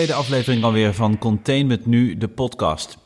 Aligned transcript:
tweede 0.00 0.18
aflevering 0.18 0.64
alweer 0.64 0.94
van 0.94 1.18
Containment 1.18 1.86
Nu, 1.86 2.16
de 2.16 2.28
podcast. 2.28 2.98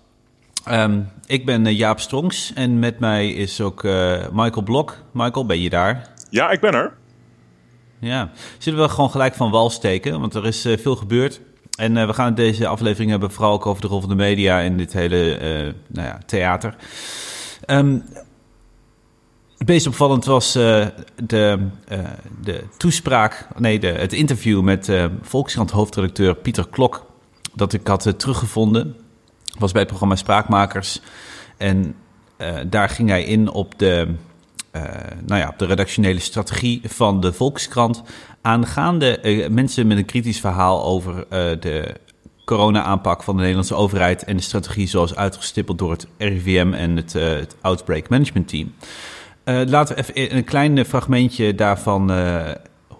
Ehm, 0.64 1.00
ik 1.26 1.46
ben 1.46 1.66
eh, 1.66 1.78
Jaap 1.78 2.00
Strongs 2.00 2.52
en 2.52 2.78
met 2.78 2.98
mij 2.98 3.30
is 3.32 3.60
ook 3.60 3.82
uh, 3.82 4.16
Michael 4.32 4.62
Blok. 4.62 4.98
Michael, 5.12 5.46
ben 5.46 5.60
je 5.60 5.70
daar? 5.70 6.08
Ja, 6.30 6.50
ik 6.50 6.60
ben 6.60 6.74
er. 6.74 6.92
Ja, 7.98 8.30
zullen 8.58 8.82
we 8.82 8.88
gewoon 8.88 9.10
gelijk 9.10 9.34
van 9.34 9.50
wal 9.50 9.70
steken, 9.70 10.20
want 10.20 10.34
er 10.34 10.46
is 10.46 10.66
uh, 10.66 10.76
veel 10.78 10.96
gebeurd. 10.96 11.40
En 11.78 12.06
we 12.06 12.12
gaan 12.12 12.34
deze 12.34 12.66
aflevering 12.66 13.10
hebben 13.10 13.30
vooral 13.30 13.52
ook 13.52 13.66
over 13.66 13.82
de 13.82 13.88
rol 13.88 14.00
van 14.00 14.08
de 14.08 14.14
media 14.14 14.58
in 14.58 14.76
dit 14.76 14.92
hele 14.92 15.38
nou 15.86 16.08
ja, 16.08 16.18
theater. 16.26 16.76
Um, 17.66 18.04
het 19.64 19.72
meest 19.72 19.86
opvallend 19.86 20.24
was 20.24 20.56
uh, 20.56 20.86
de, 21.22 21.58
uh, 21.92 21.98
de 22.42 22.64
toespraak, 22.76 23.46
nee, 23.58 23.78
de, 23.78 23.86
het 23.86 24.12
interview 24.12 24.62
met 24.62 24.88
uh, 24.88 25.04
Volkskrant 25.22 25.70
hoofdredacteur 25.70 26.34
Pieter 26.34 26.68
Klok. 26.68 27.06
Dat 27.54 27.72
ik 27.72 27.86
had 27.86 28.18
teruggevonden. 28.18 28.96
Was 29.58 29.70
bij 29.72 29.80
het 29.80 29.88
programma 29.88 30.16
Spraakmakers. 30.16 31.00
En 31.56 31.94
daar 32.66 32.88
ging 32.88 33.08
hij 33.08 33.24
in 33.24 33.50
op 33.50 33.78
de, 33.78 34.14
nou 35.24 35.40
ja, 35.40 35.54
de 35.56 35.66
redactionele 35.66 36.18
strategie 36.18 36.80
van 36.84 37.20
de 37.20 37.32
Volkskrant. 37.32 38.02
Aangaande 38.42 39.46
mensen 39.50 39.86
met 39.86 39.98
een 39.98 40.04
kritisch 40.04 40.40
verhaal 40.40 40.84
over 40.84 41.26
de 41.60 41.94
corona-aanpak 42.44 43.22
van 43.22 43.34
de 43.34 43.40
Nederlandse 43.40 43.74
overheid. 43.74 44.24
En 44.24 44.36
de 44.36 44.42
strategie 44.42 44.88
zoals 44.88 45.14
uitgestippeld 45.14 45.78
door 45.78 45.90
het 45.90 46.06
RIVM 46.18 46.72
en 46.72 46.96
het, 46.96 47.12
het 47.12 47.56
Outbreak 47.60 48.08
Management 48.08 48.48
Team. 48.48 48.72
Uh, 49.44 49.60
laten 49.66 49.96
we 49.96 50.02
even 50.02 50.36
een 50.36 50.44
klein 50.44 50.84
fragmentje 50.84 51.54
daarvan 51.54 52.10
uh, 52.10 52.50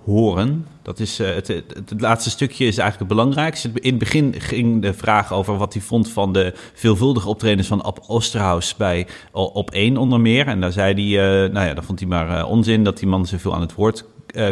horen. 0.04 0.66
Dat 0.82 0.98
is, 0.98 1.20
uh, 1.20 1.34
het, 1.34 1.46
het, 1.48 1.94
laatste 1.98 2.30
stukje 2.30 2.66
is 2.66 2.78
eigenlijk 2.78 3.10
het 3.10 3.18
belangrijkste. 3.18 3.70
In 3.74 3.90
het 3.90 3.98
begin 3.98 4.34
ging 4.38 4.82
de 4.82 4.94
vraag 4.94 5.32
over 5.32 5.56
wat 5.56 5.72
hij 5.72 5.82
vond 5.82 6.10
van 6.10 6.32
de 6.32 6.52
veelvuldige 6.74 7.28
optredens 7.28 7.68
van 7.68 7.82
Ab 7.82 8.04
Osterhaus 8.06 8.76
bij 8.76 9.06
Op 9.32 9.70
1 9.70 9.96
onder 9.96 10.20
meer. 10.20 10.46
En 10.46 10.60
daar 10.60 10.72
zei 10.72 11.16
hij, 11.16 11.48
nou 11.48 11.66
ja, 11.66 11.74
dan 11.74 11.84
vond 11.84 12.00
hij 12.00 12.08
maar 12.08 12.46
onzin 12.46 12.84
dat 12.84 12.98
die 12.98 13.08
man 13.08 13.26
zoveel 13.26 13.54
aan 13.54 13.60
het 13.60 13.74
woord 13.74 14.04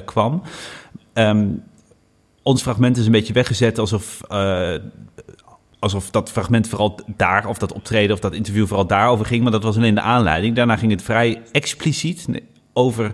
kwam. 0.05 0.43
Um, 1.15 1.63
ons 2.43 2.63
fragment 2.63 2.97
is 2.97 3.07
een 3.07 3.13
beetje 3.13 3.33
weggezet 3.33 3.79
alsof 3.79 4.21
alsof 5.83 6.11
dat 6.11 6.31
fragment 6.31 6.69
vooral 6.69 6.99
daar, 7.17 7.47
of 7.47 7.59
dat 7.59 7.73
optreden 7.73 8.15
of 8.15 8.21
dat 8.21 8.33
interview 8.33 8.67
vooral 8.67 8.87
daarover 8.87 9.27
ging. 9.27 9.43
Maar 9.43 9.53
dat 9.53 9.63
was 9.63 9.77
alleen 9.77 9.95
de 9.95 10.01
aanleiding. 10.01 10.57
Daarna 10.57 10.77
ging 10.77 10.91
het 10.91 11.03
vrij 11.03 11.43
expliciet 11.53 12.27
over 12.73 13.13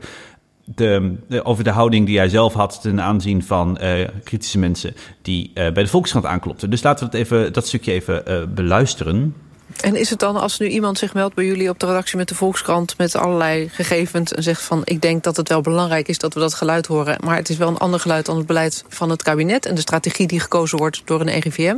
de, 0.65 1.17
over 1.43 1.65
de 1.65 1.71
houding 1.71 2.07
die 2.07 2.19
hij 2.19 2.29
zelf 2.29 2.53
had 2.53 2.79
ten 2.83 3.01
aanzien 3.01 3.43
van 3.43 3.79
uh, 3.83 4.09
kritische 4.25 4.59
mensen 4.59 4.95
die 5.23 5.49
uh, 5.49 5.55
bij 5.55 5.83
de 5.83 5.87
Volkskrant 5.87 6.27
aanklopten. 6.27 6.71
Dus 6.71 6.83
laten 6.83 7.05
we 7.05 7.11
dat, 7.11 7.21
even, 7.21 7.53
dat 7.53 7.67
stukje 7.67 7.93
even 7.93 8.23
uh, 8.29 8.43
beluisteren. 8.55 9.35
En 9.81 9.97
is 9.97 10.11
het 10.11 10.19
dan 10.19 10.37
als 10.37 10.59
nu 10.59 10.69
iemand 10.69 10.99
zich 10.99 11.15
meldt 11.15 11.35
bij 11.35 11.45
jullie 11.45 11.69
op 11.69 11.79
de 11.79 11.87
redactie 11.87 12.17
met 12.17 12.29
de 12.29 12.35
Volkskrant... 12.35 12.99
met 12.99 13.17
allerlei 13.17 13.69
gegevens 13.69 14.33
en 14.33 14.43
zegt 14.43 14.63
van... 14.63 14.83
ik 14.85 15.01
denk 15.01 15.23
dat 15.23 15.37
het 15.37 15.49
wel 15.49 15.61
belangrijk 15.61 16.09
is 16.09 16.19
dat 16.19 16.35
we 16.35 16.41
dat 16.41 16.55
geluid 16.55 16.87
horen... 16.87 17.19
maar 17.25 17.37
het 17.37 17.49
is 17.49 17.57
wel 17.57 17.69
een 17.69 17.79
ander 17.79 18.01
geluid 18.01 18.27
dan 18.27 18.37
het 18.37 18.47
beleid 18.47 18.85
van 18.89 19.11
het 19.11 19.23
kabinet... 19.23 19.67
en 19.67 19.75
de 19.75 19.81
strategie 19.81 20.27
die 20.27 20.41
gekozen 20.41 20.79
wordt 20.79 21.03
door 21.05 21.21
een 21.21 21.41
RIVM 21.41 21.77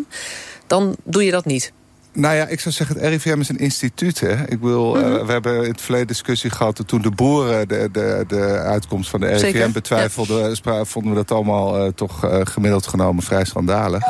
dan 0.70 0.96
doe 1.04 1.24
je 1.24 1.30
dat 1.30 1.44
niet. 1.44 1.72
Nou 2.12 2.34
ja, 2.34 2.46
ik 2.46 2.60
zou 2.60 2.74
zeggen, 2.74 2.96
het 2.96 3.04
RIVM 3.04 3.40
is 3.40 3.48
een 3.48 3.58
instituut. 3.58 4.20
Hè? 4.20 4.48
Ik 4.48 4.58
wil, 4.60 4.94
mm 4.94 5.02
-hmm. 5.02 5.26
we 5.26 5.32
hebben 5.32 5.64
in 5.64 5.70
het 5.70 5.80
verleden 5.80 6.06
discussie 6.06 6.50
gehad... 6.50 6.82
toen 6.86 7.02
de 7.02 7.10
boeren 7.10 7.68
de, 7.68 7.88
de, 7.92 8.24
de 8.28 8.44
uitkomst 8.46 9.10
van 9.10 9.20
de 9.20 9.26
RIVM 9.26 9.38
Zeker? 9.38 9.70
betwijfelden... 9.70 10.58
Ja. 10.62 10.84
vonden 10.84 11.12
we 11.12 11.16
dat 11.16 11.30
allemaal 11.30 11.86
uh, 11.86 11.92
toch 11.92 12.24
uh, 12.24 12.40
gemiddeld 12.44 12.86
genomen 12.86 13.22
vrij 13.22 13.44
schandalig. 13.44 14.02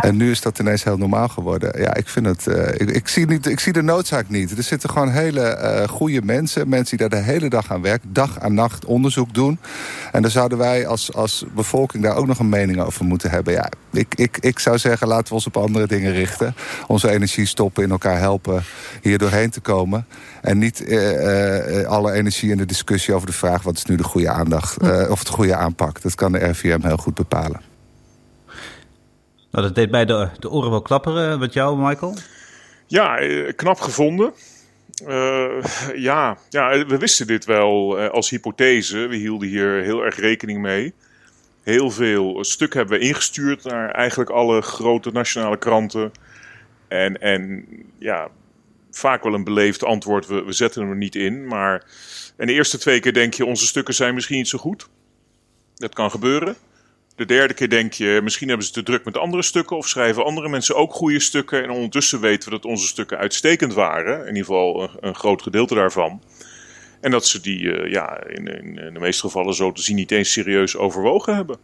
En 0.00 0.16
nu 0.16 0.30
is 0.30 0.40
dat 0.40 0.58
ineens 0.58 0.84
heel 0.84 0.96
normaal 0.96 1.28
geworden. 1.28 1.80
Ja, 1.80 1.94
ik 1.94 2.08
vind 2.08 2.26
het... 2.26 2.46
Ik, 2.76 2.90
ik, 2.90 3.08
zie 3.08 3.26
niet, 3.26 3.46
ik 3.46 3.60
zie 3.60 3.72
de 3.72 3.82
noodzaak 3.82 4.28
niet. 4.28 4.56
Er 4.56 4.62
zitten 4.62 4.90
gewoon 4.90 5.10
hele 5.10 5.86
goede 5.90 6.22
mensen. 6.22 6.68
Mensen 6.68 6.96
die 6.96 7.08
daar 7.08 7.20
de 7.20 7.26
hele 7.26 7.48
dag 7.48 7.72
aan 7.72 7.82
werken. 7.82 8.12
Dag 8.12 8.38
en 8.38 8.54
nacht 8.54 8.84
onderzoek 8.84 9.34
doen. 9.34 9.58
En 10.12 10.22
dan 10.22 10.30
zouden 10.30 10.58
wij 10.58 10.86
als, 10.86 11.12
als 11.14 11.44
bevolking 11.54 12.02
daar 12.02 12.16
ook 12.16 12.26
nog 12.26 12.38
een 12.38 12.48
mening 12.48 12.80
over 12.80 13.04
moeten 13.04 13.30
hebben. 13.30 13.52
Ja, 13.52 13.68
ik, 13.92 14.14
ik, 14.14 14.38
ik 14.40 14.58
zou 14.58 14.78
zeggen, 14.78 15.08
laten 15.08 15.28
we 15.28 15.34
ons 15.34 15.46
op 15.46 15.56
andere 15.56 15.86
dingen 15.86 16.12
richten. 16.12 16.54
Onze 16.86 17.08
energie 17.22 17.46
stoppen, 17.46 17.82
in 17.82 17.90
elkaar 17.90 18.18
helpen 18.18 18.64
hier 19.02 19.18
doorheen 19.18 19.50
te 19.50 19.60
komen. 19.60 20.06
En 20.40 20.58
niet 20.58 20.80
uh, 20.80 21.80
uh, 21.80 21.86
alle 21.86 22.12
energie 22.12 22.50
in 22.50 22.56
de 22.56 22.66
discussie 22.66 23.14
over 23.14 23.26
de 23.26 23.32
vraag... 23.32 23.62
wat 23.62 23.76
is 23.76 23.84
nu 23.84 23.96
de 23.96 24.02
goede 24.02 24.28
aandacht, 24.28 24.82
uh, 24.82 25.10
of 25.10 25.24
de 25.24 25.32
goede 25.32 25.54
aanpak. 25.54 26.02
Dat 26.02 26.14
kan 26.14 26.32
de 26.32 26.48
RVM 26.48 26.80
heel 26.82 26.96
goed 26.96 27.14
bepalen. 27.14 27.60
Nou, 29.50 29.66
dat 29.66 29.74
deed 29.74 29.90
bij 29.90 30.04
de, 30.04 30.28
de 30.38 30.50
oren 30.50 30.70
wel 30.70 30.82
klapperen. 30.82 31.38
Wat 31.38 31.52
jou, 31.52 31.78
Michael? 31.78 32.16
Ja, 32.86 33.18
knap 33.56 33.80
gevonden. 33.80 34.32
ja, 35.94 36.36
ja, 36.48 36.84
we 36.86 36.96
wisten 36.98 37.26
dit 37.26 37.44
wel 37.44 37.98
als 37.98 38.30
hypothese. 38.30 38.98
We 38.98 39.16
hielden 39.16 39.48
hier 39.48 39.82
heel 39.82 40.04
erg 40.04 40.16
rekening 40.16 40.60
mee. 40.60 40.94
Heel 41.62 41.90
veel 41.90 42.44
stuk 42.44 42.74
hebben 42.74 42.98
we 42.98 43.04
ingestuurd 43.04 43.64
naar 43.64 43.90
eigenlijk 43.90 44.30
alle 44.30 44.60
grote 44.60 45.10
nationale 45.12 45.58
kranten 45.58 46.12
en, 46.92 47.20
en 47.20 47.66
ja, 47.98 48.28
vaak 48.90 49.22
wel 49.22 49.34
een 49.34 49.44
beleefd 49.44 49.84
antwoord, 49.84 50.26
we, 50.26 50.44
we 50.44 50.52
zetten 50.52 50.82
hem 50.82 50.90
er 50.90 50.96
niet 50.96 51.14
in. 51.14 51.46
Maar 51.46 51.84
en 52.36 52.46
de 52.46 52.52
eerste 52.52 52.78
twee 52.78 53.00
keer 53.00 53.12
denk 53.12 53.34
je, 53.34 53.46
onze 53.46 53.66
stukken 53.66 53.94
zijn 53.94 54.14
misschien 54.14 54.36
niet 54.36 54.48
zo 54.48 54.58
goed. 54.58 54.88
Dat 55.74 55.94
kan 55.94 56.10
gebeuren. 56.10 56.56
De 57.16 57.24
derde 57.24 57.54
keer 57.54 57.68
denk 57.68 57.92
je, 57.92 58.20
misschien 58.22 58.48
hebben 58.48 58.66
ze 58.66 58.72
te 58.72 58.82
druk 58.82 59.04
met 59.04 59.18
andere 59.18 59.42
stukken... 59.42 59.76
of 59.76 59.88
schrijven 59.88 60.24
andere 60.24 60.48
mensen 60.48 60.76
ook 60.76 60.92
goede 60.92 61.20
stukken... 61.20 61.62
en 61.62 61.70
ondertussen 61.70 62.20
weten 62.20 62.48
we 62.48 62.54
dat 62.54 62.64
onze 62.64 62.86
stukken 62.86 63.18
uitstekend 63.18 63.74
waren. 63.74 64.20
In 64.20 64.26
ieder 64.26 64.44
geval 64.44 64.82
een, 64.82 64.90
een 65.00 65.14
groot 65.14 65.42
gedeelte 65.42 65.74
daarvan. 65.74 66.22
En 67.00 67.10
dat 67.10 67.26
ze 67.26 67.40
die 67.40 67.60
uh, 67.60 67.90
ja, 67.90 68.24
in, 68.26 68.46
in 68.46 68.94
de 68.94 69.00
meeste 69.00 69.22
gevallen 69.22 69.54
zo 69.54 69.72
te 69.72 69.82
zien 69.82 69.96
niet 69.96 70.10
eens 70.10 70.32
serieus 70.32 70.76
overwogen 70.76 71.34
hebben. 71.34 71.58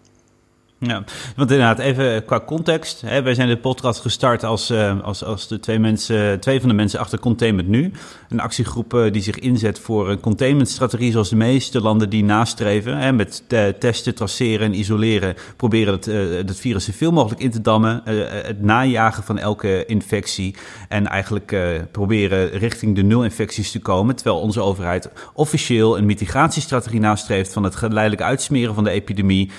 Ja, 0.80 1.04
want 1.36 1.50
inderdaad, 1.50 1.78
even 1.78 2.24
qua 2.24 2.40
context. 2.40 3.00
Hè, 3.00 3.22
wij 3.22 3.34
zijn 3.34 3.48
de 3.48 3.56
podcast 3.56 4.00
gestart 4.00 4.44
als, 4.44 4.70
uh, 4.70 5.00
als, 5.00 5.24
als 5.24 5.48
de 5.48 5.60
twee, 5.60 5.78
mensen, 5.78 6.40
twee 6.40 6.60
van 6.60 6.68
de 6.68 6.74
mensen 6.74 7.00
achter 7.00 7.18
Containment 7.18 7.68
Nu. 7.68 7.92
Een 8.28 8.40
actiegroep 8.40 8.94
uh, 8.94 9.12
die 9.12 9.22
zich 9.22 9.38
inzet 9.38 9.78
voor 9.78 10.10
een 10.10 10.20
containmentstrategie 10.20 11.12
zoals 11.12 11.28
de 11.28 11.36
meeste 11.36 11.80
landen 11.80 12.10
die 12.10 12.24
nastreven. 12.24 12.98
Hè, 12.98 13.12
met 13.12 13.42
testen, 13.78 14.14
traceren 14.14 14.66
en 14.66 14.78
isoleren. 14.78 15.34
Proberen 15.56 15.94
het, 15.94 16.06
uh, 16.06 16.36
het 16.36 16.60
virus 16.60 16.84
zoveel 16.84 17.12
mogelijk 17.12 17.40
in 17.40 17.50
te 17.50 17.60
dammen. 17.60 18.02
het 18.04 18.62
najagen 18.62 19.22
van 19.22 19.38
elke 19.38 19.84
infectie. 19.86 20.54
En 20.88 21.06
eigenlijk 21.06 21.56
proberen 21.92 22.50
richting 22.50 22.94
de 22.94 23.02
nul 23.02 23.24
infecties 23.24 23.70
te 23.70 23.80
komen. 23.80 24.16
Terwijl 24.16 24.40
onze 24.40 24.60
overheid 24.60 25.10
officieel 25.32 25.98
een 25.98 26.06
mitigatiestrategie 26.06 27.00
nastreeft 27.00 27.52
van 27.52 27.62
het 27.62 27.76
geleidelijk 27.76 28.22
uitsmeren 28.22 28.74
van 28.74 28.84
de 28.84 28.90
epidemie. 28.90 29.50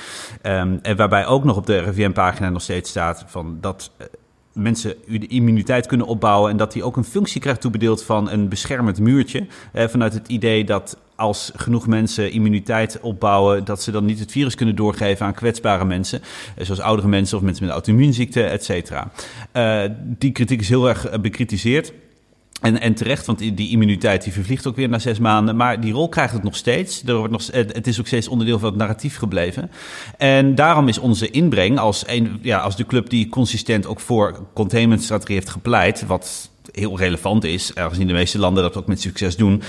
Um, 0.44 0.80
en 0.82 0.96
waarbij 1.10 1.32
ook 1.32 1.44
nog 1.44 1.58
op 1.58 1.66
de 1.66 1.78
RIVM-pagina 1.78 2.50
nog 2.50 2.62
steeds 2.62 2.90
staat 2.90 3.24
van 3.28 3.58
dat 3.62 3.92
uh, 3.98 4.08
mensen 4.54 4.96
de 5.08 5.28
immuniteit 5.28 5.88
kunnen 5.88 6.08
opbouwen 6.08 6.52
en 6.52 6.58
dat 6.58 6.72
die 6.72 6.84
ook 6.84 6.98
een 6.98 7.04
functie 7.04 7.42
krijgt 7.42 7.62
toebedeeld 7.62 8.04
van 8.04 8.30
een 8.30 8.50
beschermend 8.50 9.00
muurtje. 9.00 9.48
Uh, 9.74 9.88
vanuit 9.88 10.14
het 10.14 10.28
idee 10.28 10.64
dat 10.64 10.98
als 11.16 11.52
genoeg 11.56 11.88
mensen 11.88 12.32
immuniteit 12.32 13.00
opbouwen, 13.00 13.66
dat 13.66 13.82
ze 13.82 13.92
dan 13.92 14.06
niet 14.06 14.20
het 14.20 14.32
virus 14.32 14.56
kunnen 14.56 14.76
doorgeven 14.76 15.26
aan 15.26 15.34
kwetsbare 15.34 15.86
mensen, 15.86 16.22
uh, 16.58 16.66
zoals 16.66 16.80
oudere 16.80 17.08
mensen 17.08 17.38
of 17.38 17.44
mensen 17.44 17.64
met 17.66 17.74
auto-immuunziekte, 17.74 18.44
et 18.44 18.64
cetera. 18.64 19.12
die 20.02 20.32
kritiek 20.32 20.60
is 20.60 20.70
heel 20.70 20.90
erg 20.90 21.22
bekritiseerd. 21.22 21.94
En, 22.60 22.82
en 22.82 22.94
terecht, 22.94 23.26
want 23.26 23.40
die 23.40 23.70
immuniteit 23.70 24.24
die 24.24 24.34
vervliegt 24.34 24.68
ook 24.68 24.76
weer 24.76 24.90
na 24.90 25.00
zes 25.00 25.20
maanden. 25.20 25.56
Maar 25.56 25.82
die 25.82 25.94
rol 25.94 26.10
krijgt 26.10 26.34
het 26.34 26.44
nog 26.44 26.56
steeds. 26.56 27.04
Er 27.06 27.16
wordt 27.16 27.32
nog, 27.32 27.48
het 27.52 27.88
is 27.88 28.00
ook 28.00 28.08
steeds 28.08 28.28
onderdeel 28.28 28.60
van 28.60 28.70
het 28.70 28.78
narratief 28.78 29.18
gebleven. 29.18 29.72
En 30.18 30.56
daarom 30.56 30.88
is 30.88 30.98
onze 30.98 31.30
inbreng 31.30 31.78
als, 31.78 32.04
een, 32.08 32.40
ja, 32.42 32.60
als 32.60 32.76
de 32.76 32.86
club 32.86 33.10
die 33.10 33.30
consistent 33.30 33.88
ook 33.88 34.00
voor 34.00 34.40
containmentstrategie 34.54 35.36
heeft 35.36 35.50
gepleit... 35.50 36.06
wat 36.06 36.50
heel 36.72 36.98
relevant 36.98 37.44
is, 37.44 37.76
aangezien 37.76 38.08
de 38.08 38.14
meeste 38.14 38.40
landen 38.40 38.64
dat 38.64 38.78
ook 38.78 38.88
met 38.88 39.02
succes 39.02 39.36
doen... 39.36 39.62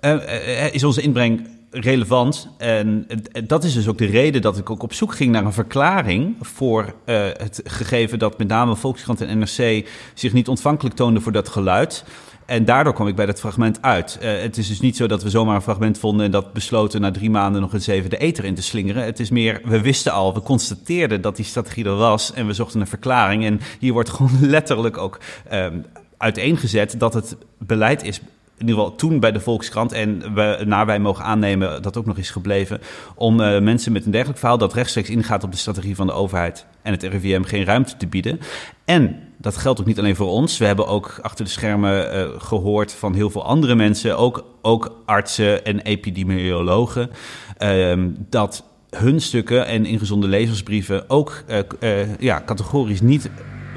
Uh, 0.00 0.74
is 0.74 0.84
onze 0.84 1.00
inbreng 1.00 1.48
relevant. 1.70 2.48
En 2.58 3.06
dat 3.44 3.64
is 3.64 3.74
dus 3.74 3.88
ook 3.88 3.98
de 3.98 4.06
reden 4.06 4.42
dat 4.42 4.58
ik 4.58 4.70
ook 4.70 4.82
op 4.82 4.92
zoek 4.92 5.14
ging 5.14 5.32
naar 5.32 5.44
een 5.44 5.52
verklaring 5.52 6.36
voor 6.40 6.82
uh, 6.84 7.16
het 7.36 7.60
gegeven 7.64 8.18
dat 8.18 8.38
met 8.38 8.48
name 8.48 8.76
Volkskrant 8.76 9.20
en 9.20 9.38
NRC 9.38 9.88
zich 10.14 10.32
niet 10.32 10.48
ontvankelijk 10.48 10.96
toonden 10.96 11.22
voor 11.22 11.32
dat 11.32 11.48
geluid. 11.48 12.04
En 12.50 12.64
daardoor 12.64 12.92
kwam 12.92 13.08
ik 13.08 13.14
bij 13.14 13.26
dat 13.26 13.40
fragment 13.40 13.82
uit. 13.82 14.18
Uh, 14.22 14.40
het 14.40 14.58
is 14.58 14.68
dus 14.68 14.80
niet 14.80 14.96
zo 14.96 15.06
dat 15.06 15.22
we 15.22 15.30
zomaar 15.30 15.54
een 15.54 15.62
fragment 15.62 15.98
vonden 15.98 16.26
en 16.26 16.30
dat 16.30 16.52
besloten 16.52 17.00
na 17.00 17.10
drie 17.10 17.30
maanden 17.30 17.60
nog 17.60 17.72
eens 17.72 17.86
even 17.86 18.10
de 18.10 18.16
eter 18.16 18.44
in 18.44 18.54
te 18.54 18.62
slingeren. 18.62 19.04
Het 19.04 19.20
is 19.20 19.30
meer, 19.30 19.60
we 19.64 19.80
wisten 19.80 20.12
al, 20.12 20.34
we 20.34 20.40
constateerden 20.40 21.20
dat 21.20 21.36
die 21.36 21.44
strategie 21.44 21.84
er 21.84 21.96
was 21.96 22.32
en 22.32 22.46
we 22.46 22.52
zochten 22.52 22.80
een 22.80 22.86
verklaring. 22.86 23.44
En 23.44 23.60
hier 23.78 23.92
wordt 23.92 24.10
gewoon 24.16 24.38
letterlijk 24.40 24.98
ook 24.98 25.20
um, 25.52 25.84
uiteengezet 26.16 26.94
dat 26.98 27.14
het 27.14 27.36
beleid 27.58 28.02
is 28.02 28.18
in 28.58 28.66
ieder 28.66 28.74
geval 28.74 28.94
toen 28.94 29.20
bij 29.20 29.32
de 29.32 29.40
Volkskrant 29.40 29.92
en 29.92 30.34
we, 30.34 30.62
naar 30.66 30.86
wij 30.86 30.98
mogen 30.98 31.24
aannemen 31.24 31.82
dat 31.82 31.96
ook 31.96 32.06
nog 32.06 32.18
is 32.18 32.30
gebleven, 32.30 32.80
om 33.14 33.40
uh, 33.40 33.60
mensen 33.60 33.92
met 33.92 34.04
een 34.04 34.10
dergelijk 34.10 34.38
verhaal 34.38 34.58
dat 34.58 34.74
rechtstreeks 34.74 35.10
ingaat 35.10 35.44
op 35.44 35.52
de 35.52 35.58
strategie 35.58 35.96
van 35.96 36.06
de 36.06 36.12
overheid 36.12 36.66
en 36.82 36.92
het 36.92 37.02
RIVM 37.02 37.42
geen 37.42 37.64
ruimte 37.64 37.96
te 37.96 38.06
bieden. 38.06 38.40
En 38.84 39.29
dat 39.40 39.56
geldt 39.56 39.80
ook 39.80 39.86
niet 39.86 39.98
alleen 39.98 40.16
voor 40.16 40.28
ons. 40.28 40.58
We 40.58 40.64
hebben 40.64 40.86
ook 40.86 41.18
achter 41.22 41.44
de 41.44 41.50
schermen 41.50 42.16
uh, 42.16 42.40
gehoord 42.40 42.92
van 42.92 43.14
heel 43.14 43.30
veel 43.30 43.44
andere 43.44 43.74
mensen, 43.74 44.18
ook, 44.18 44.44
ook 44.62 44.96
artsen 45.04 45.64
en 45.64 45.80
epidemiologen, 45.80 47.10
uh, 47.58 48.04
dat 48.16 48.64
hun 48.90 49.20
stukken 49.20 49.66
en 49.66 49.86
ingezonde 49.86 50.28
lezersbrieven 50.28 51.10
ook 51.10 51.44
uh, 51.80 52.18
ja, 52.18 52.42
categorisch 52.46 53.00
niet 53.00 53.30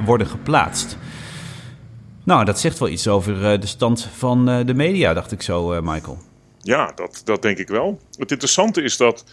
worden 0.06 0.28
geplaatst. 0.28 0.98
Nou, 2.24 2.46
dat 2.46 2.60
zegt 2.60 2.80
wel 2.80 2.90
iets 2.90 3.08
over 3.08 3.60
de 3.60 3.68
stand 3.68 4.10
van 4.16 4.46
de 4.46 4.74
media, 4.74 5.14
dacht 5.14 5.32
ik 5.32 5.42
zo, 5.42 5.82
Michael. 5.82 6.18
Ja, 6.60 6.92
dat, 6.96 7.22
dat 7.24 7.42
denk 7.42 7.58
ik 7.58 7.68
wel. 7.68 8.00
Het 8.18 8.32
interessante 8.32 8.82
is 8.82 8.98
dat, 8.98 9.24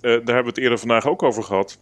daar 0.00 0.12
hebben 0.12 0.42
we 0.42 0.48
het 0.48 0.58
eerder 0.58 0.78
vandaag 0.78 1.06
ook 1.06 1.22
over 1.22 1.42
gehad 1.42 1.78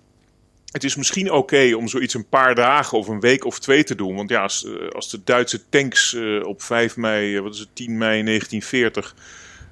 het 0.73 0.85
is 0.85 0.97
misschien 0.97 1.33
oké 1.33 1.75
om 1.77 1.89
zoiets 1.89 2.15
een 2.15 2.29
paar 2.29 2.55
dagen 2.55 2.99
of 2.99 3.09
een 3.09 3.21
week 3.21 3.45
of 3.45 3.59
twee 3.59 3.85
te 3.85 3.95
doen. 3.95 4.17
Want 4.17 4.31
ja, 4.31 4.43
als, 4.43 4.65
eh, 4.65 4.89
als 4.89 5.11
de 5.11 5.21
Duitse 5.25 5.69
tanks 5.69 6.13
uh, 6.13 6.47
op 6.47 6.63
5 6.63 6.97
mei, 6.97 7.37
eh, 7.37 7.43
wat 7.43 7.55
is 7.55 7.61
het, 7.61 7.69
10 7.73 7.99
mei 7.99 8.23
1940 8.23 9.15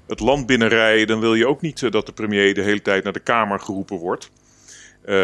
het 0.07 0.19
land 0.19 0.45
binnenrijden, 0.45 1.07
dan 1.07 1.19
wil 1.19 1.33
je 1.33 1.47
ook 1.47 1.61
niet 1.61 1.91
dat 1.91 2.05
de 2.05 2.11
premier 2.11 2.53
de 2.53 2.61
hele 2.61 2.81
tijd 2.81 3.03
naar 3.03 3.13
de 3.13 3.19
Kamer 3.19 3.59
geroepen 3.59 3.97
wordt. 3.97 4.29
Uh, 5.05 5.15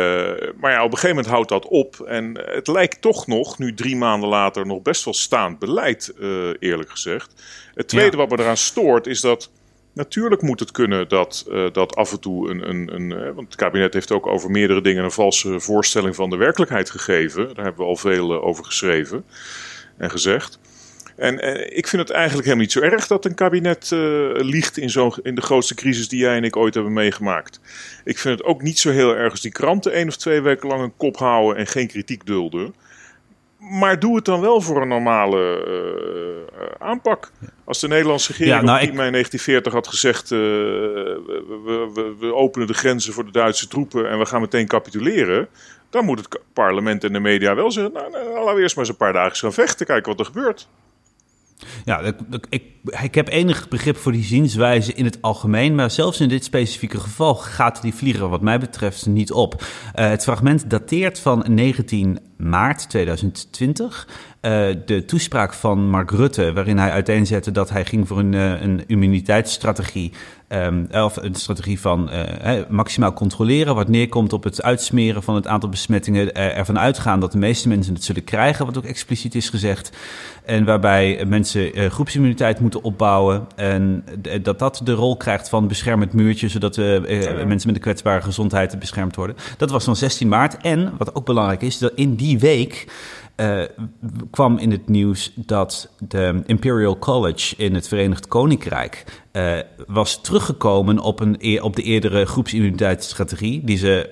maar 0.60 0.72
ja, 0.72 0.84
op 0.84 0.92
een 0.92 0.98
gegeven 0.98 1.16
moment 1.16 1.28
houdt 1.28 1.50
dat 1.50 1.68
op. 1.68 2.00
En 2.00 2.40
het 2.46 2.68
lijkt 2.68 3.02
toch 3.02 3.28
nog, 3.28 3.58
nu 3.58 3.74
drie 3.74 3.96
maanden 3.96 4.30
later, 4.30 4.66
nog 4.66 4.82
best 4.82 5.06
wel 5.06 5.14
staand 5.14 5.60
beleid, 5.60 6.14
uh, 6.20 6.50
eerlijk 6.60 6.90
gezegd. 6.90 7.34
Het 7.74 7.88
tweede 7.88 8.18
ja. 8.18 8.18
wat 8.18 8.30
me 8.30 8.44
eraan 8.44 8.58
stoort, 8.58 9.08
is 9.08 9.22
dat 9.22 9.50
Natuurlijk 9.96 10.42
moet 10.42 10.60
het 10.60 10.72
kunnen 10.72 11.10
dat, 11.10 11.46
uh, 11.50 11.66
dat 11.72 11.96
af 11.96 12.12
en 12.12 12.20
toe 12.20 12.50
een. 12.50 12.70
een, 12.70 12.96
een 12.96 13.12
uh, 13.12 13.26
want 13.36 13.48
het 13.48 13.56
kabinet 13.56 13.94
heeft 13.94 14.12
ook 14.12 14.28
over 14.28 14.52
meerdere 14.52 14.82
dingen 14.82 15.04
een 15.04 15.12
valse 15.12 15.60
voorstelling 15.60 16.16
van 16.16 16.30
de 16.30 16.36
werkelijkheid 16.36 16.90
gegeven. 16.90 17.54
Daar 17.54 17.66
hebben 17.66 17.84
we 17.84 17.90
al 17.90 17.96
veel 17.96 18.34
uh, 18.34 18.44
over 18.44 18.66
geschreven 18.66 19.26
en 19.98 20.12
gezegd. 20.12 20.60
En 21.16 21.34
ik 21.76 21.88
vind 21.88 22.02
het 22.02 22.12
eigenlijk 22.12 22.44
helemaal 22.44 22.66
niet 22.66 22.74
zo 22.74 22.82
erg 22.82 23.08
dat 23.08 23.26
een 23.26 23.36
kabinet 23.36 23.90
liegt 24.34 24.78
in, 24.78 24.90
zo, 24.90 25.12
in 25.24 25.36
de 25.36 25.42
grootste 25.42 25.76
crisis 25.76 26.08
die 26.08 26.20
jij 26.20 26.38
en 26.38 26.44
ik 26.44 26.56
ooit 26.56 26.74
hebben 26.74 26.94
meegemaakt. 26.94 27.60
Ik 28.04 28.18
vind 28.18 28.40
het 28.40 28.48
ook 28.48 28.62
niet 28.62 28.80
zo 28.80 28.90
heel 28.90 29.16
erg 29.16 29.32
als 29.32 29.42
die 29.42 29.52
kranten 29.52 29.92
één 29.92 30.08
of 30.08 30.16
twee 30.16 30.42
weken 30.42 30.68
lang 30.68 30.82
een 30.82 30.98
kop 30.98 31.18
houden 31.18 31.58
en 31.58 31.68
geen 31.68 31.88
kritiek 31.88 32.26
dulden. 32.26 32.76
Maar 33.70 34.00
doe 34.00 34.16
het 34.16 34.26
dan 34.26 34.42
wel 34.42 34.62
voor 34.62 34.82
een 34.82 34.88
normale 34.88 35.66
uh, 35.68 36.88
aanpak. 36.88 37.32
Als 37.64 37.80
de 37.80 37.88
Nederlandse 37.88 38.32
regering 38.32 38.56
ja, 38.56 38.62
nou, 38.62 38.78
op 38.78 38.86
10 38.86 38.96
mei 38.96 39.12
1940 39.12 39.74
had 39.74 39.88
gezegd... 39.88 40.32
Uh, 40.32 40.40
we, 40.40 41.92
we, 41.94 42.16
we, 42.20 42.34
openen 42.34 42.68
de 42.68 42.74
grenzen 42.74 43.14
voor 43.14 43.26
de 43.26 43.32
Duitse 43.32 43.68
troepen 43.68 44.10
en 44.10 44.20
we 44.20 44.26
gaan 44.26 44.42
meteen 44.42 44.68
capituleren... 44.68 45.48
dan 45.90 46.06
moet 46.06 46.20
het 46.20 46.40
parlement 46.54 47.04
en 47.04 47.14
de 47.14 47.20
media 47.20 47.56
wel 47.56 47.72
zeggen... 47.72 47.94
nou, 47.94 48.12
nou 48.12 48.40
laten 48.40 48.56
we 48.56 48.62
eerst 48.62 48.76
maar 48.76 48.86
eens 48.86 48.94
een 48.94 49.00
paar 49.00 49.14
dagen 49.14 49.38
gaan 49.38 49.54
vechten, 49.54 49.86
kijken 49.86 50.12
wat 50.12 50.20
er 50.20 50.34
gebeurt. 50.34 50.68
Ja, 51.86 52.00
ik, 52.50 52.64
ik, 53.02 53.16
heb 53.16 53.28
enig 53.28 53.68
begrip 53.68 53.98
voor 53.98 54.12
die 54.12 54.24
zienswijze 54.24 54.94
in 54.94 55.06
het 55.06 55.22
algemeen, 55.22 55.76
maar 55.76 55.92
zelfs 55.92 56.20
in 56.20 56.30
dit 56.30 56.44
specifieke 56.44 57.00
geval 57.00 57.36
gaat 57.36 57.82
die 57.82 57.94
vlieger 57.94 58.30
wat 58.30 58.42
mij 58.42 58.60
betreft 58.60 59.06
niet 59.06 59.32
op. 59.32 59.62
Uh, 59.62 59.68
het 60.10 60.24
fragment 60.24 60.70
dateert 60.70 61.20
van 61.20 61.46
19 61.48 62.20
maart 62.38 62.90
2020. 62.90 64.08
Uh, 64.46 64.68
de 64.86 65.06
toespraak 65.06 65.54
van 65.54 65.90
Mark 65.90 66.12
Rutte, 66.12 66.54
waarin 66.54 66.78
hij 66.78 66.92
uiteenzette 66.92 67.52
dat 67.52 67.70
hij 67.70 67.86
ging 67.86 68.08
voor 68.08 68.20
een, 68.20 68.34
uh, 68.34 68.62
een 68.62 68.84
immuniteitsstrategie. 68.88 70.12
Um, 70.50 70.88
of 70.92 71.16
een 71.18 71.36
strategie 71.36 71.80
van 71.80 72.10
uh, 72.12 72.52
maximaal 72.70 73.14
controleren, 73.14 73.76
wat 73.76 73.88
neerkomt 73.88 74.34
op 74.34 74.44
het 74.44 74.64
uitsmeren 74.64 75.24
van 75.24 75.36
het 75.36 75.48
aantal 75.48 75.70
besmettingen. 75.70 76.36
ervan 76.36 76.80
uitgaan 76.80 77.20
dat 77.20 77.32
de 77.32 77.38
meeste 77.38 77.68
mensen 77.68 77.94
het 77.94 78.04
zullen 78.04 78.24
krijgen, 78.24 78.66
wat 78.66 78.78
ook 78.78 78.84
expliciet 78.86 79.36
is 79.36 79.50
gezegd. 79.50 79.92
En 80.46 80.66
waarbij 80.66 81.26
mensen 81.28 81.92
groepsimmuniteit 81.92 82.60
moeten 82.60 82.84
opbouwen. 82.84 83.48
En 83.56 84.04
dat 84.42 84.60
dat 84.60 84.82
de 84.84 84.94
rol 84.94 85.18
krijgt 85.18 85.50
van 85.50 85.68
beschermend 85.68 86.14
muurtje, 86.14 86.50
zodat 86.50 86.78
mensen 86.78 87.48
met 87.48 87.76
een 87.76 87.80
kwetsbare 87.80 88.22
gezondheid 88.22 88.80
beschermd 88.80 89.16
worden. 89.16 89.36
Dat 89.58 89.72
was 89.72 89.86
dan 89.86 89.96
16 89.96 90.28
maart. 90.28 90.58
En 90.58 90.94
wat 90.98 91.16
ook 91.16 91.26
belangrijk 91.26 91.62
is, 91.62 91.78
dat 91.78 91.92
in 91.96 92.16
die 92.16 92.40
week 92.40 92.88
uh, 93.38 93.62
kwam 94.32 94.58
in 94.58 94.72
het 94.72 94.90
nieuws 94.90 95.32
dat 95.36 95.90
de 96.08 96.44
Imperial 96.46 97.00
College 97.00 97.56
in 97.58 97.76
het 97.76 97.88
Verenigd 97.88 98.28
Koninkrijk 98.28 99.24
uh, 99.34 99.58
was 99.88 100.22
teruggekomen 100.22 101.00
op, 101.00 101.20
een, 101.20 101.62
op 101.62 101.76
de 101.76 101.82
eerdere 101.82 102.26
groepsimmuniteitsstrategie, 102.26 103.64
die 103.64 103.78
ze 103.78 104.10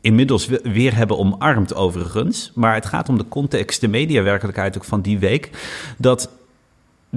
inmiddels 0.00 0.46
weer 0.62 0.96
hebben 0.96 1.18
omarmd 1.18 1.74
overigens. 1.74 2.52
Maar 2.54 2.74
het 2.74 2.86
gaat 2.86 3.08
om 3.08 3.18
de 3.18 3.28
context, 3.28 3.80
de 3.80 3.88
mediawerkelijkheid 3.88 4.76
ook 4.76 4.84
van 4.84 5.02
die 5.02 5.18
week, 5.18 5.50
dat 5.98 6.30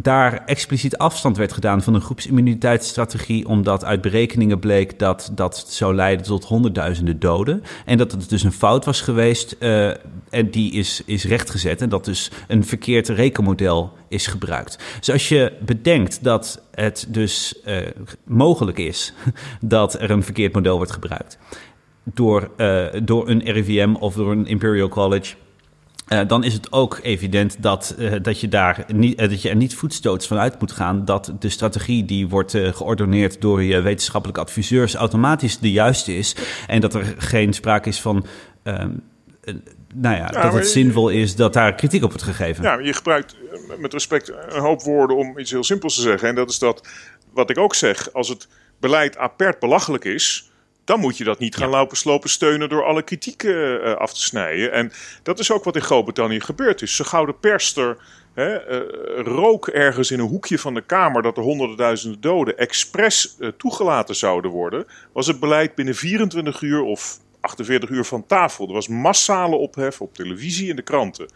daar 0.02 0.44
expliciet 0.46 0.98
afstand 0.98 1.38
werd 1.38 1.54
gedaan 1.54 1.82
van 1.82 1.94
een 1.94 2.02
groepsimmuniteitsstrategie, 2.02 3.48
omdat 3.48 3.86
uit 3.86 4.02
berekeningen 4.02 4.60
bleek 4.60 5.00
dat 5.00 5.32
dat 5.36 5.66
zou 5.68 5.96
leiden 5.96 6.26
tot 6.26 6.46
honderdduizenden 6.46 7.20
doden. 7.20 7.64
En 7.86 7.98
dat 7.98 8.12
het 8.12 8.30
dus 8.30 8.44
een 8.44 8.52
fout 8.52 8.86
was 8.86 9.02
geweest 9.02 9.56
uh, 9.60 9.88
en 10.30 10.50
die 10.52 10.72
is, 10.72 11.02
is 11.06 11.26
rechtgezet 11.26 11.82
en 11.82 11.90
dat 11.90 12.06
dus 12.06 12.32
een 12.48 12.66
verkeerd 12.66 13.08
rekenmodel 13.08 13.94
is 14.08 14.28
gebruikt. 14.28 14.84
Dus 15.00 15.12
als 15.12 15.30
je 15.30 15.54
bedenkt 15.66 16.24
dat 16.24 16.62
het 16.72 17.06
dus 17.10 17.60
uh, 17.66 17.78
mogelijk 18.24 18.78
is 18.78 19.14
dat 19.62 20.02
er 20.02 20.12
een 20.12 20.24
verkeerd 20.24 20.54
model 20.54 20.78
wordt 20.78 20.92
gebruikt 20.92 21.38
door, 22.04 22.52
uh, 22.58 22.86
door 23.04 23.30
een 23.30 23.52
RIVM 23.52 23.94
of 24.00 24.14
door 24.14 24.32
een 24.32 24.46
Imperial 24.46 24.90
College 24.90 25.36
uh, 26.08 26.22
dan 26.28 26.44
is 26.44 26.54
het 26.54 26.72
ook 26.72 27.00
evident 27.02 27.62
dat, 27.62 27.96
uh, 28.00 28.14
dat, 28.22 28.40
je 28.40 28.48
daar 28.48 28.86
niet, 28.88 29.22
uh, 29.22 29.30
dat 29.30 29.42
je 29.42 29.50
er 29.50 29.56
niet 29.56 29.76
voetstoots 29.76 30.28
van 30.28 30.38
uit 30.38 30.60
moet 30.60 30.72
gaan 30.72 31.06
dat 31.06 31.34
de 31.40 31.50
strategie 31.50 32.06
die 32.06 32.28
wordt 32.28 32.52
geordoneerd 32.52 33.42
door 33.42 33.64
je 33.64 33.82
wetenschappelijke 33.82 34.42
adviseurs 34.42 34.96
automatisch 34.96 35.60
de 35.60 35.72
juiste 35.72 36.16
is. 36.16 36.36
En 36.68 36.82
dat 36.82 36.94
er 36.94 37.16
geen 37.18 37.54
sprake 37.54 37.90
is 37.90 38.02
van. 38.02 38.26
Ehm, 38.64 38.90
nou 39.94 40.16
ja, 40.16 40.30
ja 40.32 40.42
dat 40.42 40.54
het 40.54 40.68
zinvol 40.68 41.10
is 41.10 41.36
dat 41.36 41.54
daar 41.54 41.76
kritiek 41.76 42.04
op 42.04 42.10
wordt 42.10 42.26
gegeven. 42.26 42.64
Ja, 42.64 42.80
je 42.80 42.94
gebruikt 42.94 43.36
met 43.78 43.94
respect 43.94 44.30
een 44.30 44.62
hoop 44.62 44.82
woorden 44.82 45.18
om 45.18 45.40
iets 45.40 45.52
heel 45.52 45.64
simpels 45.64 45.96
te 45.96 46.02
zeggen. 46.02 46.30
En 46.30 46.36
dat 46.36 46.50
is 46.50 46.60
dat, 46.60 46.88
wat 47.34 47.50
ik 47.50 47.58
ook 47.58 47.76
zeg, 47.76 48.14
als 48.14 48.30
het 48.30 48.48
beleid 48.80 49.18
apert 49.18 49.60
belachelijk 49.60 50.06
is, 50.06 50.52
dan 50.86 51.00
moet 51.00 51.18
je 51.18 51.24
dat 51.24 51.40
niet 51.40 51.56
gaan 51.56 51.70
ja. 51.70 51.78
lopen 51.78 51.98
slopen 51.98 52.30
steunen 52.30 52.70
door 52.70 52.84
alle 52.84 53.02
kritiek 53.02 53.44
uh, 53.44 53.94
af 53.94 54.14
te 54.14 54.22
snijden. 54.22 54.72
En 54.72 54.92
dat 55.24 55.40
is 55.40 55.52
ook 55.52 55.64
wat 55.64 55.76
in 55.76 55.82
Groot-Brittannië 55.82 56.40
gebeurd 56.40 56.82
is. 56.82 56.96
Ze 56.96 57.04
gouden 57.04 57.40
perster 57.40 57.98
hè, 58.34 58.72
uh, 58.72 59.26
rook 59.26 59.68
ergens 59.68 60.12
in 60.12 60.20
een 60.20 60.28
hoekje 60.28 60.60
van 60.60 60.74
de 60.74 60.82
Kamer 60.82 61.22
dat 61.22 61.38
er 61.38 61.44
honderden 61.44 61.78
duizenden 61.78 62.22
doden 62.22 62.58
expres 62.58 63.36
uh, 63.40 63.50
toegelaten 63.58 64.16
zouden 64.16 64.52
worden. 64.52 64.86
Was 65.12 65.28
het 65.28 65.40
beleid 65.40 65.76
binnen 65.76 65.96
24 65.96 66.62
uur 66.62 66.82
of 66.82 67.20
48 67.40 67.90
uur 67.90 68.06
van 68.06 68.26
tafel. 68.26 68.68
Er 68.68 68.74
was 68.74 68.88
massale 68.88 69.56
ophef 69.56 70.02
op 70.02 70.14
televisie 70.14 70.70
en 70.70 70.76
de 70.76 70.82
kranten. 70.82 71.28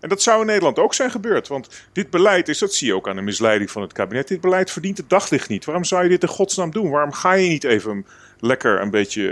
En 0.00 0.08
dat 0.08 0.22
zou 0.22 0.40
in 0.40 0.46
Nederland 0.46 0.78
ook 0.78 0.94
zijn 0.94 1.10
gebeurd. 1.10 1.48
Want 1.48 1.68
dit 1.92 2.10
beleid 2.10 2.48
is, 2.48 2.58
dat 2.58 2.74
zie 2.74 2.86
je 2.86 2.94
ook 2.94 3.08
aan 3.08 3.16
de 3.16 3.22
misleiding 3.22 3.70
van 3.70 3.82
het 3.82 3.92
kabinet. 3.92 4.28
Dit 4.28 4.40
beleid 4.40 4.70
verdient 4.70 4.96
het 4.96 5.10
daglicht 5.10 5.48
niet. 5.48 5.64
Waarom 5.64 5.84
zou 5.84 6.02
je 6.02 6.08
dit 6.08 6.22
in 6.22 6.28
godsnaam 6.28 6.70
doen? 6.70 6.90
Waarom 6.90 7.12
ga 7.12 7.32
je 7.32 7.48
niet 7.48 7.64
even 7.64 8.06
lekker 8.40 8.80
een 8.80 8.90
beetje 8.90 9.22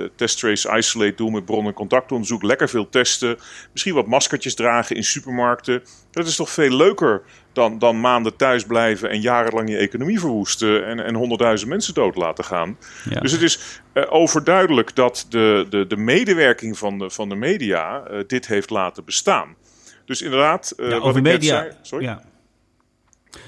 uh, 0.00 0.08
test 0.16 0.38
trace 0.38 0.76
isolate 0.76 1.14
doen 1.14 1.32
met 1.32 1.44
bron- 1.44 1.66
en 1.66 1.72
contactonderzoek. 1.72 2.42
Lekker 2.42 2.68
veel 2.68 2.88
testen. 2.88 3.38
Misschien 3.72 3.94
wat 3.94 4.06
maskertjes 4.06 4.54
dragen 4.54 4.96
in 4.96 5.04
supermarkten. 5.04 5.82
Dat 6.10 6.26
is 6.26 6.36
toch 6.36 6.50
veel 6.50 6.76
leuker 6.76 7.22
dan, 7.52 7.78
dan 7.78 8.00
maanden 8.00 8.36
thuis 8.36 8.64
blijven 8.64 9.10
en 9.10 9.20
jarenlang 9.20 9.68
je 9.68 9.76
economie 9.76 10.20
verwoesten 10.20 10.86
en, 10.86 11.04
en 11.04 11.14
honderdduizend 11.14 11.70
mensen 11.70 11.94
dood 11.94 12.16
laten 12.16 12.44
gaan. 12.44 12.78
Ja. 13.10 13.20
Dus 13.20 13.32
het 13.32 13.42
is 13.42 13.80
uh, 13.94 14.04
overduidelijk 14.08 14.94
dat 14.94 15.26
de, 15.28 15.66
de, 15.70 15.86
de 15.86 15.96
medewerking 15.96 16.78
van 16.78 16.98
de, 16.98 17.10
van 17.10 17.28
de 17.28 17.34
media 17.34 18.02
uh, 18.10 18.18
dit 18.26 18.46
heeft 18.46 18.70
laten 18.70 19.04
bestaan. 19.04 19.56
Dus 20.04 20.22
inderdaad, 20.22 20.74
ja, 20.76 20.98
wat 20.98 21.16
ik 21.16 21.22
media, 21.22 21.32
net 21.32 21.44
zei... 21.44 21.80
Sorry? 21.82 22.04
Ja. 22.04 22.22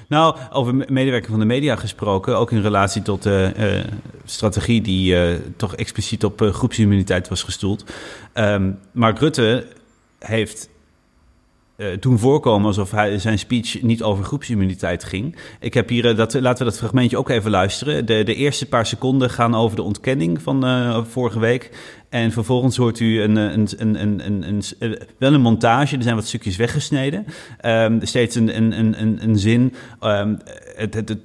Nou, 0.08 0.36
over 0.52 0.74
medewerking 0.74 1.30
van 1.30 1.40
de 1.40 1.46
media 1.46 1.76
gesproken, 1.76 2.36
ook 2.36 2.50
in 2.50 2.60
relatie 2.60 3.02
tot 3.02 3.22
de 3.22 3.52
uh, 3.58 3.92
strategie 4.24 4.80
die 4.80 5.14
uh, 5.14 5.38
toch 5.56 5.76
expliciet 5.76 6.24
op 6.24 6.42
uh, 6.42 6.52
groepsimmuniteit 6.52 7.28
was 7.28 7.42
gestoeld. 7.42 7.84
Um, 8.34 8.78
Mark 8.92 9.18
Rutte 9.18 9.66
heeft 10.18 10.70
doen 12.00 12.18
voorkomen 12.18 12.66
alsof 12.66 12.90
hij, 12.90 13.18
zijn 13.18 13.38
speech 13.38 13.82
niet 13.82 14.02
over 14.02 14.24
groepsimmuniteit 14.24 15.04
ging. 15.04 15.36
Ik 15.60 15.74
heb 15.74 15.88
hier, 15.88 16.16
dat, 16.16 16.34
laten 16.34 16.64
we 16.64 16.70
dat 16.70 16.78
fragmentje 16.78 17.18
ook 17.18 17.28
even 17.28 17.50
luisteren. 17.50 18.06
De, 18.06 18.22
de 18.22 18.34
eerste 18.34 18.66
paar 18.66 18.86
seconden 18.86 19.30
gaan 19.30 19.54
over 19.54 19.76
de 19.76 19.82
ontkenning 19.82 20.42
van 20.42 20.64
vorige 21.10 21.38
week. 21.38 21.70
En 22.12 22.32
vervolgens 22.32 22.76
hoort 22.76 23.00
u 23.00 23.22
een, 23.22 23.36
een, 23.36 23.68
een, 23.76 24.00
een, 24.02 24.26
een, 24.26 24.62
een, 24.78 24.98
wel 25.18 25.32
een 25.32 25.40
montage. 25.40 25.96
Er 25.96 26.02
zijn 26.02 26.14
wat 26.14 26.26
stukjes 26.26 26.56
weggesneden. 26.56 27.26
Um, 27.64 27.98
steeds 28.02 28.34
een, 28.34 28.56
een, 28.56 29.00
een, 29.00 29.22
een 29.22 29.38
zin. 29.38 29.74
Um, 30.02 30.38
het, 30.76 30.94
het, 30.94 31.08
het, 31.08 31.18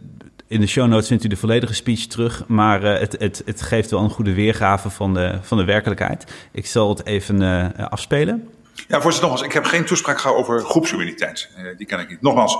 In 0.48 0.60
de 0.60 0.68
show 0.68 0.88
notes 0.88 1.08
vindt 1.08 1.24
u 1.24 1.28
de 1.28 1.36
volledige 1.36 1.74
speech 1.74 2.00
terug, 2.00 2.44
maar 2.48 2.82
het, 2.82 3.16
het, 3.20 3.42
het 3.46 3.62
geeft 3.62 3.92
wel 3.92 4.04
een 4.04 4.10
goede 4.10 4.34
weergave 4.34 4.90
van 4.90 5.14
de, 5.14 5.38
van 5.42 5.58
de 5.58 5.64
werkelijkheid. 5.64 6.34
Ik 6.52 6.66
zal 6.66 6.90
het 6.90 7.06
even 7.06 7.76
afspelen. 7.90 8.50
Ja, 8.88 9.02
voorzitter, 9.02 9.30
nogmaals, 9.30 9.42
ik 9.42 9.54
heb 9.54 9.66
geen 9.66 9.86
toespraak 9.86 10.20
gehad 10.20 10.38
over 10.38 10.62
groepsimmuniteit. 10.62 11.50
die 11.78 11.88
ken 11.88 12.00
ik 12.00 12.10
niet. 12.10 12.22
Nogmaals, 12.22 12.58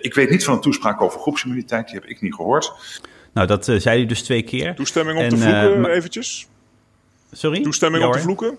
ik 0.00 0.14
weet 0.14 0.30
niet 0.30 0.44
van 0.44 0.54
een 0.54 0.60
toespraak 0.60 1.00
over 1.00 1.20
groepsimmuniteit, 1.20 1.86
die 1.86 1.94
heb 1.94 2.08
ik 2.08 2.20
niet 2.20 2.34
gehoord. 2.34 2.72
Nou, 3.32 3.46
dat 3.46 3.64
zei 3.76 4.02
u 4.02 4.06
dus 4.06 4.22
twee 4.22 4.42
keer. 4.42 4.74
Toestemming 4.74 5.18
om 5.18 5.28
te 5.28 5.36
vloeken, 5.36 5.90
eventjes? 5.90 6.48
Sorry? 7.32 7.62
Toestemming 7.62 8.04
om 8.04 8.12
te 8.12 8.18
vloeken? 8.18 8.58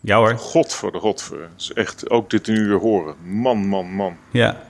Ja 0.00 0.16
hoor. 0.16 0.38
God 0.38 0.72
voor 0.72 0.92
de 0.92 0.98
god. 0.98 1.32
is 1.56 1.72
echt 1.72 2.10
ook 2.10 2.30
dit 2.30 2.46
nu 2.46 2.68
weer 2.68 2.78
horen. 2.78 3.14
Man, 3.22 3.66
man, 3.66 3.94
man. 3.94 4.16
Ja. 4.30 4.62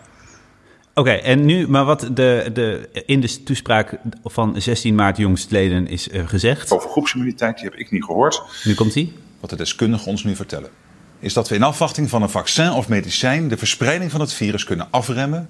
Oké, 0.94 1.10
en 1.10 1.44
nu, 1.44 1.68
maar 1.68 1.84
wat 1.84 2.00
de, 2.00 2.50
de, 2.52 2.88
in 3.06 3.20
de 3.20 3.42
toespraak 3.42 3.98
van 4.24 4.60
16 4.60 4.94
maart 4.94 5.16
jongstleden 5.16 5.86
is 5.86 6.08
uh, 6.08 6.28
gezegd. 6.28 6.72
Over 6.72 6.90
groepsimmuniteit, 6.90 7.56
die 7.56 7.64
heb 7.64 7.74
ik 7.74 7.90
niet 7.90 8.04
gehoord. 8.04 8.42
Nu 8.64 8.74
komt 8.74 8.94
hij. 8.94 9.12
Wat 9.40 9.50
de 9.50 9.56
deskundigen 9.56 10.06
ons 10.06 10.24
nu 10.24 10.36
vertellen, 10.36 10.70
is 11.18 11.32
dat 11.32 11.48
we 11.48 11.54
in 11.54 11.62
afwachting 11.62 12.10
van 12.10 12.22
een 12.22 12.30
vaccin 12.30 12.70
of 12.70 12.88
medicijn 12.88 13.48
de 13.48 13.56
verspreiding 13.56 14.10
van 14.10 14.20
het 14.20 14.32
virus 14.32 14.64
kunnen 14.64 14.86
afremmen 14.90 15.48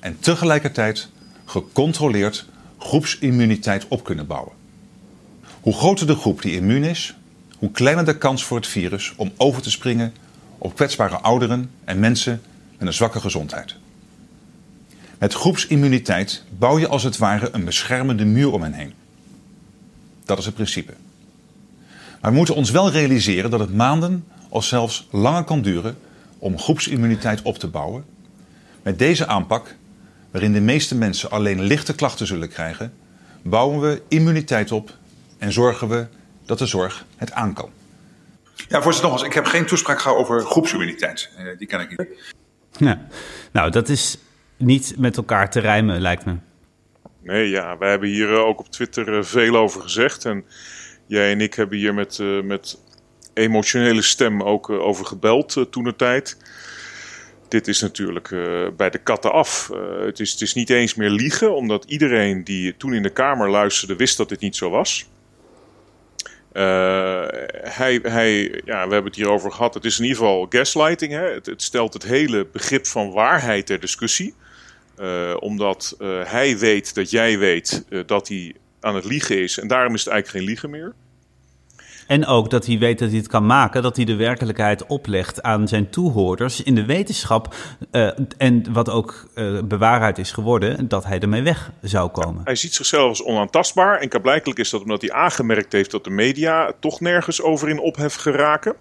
en 0.00 0.16
tegelijkertijd 0.20 1.10
gecontroleerd 1.44 2.46
groepsimmuniteit 2.78 3.88
op 3.88 4.04
kunnen 4.04 4.26
bouwen. 4.26 4.52
Hoe 5.66 5.74
groter 5.74 6.06
de 6.06 6.14
groep 6.14 6.42
die 6.42 6.56
immuun 6.56 6.84
is, 6.84 7.16
hoe 7.58 7.70
kleiner 7.70 8.04
de 8.04 8.18
kans 8.18 8.44
voor 8.44 8.56
het 8.56 8.66
virus 8.66 9.12
om 9.16 9.32
over 9.36 9.62
te 9.62 9.70
springen 9.70 10.14
op 10.58 10.74
kwetsbare 10.74 11.16
ouderen 11.16 11.70
en 11.84 11.98
mensen 11.98 12.42
met 12.78 12.86
een 12.86 12.94
zwakke 12.94 13.20
gezondheid. 13.20 13.76
Met 15.18 15.34
groepsimmuniteit 15.34 16.42
bouw 16.58 16.78
je 16.78 16.88
als 16.88 17.02
het 17.02 17.16
ware 17.16 17.48
een 17.52 17.64
beschermende 17.64 18.24
muur 18.24 18.52
om 18.52 18.62
hen 18.62 18.72
heen. 18.72 18.92
Dat 20.24 20.38
is 20.38 20.44
het 20.44 20.54
principe. 20.54 20.92
Maar 22.20 22.30
we 22.30 22.36
moeten 22.36 22.54
ons 22.54 22.70
wel 22.70 22.90
realiseren 22.90 23.50
dat 23.50 23.60
het 23.60 23.74
maanden 23.74 24.24
of 24.48 24.64
zelfs 24.64 25.08
langer 25.10 25.44
kan 25.44 25.62
duren 25.62 25.98
om 26.38 26.58
groepsimmuniteit 26.58 27.42
op 27.42 27.58
te 27.58 27.68
bouwen. 27.68 28.04
Met 28.82 28.98
deze 28.98 29.26
aanpak, 29.26 29.76
waarin 30.30 30.52
de 30.52 30.60
meeste 30.60 30.94
mensen 30.94 31.30
alleen 31.30 31.62
lichte 31.62 31.94
klachten 31.94 32.26
zullen 32.26 32.48
krijgen, 32.48 32.92
bouwen 33.42 33.80
we 33.80 34.02
immuniteit 34.08 34.72
op 34.72 34.96
en 35.38 35.52
zorgen 35.52 35.88
we 35.88 36.06
dat 36.44 36.58
de 36.58 36.66
zorg 36.66 37.04
het 37.16 37.32
aan 37.32 37.54
kan. 37.54 37.70
Ja, 38.68 38.82
voorzitter, 38.82 39.10
nogmaals, 39.10 39.22
ik 39.22 39.32
heb 39.32 39.44
geen 39.44 39.66
toespraak 39.66 40.00
gehad 40.00 40.18
over 40.18 40.40
groepsimmuniteit. 40.40 41.30
Uh, 41.38 41.58
die 41.58 41.66
ken 41.66 41.80
ik 41.80 41.88
niet. 41.88 42.34
Ja. 42.78 43.06
Nou, 43.52 43.70
dat 43.70 43.88
is 43.88 44.18
niet 44.56 44.94
met 44.98 45.16
elkaar 45.16 45.50
te 45.50 45.60
rijmen, 45.60 46.00
lijkt 46.00 46.24
me. 46.24 46.36
Nee, 47.22 47.48
ja, 47.48 47.78
wij 47.78 47.90
hebben 47.90 48.08
hier 48.08 48.34
eh, 48.34 48.40
ook 48.40 48.58
op 48.58 48.68
Twitter 48.68 49.16
eh, 49.16 49.24
veel 49.24 49.56
over 49.56 49.80
gezegd. 49.80 50.24
En 50.24 50.44
jij 51.06 51.32
en 51.32 51.40
ik 51.40 51.54
hebben 51.54 51.78
hier 51.78 51.94
met, 51.94 52.18
met 52.44 52.78
emotionele 53.34 54.02
stem 54.02 54.42
ook 54.42 54.70
over 54.70 55.06
gebeld 55.06 55.66
toen 55.70 55.84
de 55.84 55.96
tijd. 55.96 56.36
Dit 57.48 57.68
is 57.68 57.80
natuurlijk 57.80 58.28
bij 58.76 58.90
de 58.90 58.98
katten 58.98 59.32
af. 59.32 59.70
het, 60.00 60.20
is, 60.20 60.32
het 60.32 60.40
is 60.40 60.54
niet 60.54 60.70
eens 60.70 60.94
meer 60.94 61.10
liegen, 61.10 61.54
omdat 61.54 61.84
iedereen 61.84 62.44
die 62.44 62.76
toen 62.76 62.94
in 62.94 63.02
de 63.02 63.10
Kamer 63.10 63.50
luisterde 63.50 63.96
wist 63.96 64.16
dat 64.16 64.28
dit 64.28 64.40
niet 64.40 64.56
zo 64.56 64.70
was. 64.70 65.08
Uh, 66.56 67.26
hij, 67.62 67.92
ja, 68.64 68.86
we 68.86 68.92
hebben 68.92 69.04
het 69.04 69.16
hier 69.16 69.30
over 69.30 69.52
gehad. 69.52 69.74
Het 69.74 69.84
is 69.84 69.98
in 69.98 70.04
ieder 70.04 70.18
geval 70.18 70.46
gaslighting. 70.48 71.12
Hè? 71.12 71.32
Het, 71.32 71.46
het 71.46 71.62
stelt 71.62 71.92
het 71.92 72.02
hele 72.02 72.46
begrip 72.52 72.86
van 72.86 73.10
waarheid 73.10 73.66
ter 73.66 73.80
discussie. 73.80 74.34
Uh, 75.00 75.36
omdat 75.38 75.96
uh, 75.98 76.24
hij 76.24 76.58
weet 76.58 76.94
dat 76.94 77.10
jij 77.10 77.38
weet 77.38 77.84
dat 78.06 78.28
hij 78.28 78.54
aan 78.80 78.94
het 78.94 79.04
liegen 79.04 79.42
is. 79.42 79.58
En 79.58 79.68
daarom 79.68 79.94
is 79.94 80.04
het 80.04 80.12
eigenlijk 80.12 80.38
geen 80.38 80.54
liegen 80.54 80.70
meer. 80.70 80.94
En 82.06 82.26
ook 82.26 82.50
dat 82.50 82.66
hij 82.66 82.78
weet 82.78 82.98
dat 82.98 83.08
hij 83.08 83.18
het 83.18 83.28
kan 83.28 83.46
maken, 83.46 83.82
dat 83.82 83.96
hij 83.96 84.04
de 84.04 84.16
werkelijkheid 84.16 84.86
oplegt 84.86 85.42
aan 85.42 85.68
zijn 85.68 85.90
toehoorders 85.90 86.62
in 86.62 86.74
de 86.74 86.84
wetenschap. 86.84 87.54
Uh, 87.92 88.10
en 88.38 88.72
wat 88.72 88.90
ook 88.90 89.28
uh, 89.34 89.60
bewaarheid 89.62 90.18
is 90.18 90.32
geworden, 90.32 90.88
dat 90.88 91.04
hij 91.04 91.20
ermee 91.20 91.42
weg 91.42 91.70
zou 91.82 92.10
komen. 92.10 92.40
hij 92.44 92.54
ziet 92.54 92.74
zichzelf 92.74 93.08
als 93.08 93.22
onaantastbaar. 93.22 93.98
En 93.98 94.08
blijkbaar 94.20 94.58
is 94.58 94.70
dat 94.70 94.80
omdat 94.80 95.00
hij 95.00 95.12
aangemerkt 95.12 95.72
heeft 95.72 95.90
dat 95.90 96.04
de 96.04 96.10
media 96.10 96.72
toch 96.80 97.00
nergens 97.00 97.42
over 97.42 97.68
in 97.68 97.78
ophef 97.78 98.14
geraken. 98.14 98.74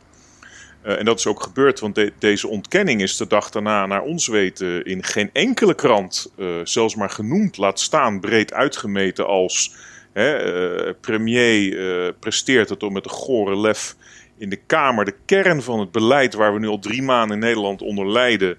Uh, 0.85 0.99
en 0.99 1.05
dat 1.05 1.19
is 1.19 1.27
ook 1.27 1.43
gebeurd, 1.43 1.79
want 1.79 1.95
de, 1.95 2.13
deze 2.19 2.47
ontkenning 2.47 3.01
is 3.01 3.17
de 3.17 3.27
dag 3.27 3.49
daarna 3.49 3.85
naar 3.85 4.01
ons 4.01 4.27
weten 4.27 4.85
in 4.85 5.03
geen 5.03 5.29
enkele 5.33 5.73
krant 5.73 6.31
zelfs 6.63 6.95
maar 6.95 7.09
genoemd, 7.09 7.57
laat 7.57 7.79
staan 7.79 8.19
breed 8.19 8.53
uitgemeten 8.53 9.27
als 9.27 9.75
Hè, 10.15 10.85
uh, 10.87 10.93
premier 11.01 11.73
uh, 11.73 12.11
presteert 12.19 12.69
het 12.69 12.83
om 12.83 12.93
met 12.93 13.03
de 13.03 13.09
gore 13.09 13.57
lef 13.57 13.95
in 14.37 14.49
de 14.49 14.59
Kamer 14.65 15.05
de 15.05 15.15
kern 15.25 15.61
van 15.61 15.79
het 15.79 15.91
beleid 15.91 16.33
waar 16.33 16.53
we 16.53 16.59
nu 16.59 16.67
al 16.67 16.79
drie 16.79 17.01
maanden 17.01 17.37
in 17.37 17.43
Nederland 17.43 17.81
onder 17.81 18.11
lijden. 18.11 18.57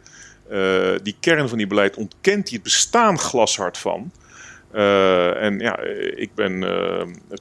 Uh, 0.51 0.95
die 1.03 1.17
kern 1.21 1.49
van 1.49 1.59
die 1.59 1.67
beleid 1.67 1.97
ontkent 1.97 2.49
hij 2.49 2.53
het 2.53 2.63
bestaan 2.63 3.19
glashard 3.19 3.79
van. 3.79 4.13
en 5.41 5.59
ja, 5.59 5.79
ik 6.17 6.35
ben 6.35 6.65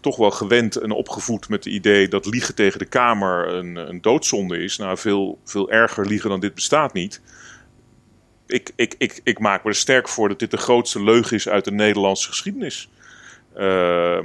toch 0.02 0.18
wel 0.18 0.32
gewend 0.32 0.76
en 0.76 0.92
opgevoed 0.92 1.50
met 1.50 1.64
het 1.64 1.74
idee 1.74 2.08
dat 2.08 2.26
liegen 2.26 2.56
tegen 2.56 2.80
de 2.80 2.86
Kamer 2.86 3.48
een, 3.48 3.76
een 3.76 4.02
doodzonde 4.02 4.64
is. 4.64 4.78
Nou, 4.78 4.98
veel, 4.98 5.40
veel 5.46 5.72
erger 5.72 6.08
liegen 6.08 6.30
dan 6.30 6.40
dit 6.40 6.54
bestaat 6.54 6.94
niet. 6.94 7.22
Ik, 8.48 8.72
ik, 8.76 8.96
ik, 8.98 9.20
ik 9.24 9.40
maak 9.40 9.64
me 9.64 9.70
er 9.70 9.76
sterk 9.76 10.08
voor 10.08 10.30
dat 10.30 10.40
dit 10.40 10.52
de 10.52 10.58
grootste 10.58 11.04
leugen 11.04 11.36
is 11.36 11.50
uit 11.50 11.66
de 11.66 11.72
Nederlandse 11.72 12.28
geschiedenis. 12.28 12.90
Uh, 13.58 14.16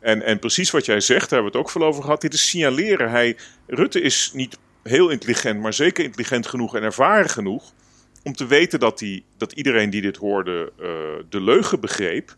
en, 0.00 0.22
en 0.22 0.38
precies 0.38 0.70
wat 0.70 0.84
jij 0.84 1.00
zegt, 1.00 1.30
daar 1.30 1.38
hebben 1.40 1.52
we 1.52 1.58
het 1.58 1.66
ook 1.66 1.72
veel 1.72 1.88
over 1.88 2.02
gehad. 2.02 2.20
Dit 2.20 2.34
is 2.34 2.48
signaleren. 2.48 3.10
Hij, 3.10 3.36
Rutte 3.66 4.00
is 4.00 4.30
niet 4.34 4.58
heel 4.82 5.08
intelligent, 5.08 5.60
maar 5.60 5.72
zeker 5.72 6.04
intelligent 6.04 6.46
genoeg 6.46 6.76
en 6.76 6.82
ervaren 6.82 7.30
genoeg. 7.30 7.72
om 8.22 8.34
te 8.34 8.46
weten 8.46 8.80
dat, 8.80 9.00
hij, 9.00 9.22
dat 9.36 9.52
iedereen 9.52 9.90
die 9.90 10.02
dit 10.02 10.16
hoorde 10.16 10.72
uh, 10.80 10.86
de 11.28 11.40
leugen 11.40 11.80
begreep. 11.80 12.36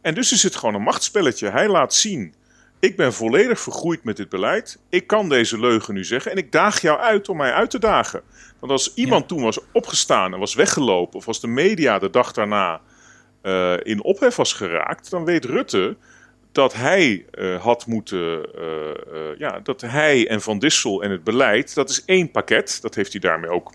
En 0.00 0.14
dus 0.14 0.32
is 0.32 0.42
het 0.42 0.56
gewoon 0.56 0.74
een 0.74 0.82
machtsspelletje. 0.82 1.50
Hij 1.50 1.68
laat 1.68 1.94
zien. 1.94 2.34
Ik 2.80 2.96
ben 2.96 3.12
volledig 3.12 3.60
vergroeid 3.60 4.04
met 4.04 4.16
dit 4.16 4.28
beleid. 4.28 4.78
Ik 4.88 5.06
kan 5.06 5.28
deze 5.28 5.60
leugen 5.60 5.94
nu 5.94 6.04
zeggen. 6.04 6.30
En 6.30 6.36
ik 6.36 6.52
daag 6.52 6.80
jou 6.80 6.98
uit 6.98 7.28
om 7.28 7.36
mij 7.36 7.52
uit 7.52 7.70
te 7.70 7.78
dagen. 7.78 8.22
Want 8.58 8.72
als 8.72 8.94
iemand 8.94 9.28
toen 9.28 9.42
was 9.42 9.58
opgestaan 9.72 10.32
en 10.32 10.38
was 10.38 10.54
weggelopen. 10.54 11.18
of 11.18 11.26
als 11.26 11.40
de 11.40 11.46
media 11.46 11.98
de 11.98 12.10
dag 12.10 12.32
daarna 12.32 12.80
uh, 13.42 13.74
in 13.82 14.02
ophef 14.02 14.36
was 14.36 14.52
geraakt, 14.52 15.10
dan 15.10 15.24
weet 15.24 15.44
Rutte 15.44 15.96
dat 16.52 16.74
hij 16.74 17.24
uh, 17.34 17.62
had 17.62 17.86
moeten, 17.86 18.48
uh, 18.58 19.38
ja, 19.38 19.60
dat 19.62 19.80
hij 19.80 20.28
en 20.28 20.40
Van 20.40 20.58
Dissel 20.58 21.02
en 21.02 21.10
het 21.10 21.24
beleid, 21.24 21.74
dat 21.74 21.90
is 21.90 22.04
één 22.04 22.30
pakket. 22.30 22.78
Dat 22.82 22.94
heeft 22.94 23.12
hij 23.12 23.20
daarmee 23.20 23.50
ook 23.50 23.72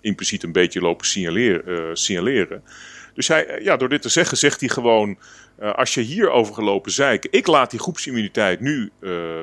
impliciet 0.00 0.42
een 0.42 0.52
beetje 0.52 0.80
lopen 0.80 1.06
signaleren. 1.06 1.96
signaleren. 1.96 2.62
Dus 3.14 3.28
hij, 3.28 3.60
ja, 3.62 3.76
door 3.76 3.88
dit 3.88 4.02
te 4.02 4.08
zeggen, 4.08 4.36
zegt 4.36 4.60
hij 4.60 4.68
gewoon, 4.68 5.18
als 5.58 5.94
je 5.94 6.00
hier 6.00 6.30
gelopen 6.44 6.92
zeiken, 6.92 7.32
ik 7.32 7.46
laat 7.46 7.70
die 7.70 7.80
groepsimmuniteit 7.80 8.60
nu 8.60 8.90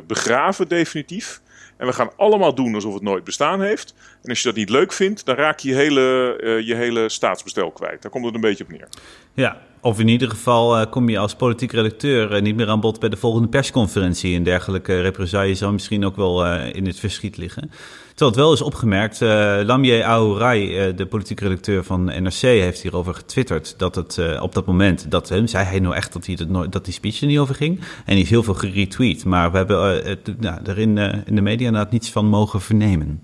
begraven 0.08 0.68
definitief. 0.68 1.42
En 1.78 1.88
we 1.88 1.94
gaan 1.94 2.10
allemaal 2.18 2.56
doen 2.56 2.76
alsof 2.76 2.94
het 2.94 3.04
nooit 3.04 3.24
bestaan 3.24 3.62
heeft. 3.62 3.94
En 4.24 4.30
als 4.30 4.42
je 4.42 4.48
dat 4.48 4.58
niet 4.58 4.70
leuk 4.70 4.94
vindt, 4.94 5.26
dan 5.26 5.36
raak 5.36 5.60
je 5.60 5.70
je 5.70 5.76
hele, 5.76 6.38
uh, 6.44 6.68
je 6.68 6.76
hele 6.76 7.10
staatsbestel 7.10 7.72
kwijt. 7.72 8.02
Daar 8.02 8.12
komt 8.12 8.26
het 8.26 8.36
een 8.36 8.42
beetje 8.42 8.64
op 8.64 8.70
neer. 8.70 8.88
Ja, 9.34 9.62
of 9.82 10.00
in 10.00 10.08
ieder 10.08 10.30
geval 10.30 10.80
uh, 10.80 10.86
kom 10.90 11.10
je 11.10 11.18
als 11.18 11.36
politiek 11.36 11.72
redacteur 11.72 12.36
uh, 12.36 12.42
niet 12.42 12.56
meer 12.56 12.70
aan 12.70 12.80
bod 12.80 13.00
bij 13.00 13.10
de 13.10 13.18
volgende 13.18 13.48
persconferentie. 13.48 14.36
En 14.36 14.44
dergelijke 14.44 15.02
represailles 15.02 15.60
zou 15.60 15.74
misschien 15.74 16.06
ook 16.06 16.16
wel 16.16 16.46
in 16.56 16.86
het 16.86 17.00
verschiet 17.00 17.38
liggen. 17.38 17.72
Terwijl 18.14 18.32
het 18.32 18.40
wel 18.40 18.54
is 18.54 18.62
opgemerkt, 18.62 19.22
uh, 19.22 19.60
Lamje 19.64 20.04
Aourai, 20.04 20.88
uh, 20.88 20.98
de 20.98 21.06
politiek 21.06 21.40
redacteur 21.40 21.84
van 21.84 22.04
NRC, 22.04 22.42
heeft 22.42 22.82
hierover 22.82 23.14
getwitterd 23.14 23.74
dat 23.78 23.96
het 23.96 24.18
uh, 24.20 24.42
op 24.42 24.54
dat 24.54 24.66
moment, 24.66 25.12
dat 25.12 25.32
uh, 25.32 25.42
zei 25.46 25.66
hij 25.66 25.80
nou 25.80 25.96
echt 25.96 26.14
dat, 26.14 26.26
hij 26.26 26.36
dat, 26.36 26.72
dat 26.72 26.86
die 26.86 26.94
speech 26.94 27.22
er 27.22 27.28
niet 27.28 27.38
over 27.38 27.56
ging. 27.56 27.80
En 28.06 28.16
die 28.16 28.24
is 28.24 28.30
heel 28.30 28.44
veel 28.44 28.54
geretweet, 28.54 29.26
maar 29.26 29.52
we 29.52 29.58
hebben 29.58 30.06
het, 30.06 30.40
nou, 30.40 30.60
er 30.66 30.80
in, 30.80 30.98
in 31.26 31.36
de 31.36 31.42
media 31.42 31.68
inderdaad 31.68 31.92
niets 31.92 32.10
van 32.10 32.26
mogen 32.26 32.62
vernemen. 32.62 33.22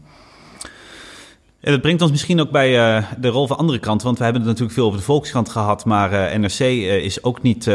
En 1.59 1.71
dat 1.71 1.81
brengt 1.81 2.01
ons 2.01 2.11
misschien 2.11 2.41
ook 2.41 2.51
bij 2.51 2.71
de 3.19 3.27
rol 3.27 3.47
van 3.47 3.57
andere 3.57 3.79
kranten. 3.79 4.05
Want 4.05 4.17
we 4.17 4.23
hebben 4.23 4.41
het 4.41 4.51
natuurlijk 4.51 4.77
veel 4.77 4.87
over 4.87 4.99
de 4.99 5.05
Volkskrant 5.05 5.49
gehad. 5.49 5.85
Maar 5.85 6.39
NRC 6.39 6.59
is 6.59 7.23
ook 7.23 7.41
niet 7.41 7.69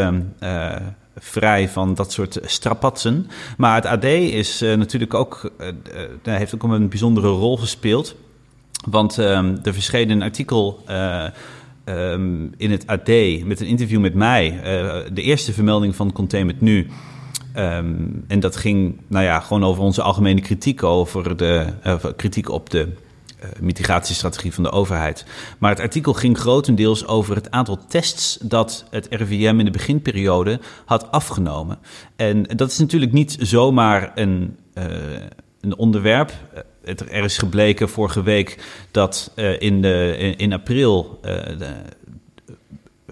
vrij 1.17 1.69
van 1.69 1.95
dat 1.95 2.13
soort 2.13 2.39
strapatsen. 2.43 3.27
Maar 3.57 3.75
het 3.75 3.87
AD 3.87 4.05
is 4.05 4.63
uh, 4.63 4.75
natuurlijk 4.75 5.15
ook, 5.15 5.53
uh, 5.61 6.37
heeft 6.37 6.55
ook 6.55 6.63
een 6.63 6.89
bijzondere 6.89 7.29
rol 7.29 7.57
gespeeld. 7.57 8.15
Want 8.91 9.17
um, 9.17 9.59
er 9.63 9.73
verscheen 9.73 10.11
een 10.11 10.23
artikel 10.23 10.85
um, 11.87 12.53
in 12.57 12.71
het 12.71 12.87
AD 12.87 13.09
met 13.45 13.61
een 13.61 13.67
interview 13.67 14.01
met 14.01 14.15
mij. 14.15 14.61
de 15.13 15.23
eerste 15.23 15.53
vermelding 15.53 15.97
van 15.97 16.13
Containment 16.13 16.61
Nu. 16.61 16.87
Um, 17.57 18.25
en 18.29 18.41
dat 18.41 18.57
ging, 18.57 19.01
nou 19.07 19.25
ja, 19.25 19.41
gewoon 19.41 19.65
over 19.65 19.83
onze 19.83 20.03
algemene 20.03 20.41
kritiek 20.41 20.83
over 20.83 21.37
de 21.37 21.67
kritiek 22.17 22.51
op 22.51 22.71
de 22.71 22.93
mitigatiestrategie 23.61 24.55
van 24.55 24.63
de 24.63 24.71
overheid. 24.71 25.25
Maar 25.59 25.71
het 25.71 25.81
artikel 25.81 26.13
ging 26.13 26.39
grotendeels 26.39 27.07
over 27.07 27.35
het 27.35 27.51
aantal 27.51 27.79
tests 27.89 28.39
dat 28.43 28.85
het 28.91 29.07
RIVM 29.11 29.59
in 29.59 29.65
de 29.65 29.71
beginperiode 29.71 30.61
had 30.85 31.11
afgenomen. 31.11 31.79
En 32.17 32.43
dat 32.43 32.71
is 32.71 32.79
natuurlijk 32.79 33.13
niet 33.13 33.37
zomaar 33.41 34.13
een, 34.15 34.57
een 35.61 35.77
onderwerp. 35.77 36.33
er 36.85 37.25
is 37.25 37.39
gebleken 37.39 37.89
vorige 37.89 38.23
week 38.23 38.65
dat 38.91 39.33
in, 39.59 39.83
de, 39.83 40.35
in, 40.37 40.53
april 40.53 41.19
de, 41.23 41.75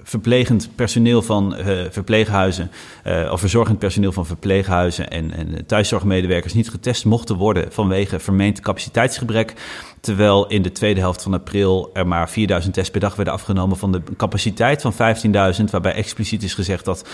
verplegend 0.03 0.71
personeel 0.75 1.23
van 1.23 1.59
uh, 1.59 1.67
verpleeghuizen, 1.91 2.71
uh, 3.07 3.31
of 3.33 3.41
verzorgend 3.41 3.79
personeel 3.79 4.13
van 4.13 4.27
verpleeghuizen 4.27 5.11
en, 5.11 5.33
en 5.33 5.67
thuiszorgmedewerkers 5.67 6.55
niet 6.55 6.71
getest 6.71 7.05
mochten 7.05 7.37
worden 7.37 7.73
vanwege 7.73 8.19
vermeend 8.19 8.61
capaciteitsgebrek. 8.61 9.55
Terwijl 10.01 10.47
in 10.47 10.63
de 10.63 10.73
tweede 10.73 11.01
helft 11.01 11.23
van 11.23 11.35
april 11.35 11.91
er 11.93 12.07
maar 12.07 12.31
4000 12.31 12.75
tests 12.75 12.91
per 12.91 13.01
dag 13.01 13.17
werden 13.17 13.35
afgenomen 13.35 13.77
van 13.77 13.93
de 13.93 14.03
capaciteit 14.17 14.83
van 14.83 14.93
15.000, 14.93 15.65
waarbij 15.71 15.95
expliciet 15.95 16.43
is 16.43 16.55
gezegd 16.55 16.85
dat 16.85 17.09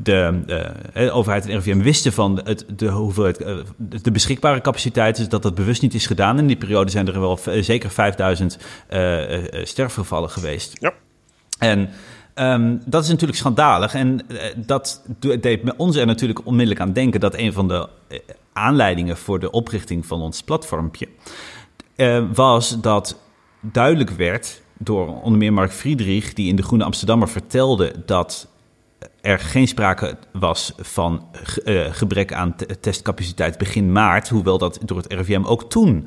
de, 0.00 0.40
uh, 0.46 1.04
de 1.04 1.10
overheid 1.10 1.46
en 1.46 1.54
RIVM 1.60 1.80
wisten 1.80 2.12
van 2.12 2.40
het, 2.44 2.64
de, 2.76 2.88
hoeveelheid, 2.88 3.44
de 3.76 4.10
beschikbare 4.10 4.60
capaciteit, 4.60 5.16
dus 5.16 5.28
dat 5.28 5.42
dat 5.42 5.54
bewust 5.54 5.82
niet 5.82 5.94
is 5.94 6.06
gedaan. 6.06 6.38
In 6.38 6.46
die 6.46 6.56
periode 6.56 6.90
zijn 6.90 7.08
er 7.08 7.20
wel 7.20 7.38
zeker 7.60 7.90
5000 7.90 8.58
sterfgevallen 9.62 10.30
geweest. 10.30 10.76
Ja. 10.80 10.92
En 11.58 11.90
Um, 12.40 12.82
dat 12.84 13.02
is 13.02 13.08
natuurlijk 13.08 13.38
schandalig. 13.38 13.94
En 13.94 14.20
uh, 14.28 14.38
dat 14.56 15.02
deed 15.40 15.76
ons 15.76 15.96
er 15.96 16.06
natuurlijk 16.06 16.46
onmiddellijk 16.46 16.80
aan 16.80 16.92
denken 16.92 17.20
dat 17.20 17.34
een 17.34 17.52
van 17.52 17.68
de 17.68 17.88
uh, 18.08 18.18
aanleidingen 18.52 19.16
voor 19.16 19.38
de 19.38 19.50
oprichting 19.50 20.06
van 20.06 20.20
ons 20.20 20.42
platformpje 20.42 21.08
uh, 21.96 22.24
was 22.32 22.80
dat 22.80 23.20
duidelijk 23.60 24.10
werd 24.10 24.62
door 24.78 25.22
onder 25.22 25.38
meer 25.38 25.52
Mark 25.52 25.72
Friedrich, 25.72 26.32
die 26.32 26.48
in 26.48 26.56
de 26.56 26.62
Groene 26.62 26.84
Amsterdammer 26.84 27.28
vertelde 27.28 27.92
dat 28.06 28.48
er 29.20 29.38
geen 29.38 29.68
sprake 29.68 30.16
was 30.32 30.72
van 30.76 31.26
gebrek 31.90 32.32
aan 32.32 32.54
testcapaciteit 32.80 33.58
begin 33.58 33.92
maart, 33.92 34.28
hoewel 34.28 34.58
dat 34.58 34.78
door 34.84 34.96
het 34.96 35.12
RIVM 35.12 35.44
ook 35.44 35.70
toen 35.70 36.06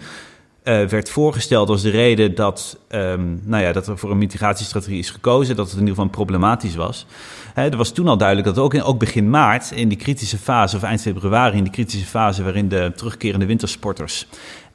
uh, 0.63 0.87
werd 0.87 1.09
voorgesteld 1.09 1.69
als 1.69 1.81
de 1.81 1.89
reden 1.89 2.35
dat, 2.35 2.77
um, 2.89 3.41
nou 3.43 3.63
ja, 3.63 3.71
dat 3.71 3.87
er 3.87 3.97
voor 3.97 4.11
een 4.11 4.17
mitigatiestrategie 4.17 4.99
is 4.99 5.09
gekozen, 5.09 5.55
dat 5.55 5.65
het 5.65 5.73
in 5.73 5.79
ieder 5.79 5.95
geval 5.95 6.09
problematisch 6.09 6.75
was. 6.75 7.05
Hè, 7.53 7.69
er 7.69 7.77
was 7.77 7.91
toen 7.91 8.07
al 8.07 8.17
duidelijk 8.17 8.47
dat 8.47 8.57
ook, 8.57 8.73
in, 8.73 8.83
ook 8.83 8.99
begin 8.99 9.29
maart, 9.29 9.71
in 9.71 9.87
die 9.87 9.97
kritische 9.97 10.37
fase, 10.37 10.75
of 10.75 10.83
eind 10.83 11.01
februari, 11.01 11.57
in 11.57 11.63
die 11.63 11.73
kritische 11.73 12.05
fase 12.05 12.43
waarin 12.43 12.69
de 12.69 12.91
terugkerende 12.95 13.45
wintersporters 13.45 14.27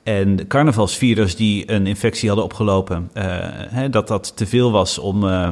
en 0.07 0.47
carnavalsvierders 0.47 1.37
die 1.37 1.73
een 1.73 1.87
infectie 1.87 2.29
hadden 2.29 2.45
opgelopen, 2.45 3.11
uh, 3.15 3.25
hè, 3.51 3.91
dat 3.91 4.09
dat 4.09 4.37
te 4.37 4.47
veel 4.47 4.71
was 4.71 4.99
om, 4.99 5.25
uh, 5.25 5.51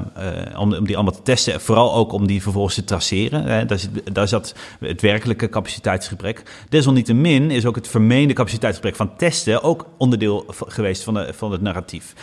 om, 0.57 0.75
om, 0.75 0.85
die 0.85 0.95
allemaal 0.95 1.15
te 1.15 1.23
testen. 1.23 1.61
Vooral 1.61 1.95
ook 1.95 2.13
om 2.13 2.27
die 2.27 2.43
vervolgens 2.43 2.75
te 2.75 2.85
traceren. 2.85 3.45
Hè. 3.45 3.65
Daar, 3.65 3.79
zit, 3.79 4.15
daar 4.15 4.29
zat 4.29 4.55
het 4.81 5.01
werkelijke 5.01 5.49
capaciteitsgebrek. 5.49 6.43
Desalniettemin 6.69 7.51
is 7.51 7.67
ook 7.67 7.75
het 7.75 7.89
vermeende 7.89 8.35
capaciteitsgebrek 8.35 8.97
van 8.97 9.17
testen 9.17 9.63
ook 9.63 9.87
onderdeel 9.99 10.45
geweest 10.49 11.03
van, 11.03 11.15
de, 11.15 11.33
van 11.33 11.53
het 11.53 11.61
narratief. 11.61 12.15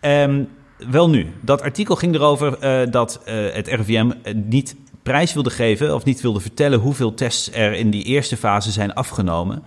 Um, 0.00 0.48
wel 0.90 1.10
nu, 1.10 1.32
dat 1.40 1.62
artikel 1.62 1.96
ging 1.96 2.14
erover 2.14 2.60
dat 2.90 3.20
het 3.24 3.68
RIVM 3.68 4.10
niet 4.34 4.76
prijs 5.02 5.32
wilde 5.32 5.50
geven 5.50 5.94
of 5.94 6.04
niet 6.04 6.20
wilde 6.20 6.40
vertellen 6.40 6.78
hoeveel 6.78 7.14
tests 7.14 7.52
er 7.52 7.72
in 7.72 7.90
die 7.90 8.04
eerste 8.04 8.36
fase 8.36 8.70
zijn 8.70 8.94
afgenomen. 8.94 9.62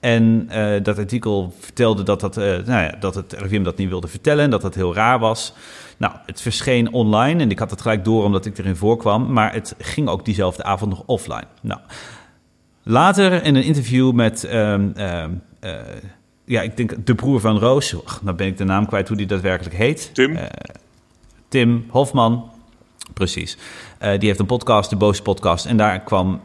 En 0.00 0.48
uh, 0.50 0.82
dat 0.82 0.98
artikel 0.98 1.54
vertelde 1.60 2.02
dat, 2.02 2.20
dat, 2.20 2.38
uh, 2.38 2.44
nou 2.44 2.82
ja, 2.82 2.94
dat 3.00 3.14
het 3.14 3.32
RIVM 3.32 3.62
dat 3.62 3.76
niet 3.76 3.88
wilde 3.88 4.08
vertellen 4.08 4.44
en 4.44 4.50
dat 4.50 4.62
dat 4.62 4.74
heel 4.74 4.94
raar 4.94 5.18
was. 5.18 5.52
Nou, 5.96 6.12
het 6.26 6.40
verscheen 6.40 6.92
online 6.92 7.42
en 7.42 7.50
ik 7.50 7.58
had 7.58 7.70
het 7.70 7.80
gelijk 7.80 8.04
door 8.04 8.24
omdat 8.24 8.46
ik 8.46 8.58
erin 8.58 8.76
voorkwam, 8.76 9.32
maar 9.32 9.52
het 9.52 9.74
ging 9.78 10.08
ook 10.08 10.24
diezelfde 10.24 10.62
avond 10.62 10.90
nog 10.90 11.02
offline. 11.06 11.46
Nou, 11.62 11.80
later 12.82 13.44
in 13.44 13.54
een 13.54 13.64
interview 13.64 14.12
met, 14.12 14.48
uh, 14.52 14.74
ja, 16.44 16.62
ik 16.62 16.76
denk 16.76 17.06
de 17.06 17.14
broer 17.14 17.40
van 17.40 17.58
Roos, 17.58 17.90
dan 17.90 18.02
nou 18.22 18.36
ben 18.36 18.46
ik 18.46 18.56
de 18.56 18.64
naam 18.64 18.86
kwijt 18.86 19.08
hoe 19.08 19.16
die 19.16 19.26
daadwerkelijk 19.26 19.76
heet. 19.76 20.10
Tim. 20.14 20.38
Tim 21.48 21.84
Hofman, 21.88 22.50
precies. 23.14 23.56
Uh, 24.02 24.10
die 24.18 24.28
heeft 24.28 24.38
een 24.40 24.46
podcast, 24.46 24.90
de 24.90 24.96
Boos 24.96 25.20
Podcast. 25.20 25.66
En 25.66 25.76
daar 25.76 26.00
kwam 26.00 26.40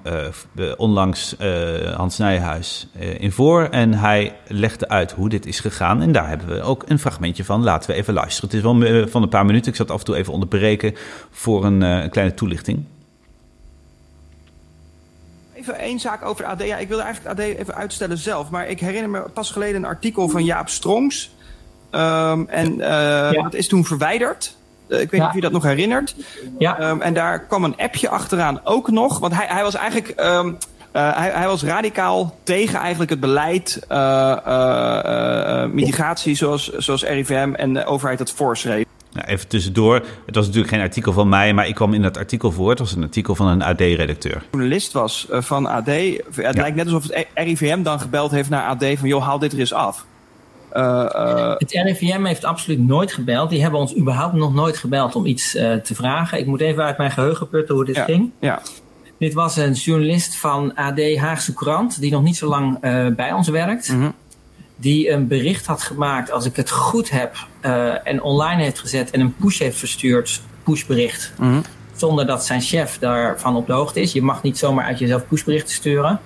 uh, 0.56 0.71
onlangs 0.78 1.36
uh, 1.39 1.95
Hans 1.95 2.17
Nijhuis 2.17 2.88
in 3.17 3.32
voor. 3.32 3.63
En 3.63 3.93
hij 3.93 4.36
legde 4.47 4.89
uit 4.89 5.12
hoe 5.12 5.30
dit 5.30 5.45
is 5.45 5.60
gegaan. 5.60 6.02
En 6.02 6.12
daar 6.12 6.28
hebben 6.28 6.47
we 6.47 6.62
ook 6.62 6.84
een 6.88 7.00
fragmentje 7.00 7.43
van. 7.43 7.63
Laten 7.63 7.89
we 7.89 7.95
even 7.95 8.13
luisteren. 8.13 8.50
Het 8.50 8.58
is 8.58 8.63
wel 8.63 9.08
van 9.10 9.21
een 9.21 9.30
paar 9.30 9.45
minuten. 9.45 9.71
Ik 9.71 9.78
zat 9.78 9.91
af 9.91 10.00
en 10.00 10.06
toe 10.06 10.15
even 10.15 10.34
onderbreken 10.34 10.95
voor 11.32 11.65
een, 11.65 12.10
kleine 12.10 12.34
toelichting. 12.34 12.84
Even 15.54 15.80
één 15.80 16.00
zaak 16.00 16.26
over 16.26 16.45
AD. 16.45 16.63
Ja, 16.63 16.78
ik 16.78 16.88
wilde 16.88 17.04
eigenlijk 17.04 17.39
AD 17.39 17.45
even 17.45 17.76
uitstellen 17.76 18.17
zelf. 18.17 18.50
Maar 18.50 18.67
ik 18.67 18.80
herinner 18.80 19.10
me 19.10 19.21
pas 19.34 19.52
geleden 19.52 19.76
een 19.76 19.86
artikel 19.86 20.30
van 20.30 20.43
Jaap 20.43 20.69
Strongs. 20.69 21.32
Um, 21.91 22.47
en 22.47 22.76
ja. 22.78 23.32
dat 23.32 23.54
is 23.54 23.67
toen 23.67 23.86
verwijderd. 23.86 24.60
Eh, 24.92 25.02
ik 25.02 25.12
weet 25.12 25.20
niet 25.20 25.30
of 25.30 25.36
je 25.36 25.42
dat 25.42 25.52
nog 25.52 25.64
herinnert. 25.64 26.16
Ja. 26.58 26.90
Um, 26.90 27.02
en 27.02 27.14
daar 27.14 27.40
kwam 27.40 27.64
een 27.64 27.78
appje 27.78 28.10
achteraan 28.10 28.62
ook 28.64 28.92
nog. 28.92 29.20
Want 29.20 29.34
hij, 29.34 29.46
hij 29.50 29.64
was 29.64 29.76
eigenlijk... 29.76 30.22
Um, 30.22 30.58
uh, 30.96 31.18
hij, 31.18 31.30
hij, 31.30 31.48
was 31.48 31.64
radicaal 31.64 32.38
tegen 32.44 32.80
eigenlijk 32.80 33.12
het 33.12 33.20
beleid 33.20 33.86
uh, 33.92 35.66
mitigatie 35.66 36.36
zoals, 36.36 36.72
zoals 36.72 37.04
RIVM 37.04 37.54
en 37.54 37.74
de 37.74 37.86
overheid 37.86 38.18
dat 38.18 38.32
voorschreef. 38.32 38.86
Nou, 39.12 39.28
even 39.28 39.48
tussendoor. 39.48 39.94
Het 40.26 40.36
was 40.36 40.46
natuurlijk 40.46 40.74
geen 40.74 40.82
artikel 40.82 41.14
van 41.14 41.30
mij, 41.30 41.54
maar 41.54 41.68
ik 41.68 41.76
kwam 41.76 41.94
in 41.94 42.02
dat 42.02 42.18
artikel 42.18 42.52
voor. 42.52 42.70
Het 42.70 42.80
was 42.80 42.96
een 42.96 43.04
artikel 43.04 43.36
van 43.36 43.48
een 43.48 43.62
AD-redacteur. 43.62 44.44
journalist 44.52 44.92
was 44.92 45.28
van 45.30 45.66
AD. 45.66 45.86
Het 45.86 46.36
ja. 46.36 46.52
lijkt 46.52 46.76
net 46.76 46.86
alsof 46.86 47.04
het 47.04 47.28
RIVM 47.34 47.82
dan 47.84 48.00
gebeld 48.00 48.32
heeft 48.32 48.50
naar 48.50 48.64
AD 48.64 48.86
van... 48.98 49.08
joh, 49.08 49.24
haal 49.24 49.40
dit 49.40 49.54
er 49.54 49.60
eens 49.60 49.74
af. 49.74 50.06
Uh, 50.74 51.06
uh, 51.16 51.54
het 51.58 51.72
RIVM 51.72 52.24
heeft 52.24 52.44
absoluut 52.44 52.88
nooit 52.88 53.14
gebeld. 53.14 53.50
Die 53.50 53.62
hebben 53.62 53.80
ons 53.80 53.96
überhaupt 53.98 54.34
nog 54.34 54.54
nooit 54.54 54.78
gebeld 54.78 55.16
om 55.16 55.26
iets 55.26 55.56
uh, 55.56 55.74
te 55.74 55.96
vragen. 55.96 56.40
Ik 56.40 56.46
moet 56.46 56.62
even 56.62 56.84
uit 56.84 56.98
mijn 56.98 57.12
geheugen 57.12 57.50
putten 57.50 57.76
hoe 57.76 57.86
dit 57.86 57.96
ja, 57.96 58.04
ging. 58.04 58.32
Ja. 58.40 58.62
Dit 59.18 59.34
was 59.34 59.58
een 59.58 59.74
journalist 59.74 60.36
van 60.36 60.76
AD 60.76 61.16
Haagse 61.16 61.54
Courant, 61.54 62.00
die 62.00 62.12
nog 62.12 62.24
niet 62.24 62.38
zo 62.38 62.48
lang 62.48 62.80
bij 63.16 63.32
ons 63.32 63.48
werkt. 63.48 63.92
Mm 63.92 64.00
-hmm. 64.00 64.14
Die 64.76 65.10
een 65.10 65.28
bericht 65.28 65.66
had 65.66 65.82
gemaakt, 65.82 66.32
als 66.32 66.46
ik 66.46 66.56
het 66.56 66.70
goed 66.70 67.10
heb, 67.10 67.36
en 68.04 68.22
online 68.22 68.64
heeft 68.64 68.80
gezet 68.80 69.12
en 69.12 69.20
een 69.20 69.36
push 69.36 69.60
heeft 69.60 69.78
verstuurd, 69.78 70.42
pushbericht. 70.64 71.34
Mm 71.38 71.50
-hmm. 71.50 71.62
Zonder 71.96 72.26
dat 72.26 72.46
zijn 72.46 72.62
chef 72.62 72.98
daarvan 73.00 73.56
op 73.56 73.68
de 73.68 73.74
hoogte 73.74 74.02
is. 74.02 74.12
Je 74.12 74.22
mag 74.22 74.44
niet 74.44 74.58
zomaar 74.58 74.86
uit 74.86 75.00
jezelf 75.00 75.28
pushberichten 75.28 75.74
sturen. 75.74 76.20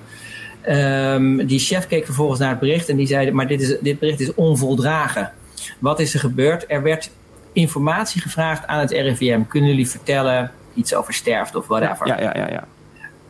Um, 0.70 1.46
die 1.46 1.60
chef 1.60 1.88
keek 1.88 2.06
vervolgens 2.06 2.40
naar 2.40 2.50
het 2.50 2.60
bericht 2.60 2.90
en 2.90 2.96
die 2.96 3.08
zei: 3.08 3.32
Maar 3.32 3.48
dit, 3.48 3.62
is, 3.62 3.78
dit 3.82 4.00
bericht 4.00 4.20
is 4.20 4.34
onvoldragen. 4.34 5.32
Wat 5.80 6.00
is 6.00 6.14
er 6.14 6.20
gebeurd? 6.20 6.66
Er 6.68 6.82
werd 6.82 7.12
informatie 7.54 8.22
gevraagd 8.22 8.68
aan 8.68 8.80
het 8.80 8.92
RIVM. 8.92 9.42
Kunnen 9.48 9.70
jullie 9.70 9.90
vertellen 9.90 10.52
iets 10.74 10.94
over 10.94 11.14
sterfte 11.14 11.58
of 11.58 11.68
whatever? 11.68 12.08
Ja, 12.08 12.22
ja, 12.22 12.32
ja, 12.36 12.50
ja. 12.50 12.68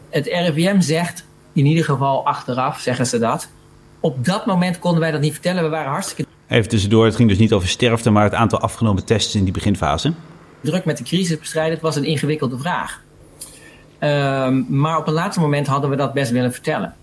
Het 0.10 0.26
RIVM 0.26 0.80
zegt, 0.80 1.26
in 1.54 1.66
ieder 1.66 1.84
geval 1.84 2.26
achteraf 2.26 2.80
zeggen 2.80 3.06
ze 3.06 3.20
dat. 3.20 3.50
Op 4.00 4.26
dat 4.26 4.46
moment 4.46 4.80
konden 4.80 5.00
wij 5.00 5.12
dat 5.12 5.22
niet 5.22 5.34
vertellen. 5.34 5.64
We 5.64 5.70
waren 5.70 5.92
hartstikke. 5.92 6.32
Even 6.48 6.70
tussendoor, 6.70 7.06
het 7.06 7.16
ging 7.16 7.30
dus 7.30 7.38
niet 7.38 7.54
over 7.54 7.68
sterfte, 7.68 8.10
maar 8.10 8.24
het 8.24 8.34
aantal 8.34 8.60
afgenomen 8.60 9.06
tests 9.06 9.36
in 9.36 9.44
die 9.44 9.54
beginfase. 9.54 10.14
Druk 10.62 10.86
met 10.86 10.98
de 10.98 11.04
crisis 11.04 11.40
bestrijden, 11.40 11.74
het 11.74 11.82
was 11.82 11.96
een 11.96 12.04
ingewikkelde 12.04 12.58
vraag. 12.58 13.04
Um, 14.00 14.66
maar 14.70 14.98
op 14.98 15.08
een 15.08 15.14
later 15.14 15.42
moment 15.42 15.68
hadden 15.68 15.90
we 15.90 15.96
dat 15.96 16.14
best 16.14 16.32
willen 16.32 16.52
vertellen. 16.52 16.96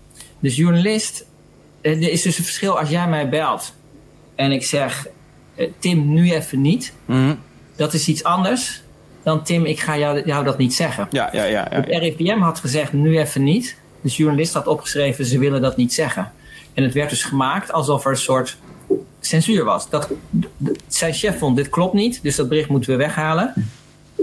Dus 0.43 0.55
journalist, 0.55 1.25
er 1.81 2.01
is 2.01 2.21
dus 2.21 2.37
een 2.37 2.43
verschil 2.43 2.79
als 2.79 2.89
jij 2.89 3.07
mij 3.07 3.29
belt 3.29 3.73
en 4.35 4.51
ik 4.51 4.63
zeg: 4.63 5.07
eh, 5.55 5.69
Tim, 5.79 6.13
nu 6.13 6.31
even 6.31 6.61
niet. 6.61 6.93
Mm 7.05 7.15
-hmm. 7.15 7.39
Dat 7.75 7.93
is 7.93 8.07
iets 8.07 8.23
anders 8.23 8.83
dan 9.23 9.43
Tim, 9.43 9.65
ik 9.65 9.79
ga 9.79 9.97
jou, 9.97 10.21
jou 10.25 10.43
dat 10.43 10.57
niet 10.57 10.73
zeggen. 10.73 11.07
Ja, 11.11 11.29
ja, 11.31 11.43
ja, 11.43 11.67
ja, 11.71 11.75
Het 11.75 11.87
RIVM 11.87 12.39
had 12.39 12.59
gezegd: 12.59 12.93
nu 12.93 13.19
even 13.19 13.43
niet. 13.43 13.77
De 14.01 14.09
journalist 14.09 14.53
had 14.53 14.67
opgeschreven: 14.67 15.25
ze 15.25 15.39
willen 15.39 15.61
dat 15.61 15.77
niet 15.77 15.93
zeggen. 15.93 16.31
En 16.73 16.83
het 16.83 16.93
werd 16.93 17.09
dus 17.09 17.23
gemaakt 17.23 17.71
alsof 17.71 18.05
er 18.05 18.11
een 18.11 18.17
soort 18.17 18.57
censuur 19.19 19.63
was. 19.63 19.89
Dat, 19.89 20.09
zijn 20.87 21.13
chef 21.13 21.37
vond: 21.37 21.55
dit 21.55 21.69
klopt 21.69 21.93
niet, 21.93 22.19
dus 22.23 22.35
dat 22.35 22.49
bericht 22.49 22.69
moeten 22.69 22.91
we 22.91 22.97
weghalen. 22.97 23.53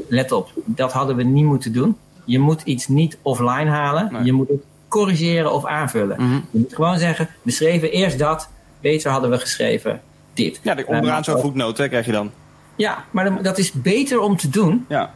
Let 0.08 0.32
op, 0.32 0.52
dat 0.64 0.92
hadden 0.92 1.16
we 1.16 1.22
niet 1.22 1.44
moeten 1.44 1.72
doen. 1.72 1.96
Je 2.24 2.38
moet 2.38 2.62
iets 2.62 2.88
niet 2.88 3.18
offline 3.22 3.70
halen. 3.70 4.08
Nee. 4.12 4.24
Je 4.24 4.32
moet 4.32 4.48
het 4.48 4.62
corrigeren 4.90 5.52
of 5.52 5.66
aanvullen. 5.66 6.16
Mm 6.20 6.30
-hmm. 6.30 6.44
Je 6.50 6.58
moet 6.58 6.74
gewoon 6.74 6.98
zeggen, 6.98 7.28
we 7.42 7.50
schreven 7.50 7.90
eerst 7.90 8.18
dat, 8.18 8.48
beter 8.80 9.10
hadden 9.10 9.30
we 9.30 9.38
geschreven 9.38 10.00
dit. 10.34 10.60
Ja, 10.62 10.76
onderaan 10.86 11.24
zo'n 11.24 11.40
voetnoot 11.40 11.78
hè, 11.78 11.88
krijg 11.88 12.06
je 12.06 12.12
dan. 12.12 12.30
Ja, 12.76 13.04
maar 13.10 13.42
dat 13.42 13.58
is 13.58 13.72
beter 13.72 14.20
om 14.20 14.36
te 14.36 14.48
doen. 14.48 14.86
Ja. 14.88 15.10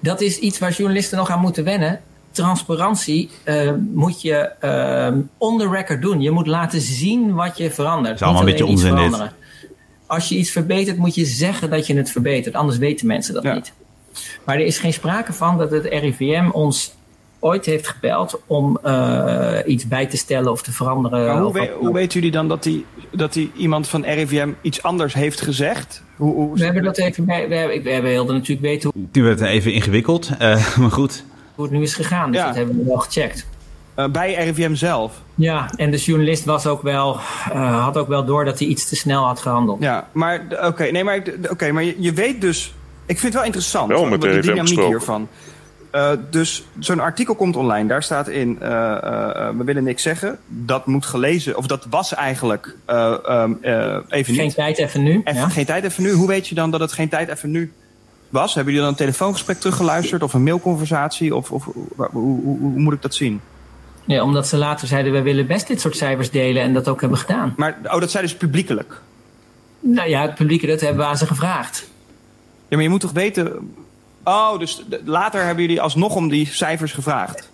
Dat 0.00 0.20
is 0.20 0.38
iets 0.38 0.58
waar 0.58 0.72
journalisten 0.72 1.18
nog 1.18 1.30
aan 1.30 1.40
moeten 1.40 1.64
wennen. 1.64 2.00
Transparantie 2.30 3.30
uh, 3.44 3.72
moet 3.92 4.22
je 4.22 4.50
uh, 4.64 5.18
on 5.38 5.58
the 5.58 5.68
record 5.68 6.02
doen. 6.02 6.20
Je 6.20 6.30
moet 6.30 6.46
laten 6.46 6.80
zien 6.80 7.34
wat 7.34 7.56
je 7.58 7.70
verandert. 7.70 8.06
Dat 8.06 8.14
is 8.14 8.22
allemaal 8.22 8.40
een 8.40 8.48
beetje 8.48 8.66
onzin 8.66 8.96
dit. 8.96 9.30
als 10.06 10.28
je 10.28 10.36
iets 10.36 10.50
verbetert, 10.50 10.96
moet 10.96 11.14
je 11.14 11.24
zeggen 11.24 11.70
dat 11.70 11.86
je 11.86 11.96
het 11.96 12.10
verbetert. 12.10 12.54
Anders 12.54 12.78
weten 12.78 13.06
mensen 13.06 13.34
dat 13.34 13.54
niet. 13.54 13.72
Maar 14.44 14.54
er 14.54 14.66
is 14.66 14.78
geen 14.78 14.92
sprake 14.92 15.32
van 15.32 15.58
dat 15.58 15.70
het 15.70 15.84
RIVM 15.84 16.48
ons 16.52 16.94
ooit 17.42 17.66
heeft 17.66 17.88
gebeld 17.88 18.40
om 18.46 18.78
uh, 18.84 19.58
iets 19.66 19.88
bij 19.88 20.06
te 20.06 20.16
stellen 20.16 20.50
of 20.50 20.62
te 20.62 20.72
veranderen. 20.72 21.38
hoe, 21.38 21.52
we, 21.52 21.74
hoe 21.78 21.92
weten 21.92 22.12
jullie 22.12 22.30
dan 22.30 22.48
dat 22.48 22.62
die, 22.62 22.86
dat 23.10 23.32
die 23.32 23.50
iemand 23.56 23.88
van 23.88 24.04
RIVM 24.04 24.50
iets 24.60 24.82
anders 24.82 25.14
heeft 25.14 25.40
gezegd? 25.40 26.02
Hoe, 26.16 26.34
hoe 26.34 26.54
we 26.54 26.64
hebben 26.64 26.82
dat 26.82 26.98
even 26.98 27.24
bij, 27.24 27.48
we, 27.48 27.54
hebben, 27.54 27.82
we 27.82 28.00
wilden 28.00 28.34
natuurlijk 28.34 28.66
weten 28.66 28.90
hoe... 28.94 29.02
Nu 29.12 29.22
werd 29.22 29.40
het 29.40 29.48
even 29.48 29.72
ingewikkeld, 29.72 30.30
uh, 30.40 30.76
maar 30.80 30.90
goed. 30.90 31.24
Hoe 31.54 31.64
het 31.64 31.74
nu 31.74 31.82
is 31.82 31.94
gegaan, 31.94 32.30
dus 32.30 32.40
ja. 32.40 32.46
dat 32.46 32.56
hebben 32.56 32.76
we 32.76 32.84
wel 32.84 32.98
gecheckt. 32.98 33.46
Uh, 33.96 34.08
bij 34.08 34.34
RIVM 34.34 34.74
zelf? 34.74 35.22
Ja, 35.34 35.70
en 35.76 35.90
de 35.90 35.96
journalist 35.96 36.44
was 36.44 36.66
ook 36.66 36.82
wel, 36.82 37.16
had 37.52 37.96
ook 37.96 38.08
wel 38.08 38.24
door 38.24 38.44
dat 38.44 38.58
hij 38.58 38.68
iets 38.68 38.88
te 38.88 38.96
snel 38.96 39.24
had 39.24 39.40
gehandeld. 39.40 39.82
Ja, 39.82 40.08
maar 40.12 40.46
oké, 40.62 40.84
nee, 40.84 41.04
maar, 41.04 41.22
oké, 41.50 41.72
maar 41.72 41.84
je, 41.84 41.96
je, 41.98 42.12
weet 42.12 42.40
dus... 42.40 42.74
Ik 43.06 43.18
vind 43.18 43.22
het 43.22 43.34
wel 43.34 43.44
interessant, 43.44 43.88
wel 43.88 44.04
met 44.04 44.20
de, 44.20 44.28
de 44.28 44.40
dynamiek 44.40 44.80
hiervan. 44.80 45.28
Uh, 45.94 46.10
dus 46.30 46.64
zo'n 46.78 47.00
artikel 47.00 47.34
komt 47.34 47.56
online. 47.56 47.88
Daar 47.88 48.02
staat 48.02 48.28
in, 48.28 48.58
uh, 48.62 48.68
uh, 48.68 49.48
we 49.56 49.64
willen 49.64 49.84
niks 49.84 50.02
zeggen. 50.02 50.38
Dat 50.46 50.86
moet 50.86 51.06
gelezen, 51.06 51.56
of 51.56 51.66
dat 51.66 51.86
was 51.90 52.14
eigenlijk 52.14 52.76
um, 52.86 53.58
even 54.08 54.34
Geen 54.34 54.44
niet. 54.44 54.54
tijd 54.54 54.78
even 54.78 55.02
nu. 55.02 55.20
Even, 55.24 55.40
ja. 55.40 55.48
Geen 55.48 55.64
tijd 55.64 55.84
even 55.84 56.02
nu. 56.02 56.12
Hoe 56.12 56.28
weet 56.28 56.48
je 56.48 56.54
dan 56.54 56.70
dat 56.70 56.80
het 56.80 56.92
geen 56.92 57.08
tijd 57.08 57.28
even 57.28 57.50
nu 57.50 57.72
was? 58.28 58.54
Hebben 58.54 58.72
jullie 58.72 58.88
dan 58.88 58.98
een 58.98 59.06
telefoongesprek 59.06 59.60
teruggeluisterd 59.60 60.22
of 60.22 60.34
een 60.34 60.42
mailconversatie? 60.42 61.34
Of, 61.34 61.50
of 61.50 61.64
hoe, 61.64 61.86
hoe, 61.96 62.08
hoe, 62.10 62.58
hoe, 62.58 62.80
moet 62.80 62.92
ik 62.92 63.02
dat 63.02 63.14
zien? 63.14 63.40
Ja, 64.04 64.22
omdat 64.22 64.48
ze 64.48 64.56
later 64.56 64.88
zeiden, 64.88 65.12
we 65.12 65.22
willen 65.22 65.46
best 65.46 65.66
dit 65.66 65.80
soort 65.80 65.96
cijfers 65.96 66.30
delen 66.30 66.62
en 66.62 66.72
dat 66.72 66.88
ook 66.88 67.00
hebben 67.00 67.18
gedaan. 67.18 67.54
Maar 67.56 67.78
oh, 67.84 68.00
dat 68.00 68.10
zeiden 68.10 68.32
ze 68.32 68.38
publiekelijk? 68.38 69.00
Nou 69.80 70.08
ja, 70.08 70.22
het 70.22 70.34
publieke, 70.34 70.66
dat 70.66 70.80
hebben 70.80 71.04
we 71.04 71.10
aan 71.10 71.18
ze 71.18 71.26
gevraagd. 71.26 71.90
Ja, 72.68 72.76
maar 72.76 72.82
je 72.82 72.88
moet 72.88 73.00
toch 73.00 73.12
weten 73.12 73.74
Oh, 74.24 74.58
dus 74.58 74.82
later 75.04 75.44
hebben 75.44 75.64
jullie 75.64 75.80
alsnog 75.80 76.14
om 76.14 76.28
die 76.28 76.46
cijfers 76.46 76.92
gevraagd? 76.92 77.50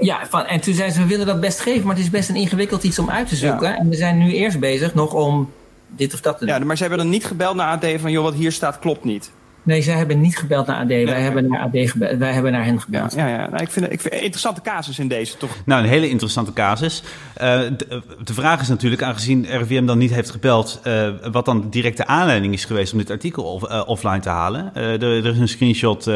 Ja, 0.00 0.26
van, 0.26 0.44
en 0.44 0.60
toen 0.60 0.74
zeiden 0.74 0.96
ze, 0.96 1.02
we 1.02 1.08
willen 1.08 1.26
dat 1.26 1.40
best 1.40 1.60
geven, 1.60 1.86
maar 1.86 1.94
het 1.94 2.04
is 2.04 2.10
best 2.10 2.28
een 2.28 2.36
ingewikkeld 2.36 2.84
iets 2.84 2.98
om 2.98 3.10
uit 3.10 3.28
te 3.28 3.36
zoeken. 3.36 3.76
En 3.76 3.88
we 3.88 3.96
zijn 3.96 4.18
nu 4.18 4.32
eerst 4.32 4.58
bezig 4.58 4.94
nog 4.94 5.12
om 5.12 5.52
dit 5.86 6.14
of 6.14 6.20
dat 6.20 6.38
te 6.38 6.44
doen. 6.44 6.54
Ja, 6.54 6.64
maar 6.64 6.76
ze 6.76 6.82
hebben 6.82 7.00
dan 7.00 7.10
niet 7.10 7.24
gebeld 7.24 7.56
naar 7.56 7.68
AD 7.68 7.86
van, 8.00 8.10
joh, 8.10 8.22
wat 8.22 8.34
hier 8.34 8.52
staat 8.52 8.78
klopt 8.78 9.04
niet. 9.04 9.30
Nee, 9.62 9.82
zij 9.82 9.96
hebben 9.96 10.20
niet 10.20 10.38
gebeld 10.38 10.66
naar 10.66 10.76
AD. 10.76 10.88
wij, 10.88 11.20
hebben 11.20 11.48
naar 11.48 11.60
AD 11.60 11.70
gebeld, 11.72 12.18
wij 12.18 12.32
hebben 12.32 12.52
naar 12.52 12.64
hen 12.64 12.80
gebeld. 12.80 13.14
Ja, 13.14 13.26
ja, 13.26 13.38
ja. 13.38 13.48
Nou, 13.48 13.62
ik, 13.62 13.70
vind, 13.70 13.92
ik 13.92 14.00
vind 14.00 14.14
een 14.14 14.22
interessante 14.22 14.60
casus 14.60 14.98
in 14.98 15.08
deze, 15.08 15.36
toch? 15.36 15.56
Nou, 15.64 15.82
een 15.82 15.88
hele 15.88 16.08
interessante 16.08 16.52
casus. 16.52 17.02
Uh, 17.02 17.60
de, 17.76 18.02
de, 18.24 18.34
vraag 18.34 18.60
is 18.60 18.68
natuurlijk, 18.68 19.02
aangezien 19.02 19.46
RIVM 19.46 19.86
dan 19.86 19.98
niet 19.98 20.14
heeft 20.14 20.30
gebeld... 20.30 20.80
Uh, 20.86 21.08
wat 21.32 21.44
dan 21.44 21.70
direct 21.70 21.96
de 21.96 22.06
aanleiding 22.06 22.54
is 22.54 22.64
geweest 22.64 22.92
om 22.92 22.98
dit 22.98 23.10
artikel 23.10 23.44
off, 23.44 23.70
uh, 23.70 23.82
offline 23.86 24.20
te 24.20 24.28
halen. 24.28 24.74
Er, 24.74 25.02
er, 25.02 25.26
is 25.26 25.38
een 25.38 25.48
screenshot 25.48 26.06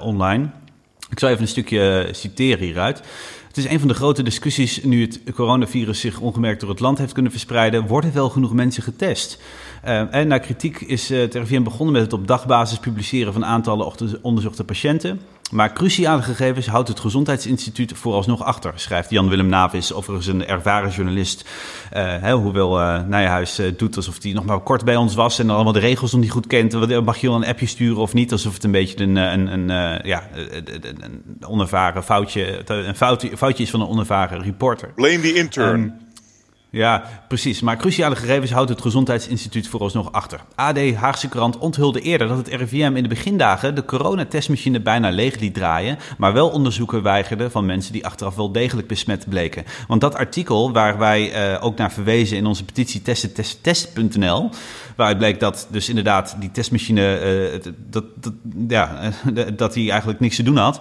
online. 0.00 0.48
Ik 1.10 1.18
zal 1.18 1.28
even 1.28 1.42
een 1.42 1.48
stukje 1.48 2.08
citeren 2.12 2.64
hieruit. 2.64 3.02
Het 3.54 3.64
is 3.64 3.70
een 3.70 3.78
van 3.78 3.88
de 3.88 3.94
grote 3.94 4.22
discussies 4.22 4.82
nu 4.82 5.02
het 5.02 5.20
coronavirus 5.34 6.00
zich 6.00 6.20
ongemerkt 6.20 6.60
door 6.60 6.70
het 6.70 6.80
land 6.80 6.98
heeft 6.98 7.12
kunnen 7.12 7.32
verspreiden. 7.32 7.86
Worden 7.86 8.12
wel 8.12 8.28
genoeg 8.30 8.52
mensen 8.52 8.82
getest? 8.82 9.42
Uh, 9.84 10.14
en 10.14 10.28
na 10.28 10.38
kritiek 10.38 10.80
is 10.80 11.08
het 11.08 11.34
RIVM 11.34 11.62
begonnen 11.62 11.92
met 11.92 12.02
het 12.02 12.12
op 12.12 12.26
dagbasis 12.26 12.78
publiceren 12.78 13.32
van 13.32 13.44
aantallen 13.44 13.92
onderzochte 14.22 14.64
patiënten. 14.64 15.20
Maar 15.54 15.72
cruciale 15.72 16.22
gegevens 16.22 16.66
houdt 16.66 16.88
het 16.88 17.00
Gezondheidsinstituut 17.00 17.92
vooralsnog 17.94 18.42
achter, 18.42 18.72
schrijft 18.74 19.10
Jan-Willem 19.10 19.46
Navis, 19.46 19.92
overigens 19.92 20.26
een 20.26 20.46
ervaren 20.46 20.90
journalist. 20.90 21.48
Uh, 21.96 22.02
hè, 22.20 22.32
hoewel 22.32 22.80
uh, 22.80 23.02
Nijhuis 23.06 23.60
uh, 23.60 23.72
doet 23.76 23.96
alsof 23.96 24.22
hij 24.22 24.32
nog 24.32 24.44
maar 24.44 24.60
kort 24.60 24.84
bij 24.84 24.96
ons 24.96 25.14
was 25.14 25.38
en 25.38 25.50
allemaal 25.50 25.72
de 25.72 25.78
regels 25.78 26.12
nog 26.12 26.20
niet 26.20 26.30
goed 26.30 26.46
kent. 26.46 27.02
Mag 27.04 27.16
je 27.16 27.26
wel 27.26 27.36
een 27.36 27.46
appje 27.46 27.66
sturen 27.66 27.96
of 28.02 28.14
niet? 28.14 28.32
Alsof 28.32 28.54
het 28.54 28.64
een 28.64 28.70
beetje 28.70 29.04
een, 29.04 29.16
een, 29.16 29.70
een 29.70 30.00
ja, 30.04 30.28
een 30.32 31.24
onervaren 31.46 32.04
foutje, 32.04 32.70
een 32.70 32.96
foutje, 32.96 33.36
foutje 33.36 33.62
is 33.62 33.70
van 33.70 33.80
een 33.80 33.88
onervaren 33.88 34.42
reporter. 34.42 34.92
Blame 34.94 35.20
the 35.20 35.34
intern. 35.34 35.80
Um, 35.80 36.03
ja, 36.74 37.04
precies. 37.28 37.60
Maar 37.60 37.76
cruciale 37.76 38.16
gegevens 38.16 38.50
houdt 38.50 38.70
het 38.70 38.80
Gezondheidsinstituut 38.80 39.68
vooralsnog 39.68 40.12
achter. 40.12 40.40
AD 40.54 40.94
Haagse 40.94 41.28
Krant 41.28 41.58
onthulde 41.58 42.00
eerder 42.00 42.28
dat 42.28 42.36
het 42.36 42.48
RIVM 42.48 42.92
in 42.96 43.02
de 43.02 43.08
begindagen 43.08 43.74
de 43.74 43.84
coronatestmachine 43.84 44.80
bijna 44.80 45.10
leeg 45.10 45.38
liet 45.38 45.54
draaien, 45.54 45.98
maar 46.18 46.32
wel 46.32 46.48
onderzoeken 46.48 47.02
weigerde 47.02 47.50
van 47.50 47.66
mensen 47.66 47.92
die 47.92 48.06
achteraf 48.06 48.34
wel 48.34 48.52
degelijk 48.52 48.88
besmet 48.88 49.28
bleken. 49.28 49.64
Want 49.88 50.00
dat 50.00 50.14
artikel 50.14 50.72
waar 50.72 50.98
wij 50.98 51.52
uh, 51.54 51.64
ook 51.64 51.76
naar 51.76 51.92
verwezen 51.92 52.36
in 52.36 52.46
onze 52.46 52.64
petitie 52.64 53.02
testen.test.nl, 53.02 54.50
waaruit 54.96 55.18
bleek 55.18 55.40
dat 55.40 55.66
dus 55.70 55.88
inderdaad 55.88 56.36
die 56.38 56.50
testmachine, 56.50 57.52
uh, 57.64 57.72
dat, 57.90 58.04
dat, 58.20 58.32
ja, 58.68 59.12
dat 59.56 59.72
die 59.72 59.90
eigenlijk 59.90 60.20
niks 60.20 60.36
te 60.36 60.42
doen 60.42 60.56
had, 60.56 60.80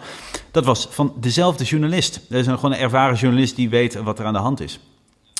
dat 0.51 0.65
was 0.65 0.87
van 0.89 1.13
dezelfde 1.19 1.63
journalist. 1.63 2.21
Dat 2.29 2.39
is 2.39 2.47
een, 2.47 2.55
gewoon 2.55 2.71
een 2.71 2.81
ervaren 2.81 3.15
journalist 3.15 3.55
die 3.55 3.69
weet 3.69 3.95
wat 3.95 4.19
er 4.19 4.25
aan 4.25 4.33
de 4.33 4.39
hand 4.39 4.61
is. 4.61 4.79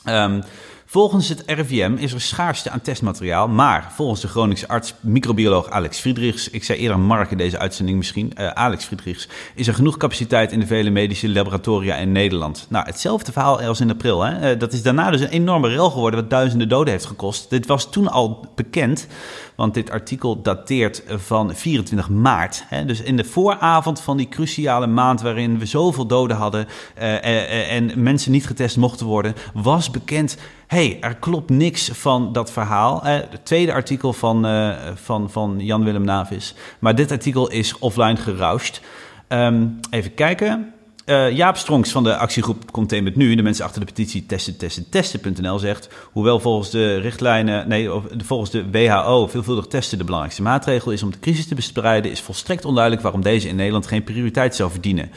Um, 0.06 0.44
volgens 0.86 1.30
het 1.30 1.44
RIVM 1.46 1.96
is 1.98 2.14
er 2.14 2.22
schaarste 2.22 2.70
aan 2.70 2.82
testmateriaal, 2.82 3.48
maar 3.48 3.92
volgens 3.92 4.22
de 4.22 4.28
Groningse 4.28 4.68
arts, 4.68 4.94
microbioloog 5.00 5.70
Alex 5.70 6.00
Friedrichs, 6.00 6.50
ik 6.50 6.64
zei 6.64 6.80
eerder 6.80 7.00
Mark 7.00 7.32
in 7.32 7.38
deze 7.38 7.60
uitzending 7.60 7.98
misschien, 7.98 8.32
uh, 8.38 8.48
Alex 8.48 8.86
Friedrichs, 8.86 9.28
is 9.56 9.68
er 9.68 9.74
genoeg 9.74 9.98
capaciteit 9.98 10.52
in 10.52 10.60
de 10.60 10.66
vele 10.66 10.90
medische 10.90 11.30
laboratoria 11.30 11.96
in 11.96 12.12
Nederland. 12.12 12.66
Nou, 12.70 12.86
hetzelfde 12.86 13.32
verhaal 13.32 13.62
als 13.62 13.80
in 13.80 13.92
april. 13.92 14.22
Hè? 14.22 14.54
Uh, 14.54 14.60
dat 14.60 14.74
is 14.74 14.82
daarna 14.82 15.12
dus 15.12 15.22
een 15.22 15.28
enorme 15.28 15.68
rel 15.68 15.90
geworden, 15.90 16.20
wat 16.20 16.30
duizenden 16.30 16.70
doden 16.70 16.94
heeft 16.94 17.06
gekost. 17.06 17.50
Dit 17.50 17.66
was 17.66 17.92
toen 17.92 18.08
al 18.08 18.46
bekend, 18.56 19.08
want 19.56 19.74
dit 19.74 19.90
artikel 19.90 20.42
dateert 20.42 21.04
van 21.08 21.56
24 21.56 22.10
maart. 22.10 22.64
Hè? 22.68 22.86
Dus 22.86 23.02
in 23.02 23.18
de 23.18 23.24
vooravond 23.24 24.02
van 24.02 24.18
die 24.18 24.30
cruciale 24.30 24.88
maand 24.88 25.22
waarin 25.22 25.60
we 25.60 25.66
zoveel 25.66 26.06
doden 26.06 26.38
hadden 26.38 26.68
uh, 26.98 27.72
en 27.76 28.04
mensen 28.04 28.32
niet 28.32 28.48
getest 28.48 28.78
mochten 28.78 29.06
worden, 29.06 29.36
was 29.54 29.92
bekend 29.92 30.38
hey, 30.74 30.98
er 31.02 31.16
klopt 31.16 31.50
niks 31.50 31.90
van 31.94 32.34
dat 32.34 32.52
verhaal. 32.52 33.04
Eh, 33.04 33.14
het 33.14 33.46
tweede 33.46 33.74
artikel 33.74 34.14
van, 34.14 34.46
uh, 34.46 34.76
van, 34.96 35.32
van 35.32 35.56
Jan-Willem 35.60 36.04
Navis. 36.04 36.56
Maar 36.80 36.96
dit 36.96 37.12
artikel 37.12 37.50
is 37.50 37.78
offline 37.80 38.16
gerauscht. 38.16 38.82
Um, 39.28 39.80
even 39.90 40.14
kijken. 40.14 40.74
Uh, 41.06 41.32
Jaap 41.32 41.58
Stronks 41.58 41.92
van 41.92 42.04
de 42.04 42.18
actiegroep 42.18 42.72
Contain 42.72 43.04
met 43.04 43.16
Nu, 43.16 43.36
de 43.36 43.42
mensen 43.42 43.66
achter 43.66 43.80
de 43.80 43.86
petitie 43.86 44.26
testen, 44.26 44.58
testen, 44.58 44.90
testen.nl 44.90 45.60
zegt, 45.60 45.90
hoewel 46.12 46.40
volgens 46.40 46.70
de 46.70 46.98
richtlijnen, 46.98 47.68
nee, 47.68 47.90
volgens 48.18 48.50
de 48.52 48.72
WHO 48.72 49.28
veelvuldig 49.28 49.66
testen 49.66 49.98
de 49.98 50.04
belangrijkste 50.04 50.44
maatregel 50.44 50.92
is 50.92 51.04
om 51.04 51.12
de 51.12 51.20
crisis 51.20 51.48
te 51.48 51.56
bestrijden, 51.56 52.12
is 52.12 52.22
volstrekt 52.22 52.66
onduidelijk 52.66 53.04
waarom 53.04 53.22
deze 53.22 53.48
in 53.48 53.56
Nederland 53.56 53.88
geen 53.88 54.04
prioriteit 54.04 54.56
zou 54.56 54.72
verdienen. 54.72 55.12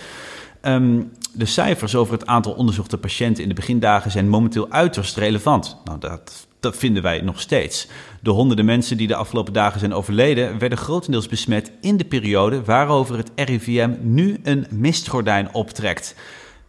Um, 0.62 1.12
de 1.36 1.46
cijfers 1.46 1.94
over 1.94 2.12
het 2.12 2.26
aantal 2.26 2.52
onderzochte 2.52 2.98
patiënten 2.98 3.42
in 3.42 3.48
de 3.48 3.54
begindagen 3.54 4.10
zijn 4.10 4.28
momenteel 4.28 4.70
uiterst 4.70 5.16
relevant. 5.16 5.76
Nou, 5.84 5.98
dat, 5.98 6.46
dat 6.60 6.76
vinden 6.76 7.02
wij 7.02 7.20
nog 7.20 7.40
steeds. 7.40 7.88
De 8.20 8.30
honderden 8.30 8.64
mensen 8.64 8.96
die 8.96 9.06
de 9.06 9.14
afgelopen 9.14 9.52
dagen 9.52 9.80
zijn 9.80 9.94
overleden, 9.94 10.58
werden 10.58 10.78
grotendeels 10.78 11.28
besmet 11.28 11.72
in 11.80 11.96
de 11.96 12.04
periode 12.04 12.64
waarover 12.64 13.16
het 13.16 13.30
RIVM 13.34 13.94
nu 14.00 14.40
een 14.42 14.66
mistgordijn 14.70 15.54
optrekt. 15.54 16.14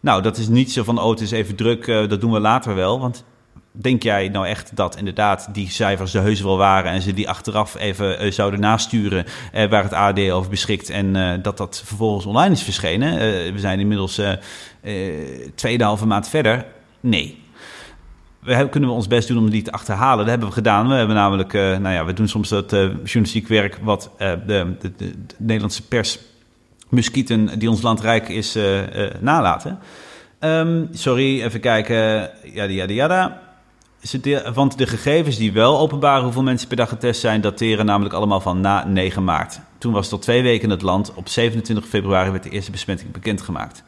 Nou, 0.00 0.22
dat 0.22 0.36
is 0.36 0.48
niet 0.48 0.72
zo 0.72 0.82
van, 0.82 0.98
oh, 0.98 1.10
het 1.10 1.20
is 1.20 1.30
even 1.30 1.54
druk, 1.54 1.86
uh, 1.86 2.08
dat 2.08 2.20
doen 2.20 2.32
we 2.32 2.40
later 2.40 2.74
wel. 2.74 3.00
Want 3.00 3.24
Denk 3.80 4.02
jij 4.02 4.28
nou 4.28 4.46
echt 4.46 4.76
dat 4.76 4.96
inderdaad 4.96 5.48
die 5.52 5.70
cijfers 5.70 6.12
de 6.12 6.18
heus 6.18 6.40
wel 6.40 6.56
waren 6.56 6.90
en 6.90 7.02
ze 7.02 7.12
die 7.12 7.28
achteraf 7.28 7.78
even 7.78 8.24
uh, 8.24 8.32
zouden 8.32 8.60
nasturen 8.60 9.24
uh, 9.54 9.68
waar 9.68 9.82
het 9.82 9.92
AD 9.92 10.30
over 10.30 10.50
beschikt 10.50 10.90
en 10.90 11.14
uh, 11.14 11.32
dat 11.42 11.56
dat 11.56 11.82
vervolgens 11.84 12.26
online 12.26 12.52
is 12.52 12.62
verschenen? 12.62 13.18
we 13.52 13.58
zijn 13.58 13.80
inmiddels 13.80 14.20
tweeënhalve 15.54 16.06
maand 16.06 16.28
verder. 16.28 16.66
Nee. 17.00 17.42
We 18.40 18.68
kunnen 18.68 18.88
we 18.88 18.94
ons 18.94 19.06
best 19.06 19.28
doen 19.28 19.38
om 19.38 19.50
die 19.50 19.62
te 19.62 19.72
achterhalen. 19.72 20.18
Dat 20.18 20.28
hebben 20.28 20.48
we 20.48 20.54
gedaan. 20.54 20.88
We 20.88 20.94
hebben 20.94 21.16
namelijk, 21.16 21.52
nou 21.52 21.88
ja, 21.90 22.04
we 22.04 22.12
doen 22.12 22.28
soms 22.28 22.48
dat 22.48 22.70
journalistiek 22.70 23.48
werk 23.48 23.78
wat 23.82 24.10
de, 24.18 24.38
de, 24.46 24.76
de, 24.80 24.92
de, 24.96 25.14
Nederlandse 25.36 25.86
pers 25.86 26.18
muskieten 26.88 27.58
die 27.58 27.70
ons 27.70 27.82
land 27.82 28.00
rijk 28.00 28.28
is 28.28 28.58
nalaten. 29.20 29.78
Um, 30.40 30.88
sorry, 30.92 31.42
even 31.42 31.60
kijken. 31.60 32.30
Yada, 32.42 32.72
yada, 32.72 32.92
yada 32.92 33.47
want 34.54 34.78
de 34.78 34.86
gegevens 34.86 35.36
die 35.36 35.52
wel 35.52 35.78
openbaren 35.78 36.22
hoeveel 36.24 36.42
mensen 36.42 36.68
per 36.68 36.76
dag 36.76 36.88
getest 36.88 37.20
zijn, 37.20 37.40
dateren 37.40 37.86
namelijk 37.86 38.14
allemaal 38.14 38.40
van 38.40 38.60
na 38.60 38.84
9 38.86 39.24
maart. 39.24 39.60
Toen 39.78 39.92
was 39.92 40.04
het 40.04 40.12
al 40.12 40.18
twee 40.18 40.42
weken 40.42 40.64
in 40.64 40.70
het 40.70 40.82
land. 40.82 41.12
Op 41.14 41.28
27 41.28 41.86
februari 41.86 42.30
werd 42.30 42.42
de 42.42 42.50
eerste 42.50 42.70
besmetting 42.70 43.12
bekendgemaakt. 43.12 43.82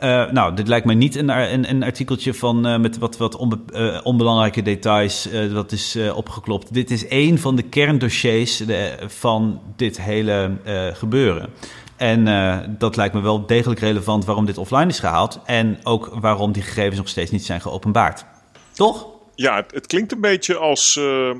Uh, 0.00 0.30
nou, 0.30 0.54
dit 0.54 0.68
lijkt 0.68 0.86
mij 0.86 0.94
niet 0.94 1.16
een, 1.16 1.28
een, 1.28 1.70
een 1.70 1.82
artikeltje 1.82 2.34
van, 2.34 2.66
uh, 2.66 2.78
met 2.78 2.98
wat, 2.98 3.16
wat 3.16 3.46
uh, 3.74 4.00
onbelangrijke 4.02 4.62
details. 4.62 5.28
dat 5.52 5.72
is 5.72 5.98
opgeklopt. 6.14 6.74
Dit 6.74 6.90
is 6.90 7.08
één 7.08 7.38
van 7.38 7.56
de 7.56 7.62
kerndossiers 7.62 8.62
van 9.06 9.60
dit 9.76 10.00
hele 10.00 10.56
gebeuren. 10.92 11.48
En 11.96 12.76
dat 12.78 12.96
lijkt 12.96 13.14
me 13.14 13.20
wel 13.20 13.46
degelijk 13.46 13.80
relevant 13.80 14.24
waarom 14.24 14.44
dit 14.44 14.58
offline 14.58 14.86
is 14.86 14.98
gehaald. 14.98 15.40
En 15.44 15.78
ook 15.82 16.10
waarom 16.20 16.52
die 16.52 16.62
gegevens 16.62 16.96
nog 16.96 17.08
steeds 17.08 17.30
niet 17.30 17.44
zijn 17.44 17.60
geopenbaard. 17.60 18.24
Toch? 18.72 19.15
Ja, 19.36 19.66
het, 19.72 19.86
klinkt 19.86 20.12
een 20.12 20.20
beetje 20.20 20.56
als. 20.56 20.96
Uh, 20.96 21.34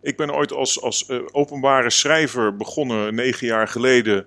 Ik 0.00 0.16
ben 0.16 0.34
ooit 0.34 0.52
als, 0.52 0.80
als 0.82 1.08
openbare 1.32 1.90
schrijver 1.90 2.56
begonnen, 2.56 3.14
negen 3.14 3.46
jaar 3.46 3.68
geleden 3.68 4.26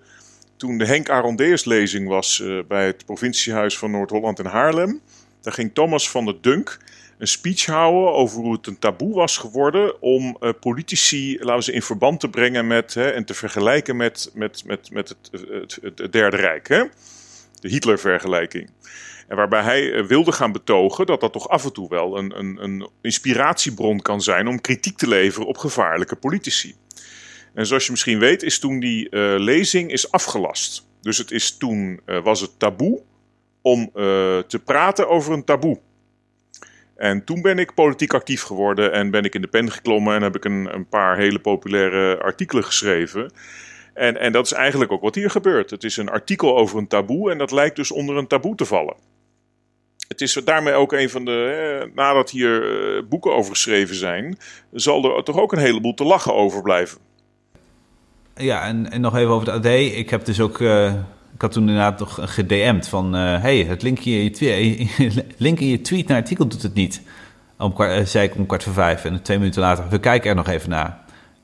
toen 0.57 0.77
de 0.77 0.85
Henk 0.85 1.09
Arondeers 1.09 1.65
lezing 1.65 2.07
was 2.07 2.43
bij 2.67 2.85
het 2.85 3.05
provinciehuis 3.05 3.77
van 3.77 3.91
Noord-Holland 3.91 4.39
in 4.39 4.45
Haarlem. 4.45 5.01
Daar 5.41 5.53
ging 5.53 5.73
Thomas 5.73 6.09
van 6.09 6.25
der 6.25 6.41
Dunk 6.41 6.77
een 7.17 7.27
speech 7.27 7.65
houden 7.65 8.13
over 8.13 8.39
hoe 8.39 8.53
het 8.53 8.67
een 8.67 8.79
taboe 8.79 9.13
was 9.13 9.37
geworden 9.37 10.01
om 10.01 10.37
politici, 10.59 11.37
laten 11.39 11.63
ze 11.63 11.71
in 11.71 11.81
verband 11.81 12.19
te 12.19 12.29
brengen 12.29 12.67
met 12.67 12.93
hè, 12.93 13.09
en 13.09 13.25
te 13.25 13.33
vergelijken 13.33 13.95
met, 13.95 14.31
met, 14.33 14.63
met, 14.65 14.91
met 14.91 15.09
het, 15.09 15.29
het, 15.31 15.79
het, 15.81 16.11
Derde 16.11 16.37
Rijk. 16.37 16.67
Hè? 16.67 16.83
De 17.59 17.69
Hitler-vergelijking. 17.69 18.69
En 19.27 19.35
waarbij 19.35 19.61
hij 19.61 19.93
eh, 19.93 20.05
wilde 20.05 20.31
gaan 20.31 20.51
betogen 20.51 21.05
dat 21.05 21.21
dat 21.21 21.33
toch 21.33 21.49
af 21.49 21.63
en 21.63 21.73
toe 21.73 21.89
wel 21.89 22.17
een, 22.17 22.39
een, 22.39 22.63
een 22.63 22.89
inspiratiebron 23.01 24.01
kan 24.01 24.21
zijn 24.21 24.47
om 24.47 24.61
kritiek 24.61 24.97
te 24.97 25.07
leveren 25.07 25.47
op 25.47 25.57
gevaarlijke 25.57 26.15
politici. 26.15 26.75
En 27.53 27.65
zoals 27.65 27.85
je 27.85 27.91
misschien 27.91 28.19
weet, 28.19 28.43
is 28.43 28.59
toen 28.59 28.79
die 28.79 29.07
uh, 29.11 29.35
lezing 29.37 29.91
is 29.91 30.11
afgelast. 30.11 30.87
Dus 31.01 31.17
het 31.17 31.31
is 31.31 31.57
toen 31.57 31.99
uh, 32.05 32.23
was 32.23 32.41
het 32.41 32.59
taboe 32.59 33.01
om 33.61 33.91
te 34.47 34.61
praten 34.65 35.09
over 35.09 35.33
een 35.33 35.43
taboe. 35.43 35.79
En 36.95 37.23
toen 37.23 37.41
ben 37.41 37.59
ik 37.59 37.73
politiek 37.73 38.13
actief 38.13 38.41
geworden 38.41 38.91
en 38.91 39.11
ben 39.11 39.23
ik 39.23 39.35
in 39.35 39.41
de 39.41 39.47
pen 39.47 39.71
geklommen 39.71 40.15
en 40.15 40.21
heb 40.21 40.35
ik 40.35 40.45
een, 40.45 40.73
een 40.73 40.87
paar 40.87 41.17
hele 41.17 41.39
populaire 41.39 42.21
artikelen 42.21 42.63
geschreven. 42.63 43.31
En, 43.93 44.19
en 44.19 44.31
dat 44.31 44.45
is 44.45 44.51
eigenlijk 44.51 44.91
ook 44.91 45.01
wat 45.01 45.15
hier 45.15 45.29
gebeurt. 45.29 45.69
Het 45.69 45.83
is 45.83 45.97
een 45.97 46.09
artikel 46.09 46.57
over 46.57 46.77
een 46.77 46.87
taboe 46.87 47.31
en 47.31 47.37
dat 47.37 47.51
lijkt 47.51 47.75
dus 47.75 47.91
onder 47.91 48.17
een 48.17 48.27
taboe 48.27 48.55
te 48.55 48.65
vallen. 48.65 48.95
Het 50.07 50.21
is 50.21 50.33
daarmee 50.33 50.73
ook 50.73 50.93
een 50.93 51.09
van 51.09 51.25
de. 51.25 51.91
nadat 51.95 52.29
hier 52.29 52.63
eh, 52.63 53.03
boeken 53.09 53.33
over 53.33 53.51
geschreven 53.51 53.95
zijn, 53.95 54.37
zal 54.71 55.17
er 55.17 55.23
toch 55.23 55.37
ook 55.37 55.51
een 55.51 55.59
heleboel 55.59 55.93
te 55.93 56.03
lachen 56.03 56.33
over 56.33 56.61
blijven. 56.61 56.97
Ja, 58.35 58.63
en, 58.63 58.91
en 58.91 59.01
nog 59.01 59.15
even 59.15 59.31
over 59.31 59.53
het 59.53 59.65
AD. 59.65 59.71
Ik 59.71 60.09
heb 60.09 60.25
dus 60.25 60.39
ook. 60.39 60.59
Uh 60.59 60.93
ik 61.39 61.45
had 61.45 61.53
toen 61.53 61.67
inderdaad 61.67 61.99
nog 61.99 62.19
gedM'd 62.21 62.87
van... 62.87 63.15
Uh, 63.15 63.41
hey, 63.41 63.63
het 63.63 63.81
linkje 63.81 64.11
in 64.11 64.23
je, 64.23 64.29
tweet, 64.29 65.23
link 65.37 65.59
in 65.59 65.67
je 65.67 65.81
tweet 65.81 66.07
naar 66.07 66.17
artikel 66.17 66.47
doet 66.47 66.61
het 66.61 66.73
niet. 66.73 67.01
Om 67.57 67.73
uh, 67.77 68.05
zei 68.05 68.27
ik 68.27 68.35
om 68.35 68.45
kwart 68.45 68.63
voor 68.63 68.73
vijf. 68.73 69.05
En 69.05 69.21
twee 69.21 69.37
minuten 69.37 69.61
later, 69.61 69.89
we 69.89 69.99
kijken 69.99 70.29
er 70.29 70.35
nog 70.35 70.47
even 70.47 70.69
naar. 70.69 70.99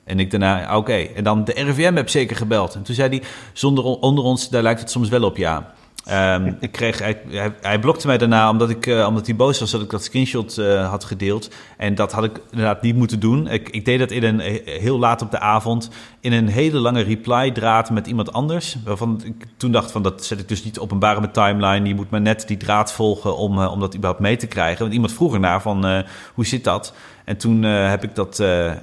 En 0.06 0.20
ik 0.20 0.30
daarna, 0.30 0.76
oké. 0.76 0.92
En 0.92 1.24
dan 1.24 1.44
de 1.44 1.52
RIVM 1.52 1.94
heb 1.94 2.08
zeker 2.08 2.36
gebeld. 2.36 2.74
En 2.74 2.82
toen 2.82 2.94
zei 2.94 3.08
hij, 3.08 3.22
zonder 3.52 3.84
onder 3.84 4.24
ons, 4.24 4.48
daar 4.48 4.62
lijkt 4.62 4.80
het 4.80 4.90
soms 4.90 5.08
wel 5.08 5.22
op, 5.22 5.36
ja. 5.36 5.74
Um, 6.10 6.56
ik 6.60 6.72
kreeg, 6.72 6.98
hij, 6.98 7.22
hij, 7.60 7.78
blokte 7.78 8.06
mij 8.06 8.18
daarna 8.18 8.50
omdat, 8.50 8.70
ik, 8.70 8.86
uh, 8.86 9.06
omdat 9.06 9.26
hij 9.26 9.36
boos 9.36 9.60
was 9.60 9.70
dat 9.70 9.80
ik 9.80 9.90
dat 9.90 10.04
screenshot 10.04 10.58
uh, 10.58 10.88
had 10.88 11.04
gedeeld. 11.04 11.50
En 11.76 11.94
dat 11.94 12.12
had 12.12 12.24
ik 12.24 12.40
inderdaad 12.50 12.82
niet 12.82 12.96
moeten 12.96 13.20
doen. 13.20 13.48
Ik, 13.48 13.68
ik 13.68 13.84
deed 13.84 13.98
dat 13.98 14.10
in 14.10 14.22
een, 14.22 14.40
heel 14.64 14.98
laat 14.98 15.22
op 15.22 15.30
de 15.30 15.40
avond 15.40 15.90
in 16.20 16.32
een 16.32 16.48
hele 16.48 16.78
lange 16.78 17.02
reply-draad 17.02 17.90
met 17.90 18.06
iemand 18.06 18.32
anders. 18.32 18.76
Waarvan 18.84 19.20
ik 19.24 19.46
toen 19.56 19.72
dacht 19.72 19.90
van 19.90 20.02
dat 20.02 20.24
zet 20.24 20.40
ik 20.40 20.48
dus 20.48 20.64
niet 20.64 20.78
openbaar 20.78 21.14
in 21.14 21.20
mijn 21.20 21.32
timeline. 21.32 21.88
Je 21.88 21.94
moet 21.94 22.10
maar 22.10 22.20
net 22.20 22.48
die 22.48 22.56
draad 22.56 22.92
volgen 22.92 23.36
om, 23.36 23.58
uh, 23.58 23.72
om 23.72 23.80
dat 23.80 23.94
überhaupt 23.94 24.22
mee 24.22 24.36
te 24.36 24.46
krijgen. 24.46 24.80
Want 24.80 24.92
iemand 24.92 25.12
vroeg 25.12 25.34
ernaar 25.34 25.62
van 25.62 26.04
hoe 26.34 26.46
zit 26.46 26.64
dat? 26.64 26.94
En 27.24 27.36
toen 27.36 27.62
heb, 27.62 28.04
ik 28.04 28.14
dat, 28.14 28.36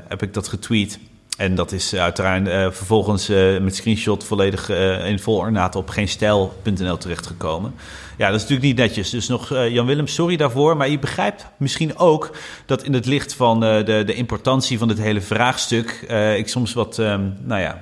heb 0.07 0.21
ik 0.21 0.33
dat 0.33 0.47
getweet. 0.47 0.99
En 1.37 1.55
dat 1.55 1.71
is 1.71 1.95
uiteraard 1.95 2.47
uh, 2.47 2.71
vervolgens 2.71 3.29
uh, 3.29 3.59
met 3.59 3.75
screenshot 3.75 4.23
volledig 4.23 4.69
uh, 4.69 5.09
in 5.09 5.19
vol 5.19 5.37
ornaat 5.37 5.75
op 5.75 5.89
geenstijl.nl 5.89 6.97
terechtgekomen. 6.97 7.73
Ja, 8.17 8.25
dat 8.25 8.35
is 8.35 8.41
natuurlijk 8.41 8.67
niet 8.67 8.77
netjes. 8.77 9.09
Dus 9.09 9.27
nog 9.27 9.49
Jan 9.49 9.85
Willem, 9.85 10.07
sorry 10.07 10.35
daarvoor. 10.35 10.77
Maar 10.77 10.89
je 10.89 10.99
begrijpt 10.99 11.45
misschien 11.57 11.97
ook 11.97 12.31
dat 12.65 12.83
in 12.83 12.93
het 12.93 13.05
licht 13.05 13.33
van 13.33 13.59
de, 13.59 14.03
de 14.05 14.13
importantie 14.13 14.77
van 14.77 14.87
dit 14.87 14.97
hele 14.97 15.21
vraagstuk... 15.21 16.05
ik 16.37 16.47
soms 16.47 16.73
wat, 16.73 16.97
um, 16.97 17.37
nou 17.41 17.61
ja, 17.61 17.81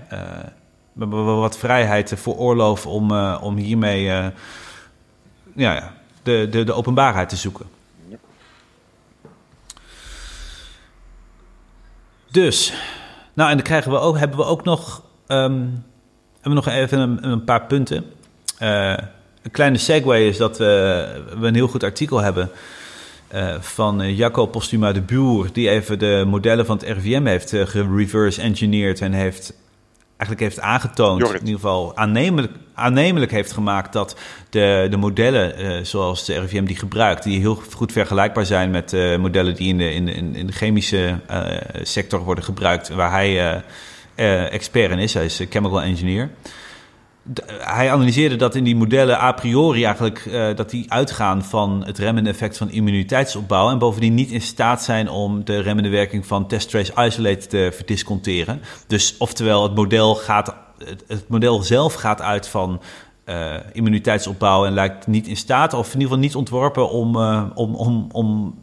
wat 0.93 1.57
vrijheid 1.57 2.13
veroorloof 2.15 2.85
om, 2.85 3.11
om 3.35 3.57
hiermee 3.57 4.03
ja, 5.55 5.93
de, 6.23 6.47
de, 6.51 6.63
de 6.63 6.73
openbaarheid 6.73 7.29
te 7.29 7.35
zoeken. 7.35 7.65
Dus... 12.31 12.73
Nou, 13.33 13.49
en 13.49 13.55
dan 13.55 13.65
krijgen 13.65 13.91
we 13.91 13.97
ook, 13.97 14.17
hebben 14.17 14.37
we 14.37 14.45
ook 14.45 14.63
nog, 14.63 15.03
um, 15.27 15.83
hebben 16.41 16.41
we 16.41 16.49
nog 16.49 16.67
even 16.67 16.99
een, 16.99 17.27
een 17.27 17.43
paar 17.43 17.65
punten. 17.65 18.05
Uh, 18.61 18.97
een 19.41 19.51
kleine 19.51 19.77
segue 19.77 20.25
is 20.25 20.37
dat 20.37 20.57
we, 20.57 21.23
we 21.39 21.47
een 21.47 21.55
heel 21.55 21.67
goed 21.67 21.83
artikel 21.83 22.19
hebben 22.19 22.49
uh, 23.33 23.55
van 23.59 24.15
Jacco 24.15 24.45
Postuma 24.45 24.91
de 24.91 25.01
Buur, 25.01 25.49
die 25.53 25.69
even 25.69 25.99
de 25.99 26.23
modellen 26.27 26.65
van 26.65 26.77
het 26.77 26.97
RVM 26.97 27.25
heeft 27.25 27.53
uh, 27.53 27.65
gereverse 27.65 28.41
engineerd 28.41 29.01
en 29.01 29.13
heeft 29.13 29.53
eigenlijk 30.21 30.39
heeft 30.39 30.59
aangetoond, 30.59 31.21
in 31.21 31.39
ieder 31.39 31.53
geval 31.53 31.97
aannemelijk, 31.97 32.53
aannemelijk 32.73 33.31
heeft 33.31 33.51
gemaakt 33.51 33.93
dat 33.93 34.15
de, 34.49 34.87
de 34.89 34.97
modellen 34.97 35.61
uh, 35.61 35.83
zoals 35.83 36.25
de 36.25 36.39
RIVM 36.39 36.65
die 36.65 36.75
gebruikt, 36.75 37.23
die 37.23 37.39
heel 37.39 37.61
goed 37.75 37.91
vergelijkbaar 37.91 38.45
zijn 38.45 38.71
met 38.71 38.93
uh, 38.93 39.17
modellen 39.17 39.55
die 39.55 39.67
in 39.67 39.77
de, 39.77 39.93
in 39.93 40.05
de, 40.05 40.11
in 40.13 40.47
de 40.47 40.53
chemische 40.53 41.19
uh, 41.31 41.57
sector 41.81 42.19
worden 42.19 42.43
gebruikt, 42.43 42.89
waar 42.89 43.11
hij 43.11 43.63
expert 44.49 44.91
in 44.91 44.99
is. 44.99 45.13
Hij 45.13 45.25
is 45.25 45.41
chemical 45.49 45.81
engineer 45.81 46.29
hij 47.47 47.91
analyseerde 47.91 48.35
dat 48.35 48.55
in 48.55 48.63
die 48.63 48.75
modellen 48.75 49.21
a 49.21 49.31
priori 49.31 49.83
eigenlijk 49.83 50.25
uh, 50.25 50.55
dat 50.55 50.69
die 50.69 50.91
uitgaan 50.91 51.43
van 51.43 51.83
het 51.85 51.97
remmende 51.97 52.29
effect 52.29 52.57
van 52.57 52.69
immuniteitsopbouw 52.69 53.69
en 53.69 53.77
bovendien 53.77 54.13
niet 54.13 54.31
in 54.31 54.41
staat 54.41 54.83
zijn 54.83 55.09
om 55.09 55.45
de 55.45 55.59
remmende 55.59 55.89
werking 55.89 56.25
van 56.25 56.47
test 56.47 56.69
trace 56.69 56.93
isolate 57.05 57.47
te 57.47 57.71
verdisconteren. 57.73 58.61
Dus 58.87 59.17
oftewel 59.17 59.63
het 59.63 59.75
model 59.75 60.15
gaat 60.15 60.55
het, 61.07 61.29
model 61.29 61.63
zelf 61.63 61.93
gaat 61.93 62.21
uit 62.21 62.47
van 62.47 62.81
uh, 63.25 63.53
immuniteitsopbouw 63.73 64.65
en 64.65 64.73
lijkt 64.73 65.07
niet 65.07 65.27
in 65.27 65.37
staat 65.37 65.73
of 65.73 65.85
in 65.85 65.93
ieder 65.93 66.07
geval 66.07 66.23
niet 66.23 66.35
ontworpen 66.35 66.89
om 66.89 67.15
uh, 67.15 67.43
om 67.53 67.75
om 67.75 68.07
om 68.11 68.59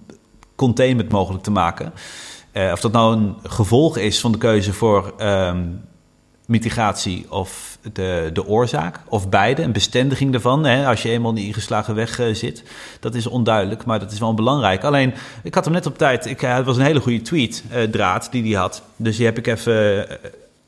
containment 0.55 1.11
mogelijk 1.11 1.43
te 1.43 1.51
maken. 1.51 1.93
of 2.73 2.81
dat 2.81 2.93
nou 2.93 3.17
een 3.17 3.37
gevolg 3.43 3.97
is 3.97 4.21
van 4.21 4.33
de 4.33 4.39
keuze 4.39 4.73
voor 4.73 5.15
um, 5.21 5.88
mitigatie 6.49 7.27
of 7.29 7.79
de, 7.93 8.31
de 8.33 8.47
oorzaak, 8.47 9.01
of 9.09 9.29
beide, 9.29 9.63
een 9.63 9.73
bestendiging 9.73 10.35
ervan. 10.35 10.65
Hè, 10.65 10.87
als 10.87 11.03
je 11.03 11.11
eenmaal 11.11 11.31
in 11.31 11.37
die 11.37 11.47
ingeslagen 11.47 11.95
weg 11.95 12.21
uh, 12.21 12.35
zit, 12.35 12.63
dat 13.01 13.15
is 13.15 13.27
onduidelijk, 13.27 13.85
maar 13.85 13.99
dat 13.99 14.13
is 14.13 14.19
wel 14.19 14.35
belangrijk. 14.35 14.85
Alleen, 14.85 15.15
ik 15.43 15.55
had 15.55 15.65
hem 15.65 15.75
net 15.75 15.87
op 15.87 15.99
tijd, 15.99 16.27
ik, 16.27 16.41
het 16.41 16.65
was 16.65 16.77
een 16.77 16.85
hele 16.85 17.01
goede 17.01 17.23
tweet, 17.23 17.65
uh, 17.73 17.83
draad, 17.83 18.29
die 18.31 18.43
hij 18.43 18.61
had. 18.61 18.83
Dus 18.97 19.17
die 19.17 19.27
heb 19.27 19.39
ik 19.39 19.47
even 19.47 19.97
uh, 19.97 20.03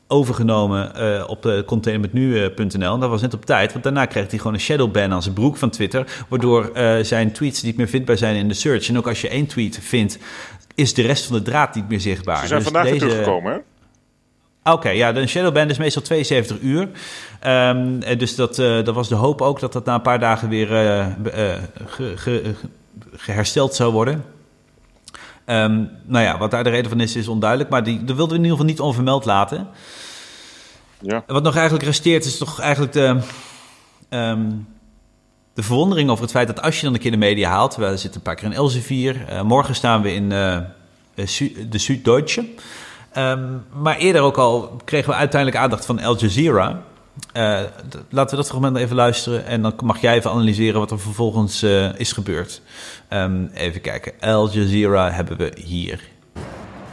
overgenomen 0.07 1.29
op 1.29 1.45
uh, 1.45 1.63
containermetnu.nl. 1.65 2.99
Dat 2.99 3.09
was 3.09 3.21
net 3.21 3.33
op 3.33 3.45
tijd, 3.45 3.71
want 3.71 3.83
daarna 3.83 4.05
kreeg 4.05 4.29
hij 4.29 4.37
gewoon 4.37 4.53
een 4.53 4.59
shadowban 4.59 5.13
aan 5.13 5.23
zijn 5.23 5.35
broek 5.35 5.57
van 5.57 5.69
Twitter, 5.69 6.23
waardoor 6.27 6.71
zijn 7.01 7.31
tweets 7.31 7.61
niet 7.61 7.77
meer 7.77 7.87
vindbaar 7.87 8.17
zijn 8.17 8.35
in 8.35 8.47
de 8.47 8.53
search. 8.53 8.89
En 8.89 8.97
ook 8.97 9.07
als 9.07 9.21
je 9.21 9.29
één 9.29 9.45
tweet 9.45 9.79
vindt, 9.81 10.17
is 10.75 10.93
de 10.93 11.01
rest 11.01 11.25
van 11.25 11.35
de 11.35 11.41
draad 11.41 11.75
niet 11.75 11.89
meer 11.89 11.99
zichtbaar. 11.99 12.41
Ze 12.41 12.47
zijn 12.47 12.59
dus 12.59 12.71
vandaag 12.71 12.91
deze... 12.91 13.05
teruggekomen, 13.05 13.53
hè? 13.53 13.59
Oké, 14.63 14.89
ja, 14.89 15.11
de 15.11 15.27
shadowban 15.27 15.69
is 15.69 15.77
meestal 15.77 16.01
72 16.01 16.59
uur. 16.59 16.89
Um, 17.47 17.99
dus 18.17 18.35
dat, 18.35 18.59
uh, 18.59 18.83
dat 18.83 18.95
was 18.95 19.09
de 19.09 19.15
hoop 19.15 19.41
ook 19.41 19.59
dat 19.59 19.73
dat 19.73 19.85
na 19.85 19.93
een 19.93 20.01
paar 20.01 20.19
dagen 20.19 20.49
weer 20.49 20.71
uh, 20.71 21.05
ge, 21.85 22.13
ge, 22.15 22.53
gehersteld 23.15 23.75
zou 23.75 23.91
worden. 23.91 24.25
Um, 25.45 25.89
nou 26.05 26.25
ja, 26.25 26.37
wat 26.37 26.51
daar 26.51 26.63
de 26.63 26.69
reden 26.69 26.89
van 26.89 26.99
is, 26.99 27.15
is 27.15 27.27
onduidelijk. 27.27 27.69
Maar 27.69 27.83
die, 27.83 28.03
dat 28.03 28.15
wilden 28.15 28.27
we 28.27 28.43
in 28.43 28.49
ieder 28.49 28.57
geval 28.57 28.71
niet 28.71 28.79
onvermeld 28.79 29.25
laten. 29.25 29.67
Ja. 30.99 31.23
Wat 31.27 31.43
nog 31.43 31.55
eigenlijk 31.55 31.85
resteert, 31.85 32.25
is 32.25 32.37
toch 32.37 32.59
eigenlijk 32.59 32.93
de, 32.93 33.19
um, 34.09 34.67
de 35.53 35.63
verwondering 35.63 36.09
over 36.09 36.23
het 36.23 36.31
feit 36.31 36.47
dat 36.47 36.61
als 36.61 36.75
je 36.75 36.85
dan 36.85 36.93
een 36.93 36.99
keer 36.99 37.11
de 37.11 37.17
media 37.17 37.49
haalt... 37.49 37.75
we 37.75 37.97
zitten 37.97 38.15
een 38.15 38.21
paar 38.21 38.35
keer 38.35 38.45
in 38.45 38.53
Elsevier. 38.53 39.25
Morgen 39.43 39.75
staan 39.75 40.01
we 40.01 40.13
in 40.13 40.29
de 40.29 41.79
Süddeutsche... 41.79 42.45
Um, 43.17 43.63
maar 43.73 43.97
eerder 43.97 44.21
ook 44.21 44.37
al 44.37 44.81
kregen 44.85 45.09
we 45.09 45.15
uiteindelijk 45.15 45.61
aandacht 45.61 45.85
van 45.85 45.99
Al 45.99 46.17
Jazeera. 46.17 46.81
Uh, 47.33 47.59
laten 48.09 48.29
we 48.29 48.35
dat 48.35 48.47
fragment 48.47 48.77
even 48.77 48.95
luisteren 48.95 49.45
en 49.45 49.61
dan 49.61 49.73
mag 49.83 50.01
jij 50.01 50.15
even 50.15 50.31
analyseren 50.31 50.79
wat 50.79 50.91
er 50.91 50.99
vervolgens 50.99 51.63
uh, 51.63 51.99
is 51.99 52.11
gebeurd. 52.11 52.61
Um, 53.09 53.51
even 53.53 53.81
kijken. 53.81 54.13
Al 54.19 54.49
Jazeera 54.49 55.11
hebben 55.11 55.37
we 55.37 55.51
hier. 55.55 55.99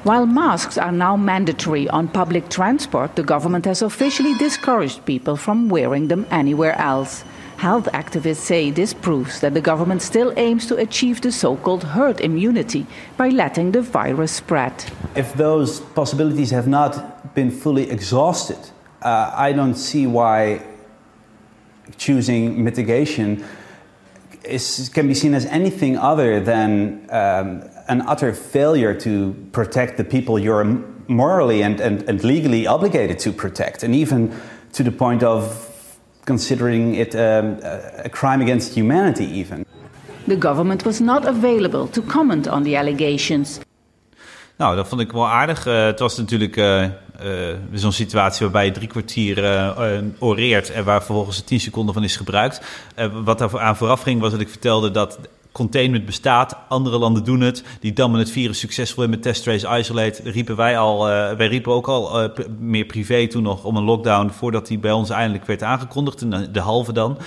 While 0.02 0.26
masks 0.26 0.78
are 0.78 0.92
now 0.92 1.16
mandatory 1.16 1.88
on 1.88 2.10
public 2.10 2.48
transport, 2.48 3.14
the 3.14 3.22
government 3.26 3.64
has 3.64 3.82
officially 3.82 4.36
discouraged 4.38 5.04
people 5.04 5.36
from 5.36 5.68
wearing 5.68 6.08
them 6.08 6.24
anywhere 6.28 6.72
else. 6.72 7.22
Health 7.58 7.88
activists 7.92 8.36
say 8.36 8.70
this 8.70 8.94
proves 8.94 9.40
that 9.40 9.52
the 9.52 9.60
government 9.60 10.00
still 10.00 10.32
aims 10.36 10.66
to 10.66 10.76
achieve 10.76 11.20
the 11.20 11.32
so 11.32 11.56
called 11.56 11.82
herd 11.82 12.20
immunity 12.20 12.86
by 13.16 13.30
letting 13.30 13.72
the 13.72 13.82
virus 13.82 14.30
spread. 14.30 14.72
If 15.16 15.34
those 15.34 15.80
possibilities 15.80 16.52
have 16.52 16.68
not 16.68 17.34
been 17.34 17.50
fully 17.50 17.90
exhausted, 17.90 18.58
uh, 19.02 19.32
I 19.34 19.52
don't 19.52 19.74
see 19.74 20.06
why 20.06 20.62
choosing 21.96 22.62
mitigation 22.62 23.44
is, 24.44 24.88
can 24.94 25.08
be 25.08 25.14
seen 25.14 25.34
as 25.34 25.44
anything 25.46 25.98
other 25.98 26.38
than 26.38 27.08
um, 27.10 27.68
an 27.88 28.02
utter 28.02 28.32
failure 28.32 28.94
to 29.00 29.34
protect 29.50 29.96
the 29.96 30.04
people 30.04 30.38
you're 30.38 30.62
morally 31.08 31.64
and, 31.64 31.80
and, 31.80 32.02
and 32.08 32.22
legally 32.22 32.68
obligated 32.68 33.18
to 33.18 33.32
protect, 33.32 33.82
and 33.82 33.96
even 33.96 34.32
to 34.74 34.84
the 34.84 34.92
point 34.92 35.24
of 35.24 35.67
considering 36.28 36.96
it 36.96 37.14
um, 37.14 37.56
a 38.04 38.08
crime 38.08 38.42
against 38.42 38.74
humanity, 38.74 39.24
even. 39.24 39.64
The 40.26 40.38
government 40.38 40.82
was 40.82 40.98
not 41.00 41.26
available 41.26 41.88
to 41.88 42.02
comment 42.02 42.46
on 42.46 42.62
the 42.62 42.78
allegations. 42.78 43.58
Nou, 44.56 44.76
dat 44.76 44.88
vond 44.88 45.00
ik 45.00 45.12
wel 45.12 45.28
aardig. 45.28 45.66
Uh, 45.66 45.84
het 45.84 45.98
was 45.98 46.16
natuurlijk 46.16 46.56
uh, 46.56 46.82
uh, 46.82 46.90
zo'n 47.72 47.92
situatie 47.92 48.42
waarbij 48.42 48.64
je 48.64 48.70
drie 48.70 48.88
kwartier 48.88 49.36
oreert 50.18 50.70
en 50.70 50.84
waar 50.84 51.02
vervolgens 51.04 51.40
tien 51.40 51.60
seconden 51.60 51.94
van 51.94 52.04
is 52.04 52.16
gebruikt. 52.16 52.60
wat 53.24 53.38
daar 53.38 53.60
aan 53.60 53.76
vooraf 53.76 54.02
ging 54.02 54.20
was 54.20 54.30
dat 54.30 54.40
ik 54.40 54.48
vertelde 54.48 54.90
dat 54.90 55.18
containment 55.52 56.06
bestaat, 56.06 56.56
andere 56.68 56.98
landen 56.98 57.24
doen 57.24 57.40
het, 57.40 57.62
die 57.80 57.92
dammen 57.92 58.18
het 58.18 58.30
virus 58.30 58.58
succesvol 58.58 59.04
in 59.04 59.10
met 59.10 59.22
test, 59.22 59.42
trace, 59.42 59.78
isolate. 59.78 60.30
Riepen 60.30 60.56
wij 60.56 60.78
al, 60.78 61.04
wij 61.36 61.46
riepen 61.46 61.72
ook 61.72 61.88
al 61.88 62.30
meer 62.58 62.84
privé 62.84 63.26
toen 63.26 63.42
nog 63.42 63.64
om 63.64 63.76
een 63.76 63.84
lockdown 63.84 64.30
voordat 64.30 64.66
die 64.66 64.78
bij 64.78 64.92
ons 64.92 65.10
eindelijk 65.10 65.46
werd 65.46 65.62
aangekondigd, 65.62 66.24
de 66.54 66.60
halve 66.60 66.92
dan. 66.92 67.18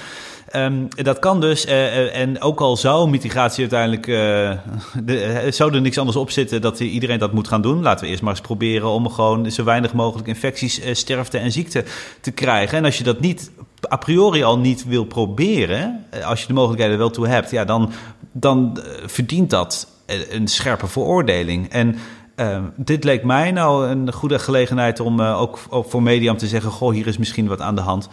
Um, 0.56 0.88
dat 0.96 1.20
kan 1.20 1.42
dus. 1.42 1.66
Uh, 1.66 2.16
en 2.16 2.42
ook 2.42 2.62
al 2.62 2.78
zou 2.78 3.10
mitigatie 3.10 3.60
uiteindelijk. 3.60 4.06
De, 5.06 5.48
zou 5.50 5.74
er 5.74 5.82
niks 5.82 5.98
anders 5.98 6.18
op 6.18 6.32
zitten 6.32 6.62
dat 6.62 6.80
iedereen 6.80 7.20
dat 7.20 7.34
moet 7.34 7.48
gaan 7.48 7.62
doen. 7.62 7.82
Laten 7.82 8.06
we 8.06 8.10
eerst 8.10 8.22
maar 8.22 8.32
eens 8.32 8.42
proberen 8.42 8.90
om 8.90 9.10
gewoon 9.10 9.52
zo 9.52 9.64
weinig 9.64 9.94
mogelijk 9.94 10.28
infecties, 10.28 10.82
sterfte 10.92 11.38
en 11.38 11.52
ziekte 11.52 11.84
te 12.22 12.32
krijgen. 12.32 12.78
En 12.78 12.86
als 12.86 12.98
je 12.98 13.04
dat 13.04 13.20
niet 13.20 13.52
a 13.92 13.96
priori 13.96 14.44
al 14.44 14.58
niet 14.60 14.86
wil 14.86 15.04
proberen, 15.04 16.06
als 16.24 16.42
je 16.42 16.48
de 16.48 16.54
mogelijkheden 16.54 16.98
wel 16.98 17.10
toe 17.10 17.28
hebt, 17.28 17.52
ja, 17.52 17.66
dan, 17.66 17.92
dan 18.32 18.80
verdient 19.06 19.50
dat 19.50 19.88
een 20.30 20.48
scherpe 20.48 20.88
veroordeling. 20.88 21.70
En 21.70 21.96
uh, 22.36 22.64
dit 22.76 23.04
leek 23.04 23.24
mij 23.24 23.52
nou 23.52 23.88
een 23.88 24.14
goede 24.14 24.40
gelegenheid 24.40 25.00
om 25.00 25.22
ook, 25.22 25.60
voor 25.70 26.04
media 26.04 26.32
om 26.32 26.38
te 26.38 26.48
zeggen: 26.48 26.72
Goh, 26.72 26.94
hier 26.94 27.08
is 27.08 27.18
misschien 27.18 27.48
wat 27.48 27.62
aan 27.62 27.76
de 27.76 27.82
hand. 27.82 28.10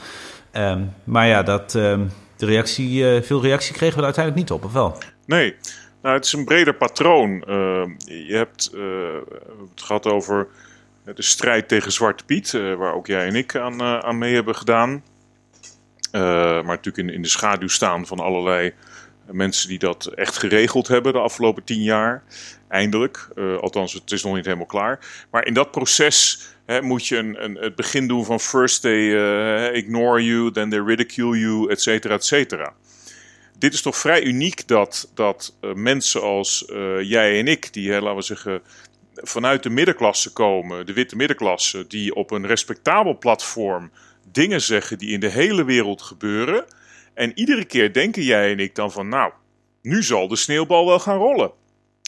Um, 0.53 0.93
maar 1.05 1.27
ja, 1.27 1.43
dat, 1.43 1.75
um, 1.75 2.11
de 2.37 2.47
reactie, 2.47 3.23
veel 3.23 3.43
reactie 3.43 3.75
kregen 3.75 3.95
we 3.95 4.01
er 4.01 4.05
uiteindelijk 4.05 4.45
niet 4.45 4.59
op, 4.59 4.65
of 4.65 4.73
wel? 4.73 4.99
Nee, 5.27 5.55
nou, 6.03 6.15
het 6.15 6.25
is 6.25 6.33
een 6.33 6.45
breder 6.45 6.75
patroon. 6.75 7.43
Je 8.07 8.35
hebt 8.35 8.71
het 9.71 9.83
gehad 9.83 10.07
over 10.07 10.49
de 11.15 11.23
strijd 11.23 11.69
tegen 11.69 11.93
Zwarte 11.93 12.25
Piet, 12.25 12.53
waar 12.79 12.95
ook 12.95 13.07
jij 13.07 13.27
en 13.27 13.35
ik 13.35 13.57
aan, 13.57 13.83
aan 13.83 14.19
mee 14.19 14.35
hebben 14.35 14.55
gedaan. 14.55 15.03
Maar 16.13 16.65
natuurlijk 16.65 17.09
in, 17.09 17.23
de 17.23 17.29
schaduw 17.29 17.69
staan 17.69 18.07
van 18.07 18.19
allerlei 18.19 18.73
mensen 19.31 19.69
die 19.69 19.79
dat 19.79 20.07
echt 20.07 20.39
geregeld 20.39 20.89
hebben 20.89 21.13
de 21.13 21.19
afgelopen 21.19 21.65
tien 21.65 21.83
jaar. 21.83 22.23
Eindelijk. 22.69 23.29
althans, 23.61 23.93
het 23.93 24.13
is 24.13 24.23
nog 24.23 24.35
niet 24.35 24.45
helemaal 24.45 24.67
klaar. 24.67 25.27
Maar 25.31 25.47
in 25.47 25.55
dat 25.55 25.71
proces 25.71 26.47
moet 26.81 27.07
je 27.07 27.17
een, 27.17 27.45
een, 27.45 27.55
het 27.55 27.75
begin 27.75 28.09
doen 28.09 28.25
van 28.25 28.41
first 28.41 28.81
they 28.83 28.99
uh, 28.99 29.75
ignore 29.75 30.25
you, 30.25 30.53
then 30.53 30.71
they 30.71 30.81
ridicule 30.81 31.39
you, 31.39 31.71
et 31.71 31.81
cetera, 31.81 32.15
et 32.15 32.25
cetera. 32.25 32.75
Dit 33.59 33.73
is 33.73 33.83
toch 33.83 33.97
vrij 33.97 34.23
uniek 34.23 34.69
dat, 34.69 35.11
dat 35.15 35.57
mensen 35.75 36.23
als 36.23 36.65
jij 37.03 37.39
en 37.39 37.47
ik, 37.47 37.73
die, 37.73 37.91
laten 37.91 38.15
we 38.15 38.23
zeggen, 38.23 38.63
vanuit 39.15 39.63
de 39.63 39.71
middenklasse 39.71 40.33
komen, 40.33 40.87
de 40.87 40.93
witte 40.93 41.17
middenklasse, 41.17 41.87
die 41.87 42.15
op 42.15 42.31
een 42.31 42.47
respectabel 42.47 43.19
platform 43.19 43.91
dingen 44.33 44.63
zeggen 44.63 44.99
die 44.99 45.11
in 45.11 45.21
de 45.21 45.29
hele 45.29 45.65
wereld 45.65 46.03
gebeuren. 46.03 46.65
En 47.15 47.33
iedere 47.35 47.65
keer 47.65 47.93
denken 47.93 48.23
jij 48.23 48.53
en 48.53 48.59
ik 48.59 48.75
dan 48.75 48.93
van, 48.93 49.09
nou, 49.09 49.33
nu 49.83 50.03
zal 50.03 50.29
de 50.29 50.37
sneeuwbal 50.37 50.87
wel 50.87 50.99
gaan 50.99 51.19
rollen. 51.19 51.51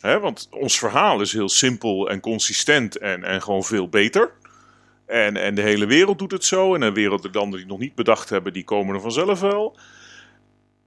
want 0.03 0.49
ons 0.51 0.79
verhaal 0.79 1.21
is 1.21 1.33
heel 1.33 1.49
simpel 1.49 2.11
en 2.11 2.21
consistent 2.21 2.99
en, 2.99 3.25
en 3.25 3.43
gewoon 3.43 3.65
veel 3.65 3.89
beter. 3.89 4.33
En, 5.07 5.37
en 5.37 5.55
de 5.55 5.63
hele 5.63 5.87
wereld 5.87 6.19
doet 6.19 6.33
het 6.33 6.45
zo. 6.45 6.75
En 6.75 6.95
de 6.95 7.29
landen 7.33 7.59
die 7.59 7.69
nog 7.69 7.79
niet 7.79 7.95
bedacht 7.95 8.29
hebben, 8.29 8.53
die 8.53 8.65
komen 8.65 8.95
er 8.95 9.01
vanzelf 9.01 9.41
wel. 9.41 9.77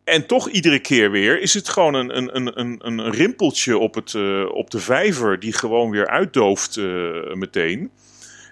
En 0.03 0.25
toch 0.25 0.49
iedere 0.49 0.79
keer 0.79 1.11
weer 1.11 1.41
is 1.41 1.53
het 1.53 1.69
gewoon 1.69 1.93
een, 1.93 2.17
een, 2.17 2.59
een, 2.59 2.87
een 2.87 3.11
rimpeltje 3.11 3.77
op, 3.77 3.95
het, 3.95 4.13
uh, 4.13 4.45
op 4.51 4.69
de 4.69 4.79
vijver 4.79 5.39
die 5.39 5.53
gewoon 5.53 5.89
weer 5.89 6.07
uitdooft 6.07 6.77
uh, 6.77 7.33
meteen. 7.33 7.91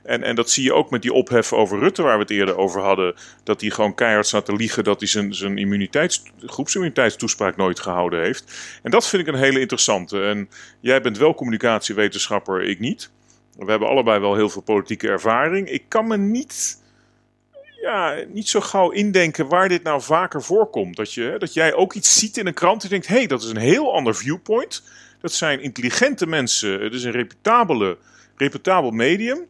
En, 0.04 0.24
en 0.24 0.36
dat 0.36 0.50
zie 0.50 0.64
je 0.64 0.74
ook 0.74 0.90
met 0.90 1.02
die 1.02 1.14
ophef 1.14 1.54
over 1.54 1.80
Rutte, 1.80 2.02
waar 2.02 2.16
we 2.16 2.22
het 2.22 2.32
eerder 2.32 2.58
over 2.58 2.82
hadden. 2.82 3.16
Dat 3.44 3.62
hij 3.62 3.70
gewoon 3.70 3.96
keihard 3.96 4.28
staat 4.28 4.46
te 4.46 4.56
liegen 4.56 4.84
dat 4.84 5.00
hij 5.00 5.08
zijn, 5.08 5.34
zijn 5.34 5.58
immuniteits, 5.58 6.24
groepsimmuniteitstoespraak 6.46 7.56
nooit 7.58 7.80
gehouden 7.80 8.22
heeft. 8.22 8.80
En 8.84 8.92
dat 8.92 9.08
vind 9.08 9.28
ik 9.28 9.34
een 9.34 9.40
hele 9.40 9.60
interessante. 9.60 10.24
En 10.24 10.50
jij 10.80 11.02
bent 11.02 11.18
wel 11.18 11.34
communicatiewetenschapper, 11.34 12.62
ik 12.62 12.80
niet. 12.80 13.12
We 13.58 13.70
hebben 13.70 13.90
allebei 13.90 14.20
wel 14.20 14.36
heel 14.36 14.50
veel 14.50 14.62
politieke 14.62 15.08
ervaring. 15.08 15.70
Ik 15.70 15.84
kan 15.88 16.08
me 16.08 16.18
niet, 16.18 16.82
ja, 17.82 18.24
niet 18.28 18.50
zo 18.50 18.62
gauw 18.62 18.90
indenken 18.90 19.48
waar 19.48 19.70
dit 19.70 19.84
nou 19.84 20.02
vaker 20.02 20.42
voorkomt. 20.42 20.96
Dat, 20.96 21.14
je, 21.14 21.36
dat 21.38 21.54
jij 21.54 21.74
ook 21.74 21.94
iets 21.94 22.20
ziet 22.20 22.38
in 22.38 22.48
een 22.48 22.54
krant 22.54 22.84
en 22.84 22.90
denkt: 22.90 23.08
hé, 23.08 23.16
hey, 23.16 23.28
dat 23.28 23.44
is 23.44 23.50
een 23.50 23.58
heel 23.58 23.94
ander 23.94 24.16
viewpoint. 24.16 24.84
Dat 25.22 25.34
zijn 25.34 25.62
intelligente 25.62 26.28
mensen. 26.28 26.82
Het 26.82 26.94
is 26.94 27.04
een 27.04 27.12
reputabele, 27.12 27.98
reputabel 28.36 28.92
medium. 28.92 29.50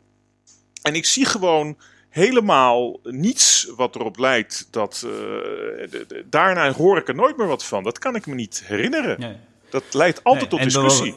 En 0.81 0.95
ik 0.95 1.05
zie 1.05 1.25
gewoon 1.25 1.77
helemaal 2.09 2.99
niets 3.03 3.71
wat 3.75 3.95
erop 3.95 4.17
lijkt 4.17 4.67
dat. 4.71 5.05
Uh, 5.05 5.11
daarna 6.25 6.73
hoor 6.73 6.97
ik 6.97 7.07
er 7.07 7.15
nooit 7.15 7.37
meer 7.37 7.47
wat 7.47 7.65
van. 7.65 7.83
Dat 7.83 7.99
kan 7.99 8.15
ik 8.15 8.25
me 8.25 8.35
niet 8.35 8.63
herinneren. 8.65 9.19
Nee. 9.19 9.35
Dat 9.69 9.83
leidt 9.91 10.23
altijd 10.23 10.49
tot 10.49 10.63
discussie. 10.63 11.15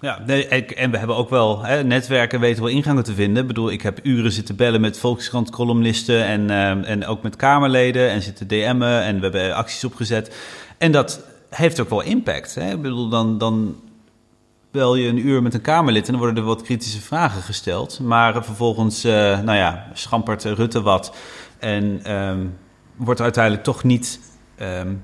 Ja, 0.00 0.22
nee, 0.26 0.48
en 0.48 0.90
we 0.90 0.98
hebben 0.98 1.16
ook 1.16 1.30
wel 1.30 1.64
hè, 1.64 1.84
netwerken 1.84 2.40
weten 2.40 2.62
wel 2.62 2.72
ingangen 2.72 3.04
te 3.04 3.14
vinden. 3.14 3.42
Ik 3.42 3.48
bedoel, 3.48 3.70
ik 3.70 3.82
heb 3.82 3.98
uren 4.02 4.32
zitten 4.32 4.56
bellen 4.56 4.80
met 4.80 4.98
Volkskrant-columnisten 4.98 6.24
en, 6.24 6.48
uh, 6.48 6.90
en 6.90 7.06
ook 7.06 7.22
met 7.22 7.36
Kamerleden 7.36 8.10
en 8.10 8.22
zitten 8.22 8.48
DM'en 8.48 9.02
en 9.02 9.16
we 9.16 9.22
hebben 9.22 9.54
acties 9.54 9.84
opgezet. 9.84 10.36
En 10.78 10.92
dat 10.92 11.20
heeft 11.50 11.80
ook 11.80 11.90
wel 11.90 12.02
impact. 12.02 12.54
Hè? 12.54 12.70
Ik 12.70 12.82
bedoel, 12.82 13.08
dan, 13.08 13.38
dan 13.38 13.80
bel 14.76 14.96
je 14.96 15.08
een 15.08 15.26
uur 15.26 15.42
met 15.42 15.54
een 15.54 15.60
Kamerlid 15.60 16.06
en 16.06 16.12
dan 16.12 16.20
worden 16.20 16.42
er 16.42 16.48
wat 16.48 16.62
kritische 16.62 17.00
vragen 17.00 17.42
gesteld. 17.42 18.00
Maar 18.00 18.44
vervolgens, 18.44 19.04
uh, 19.04 19.12
nou 19.40 19.56
ja, 19.56 19.90
schampert 19.92 20.44
Rutte 20.44 20.82
wat 20.82 21.16
en 21.58 22.12
um, 22.12 22.58
wordt 22.96 23.20
uiteindelijk 23.20 23.64
toch 23.64 23.84
niet... 23.84 24.20
Um, 24.60 25.02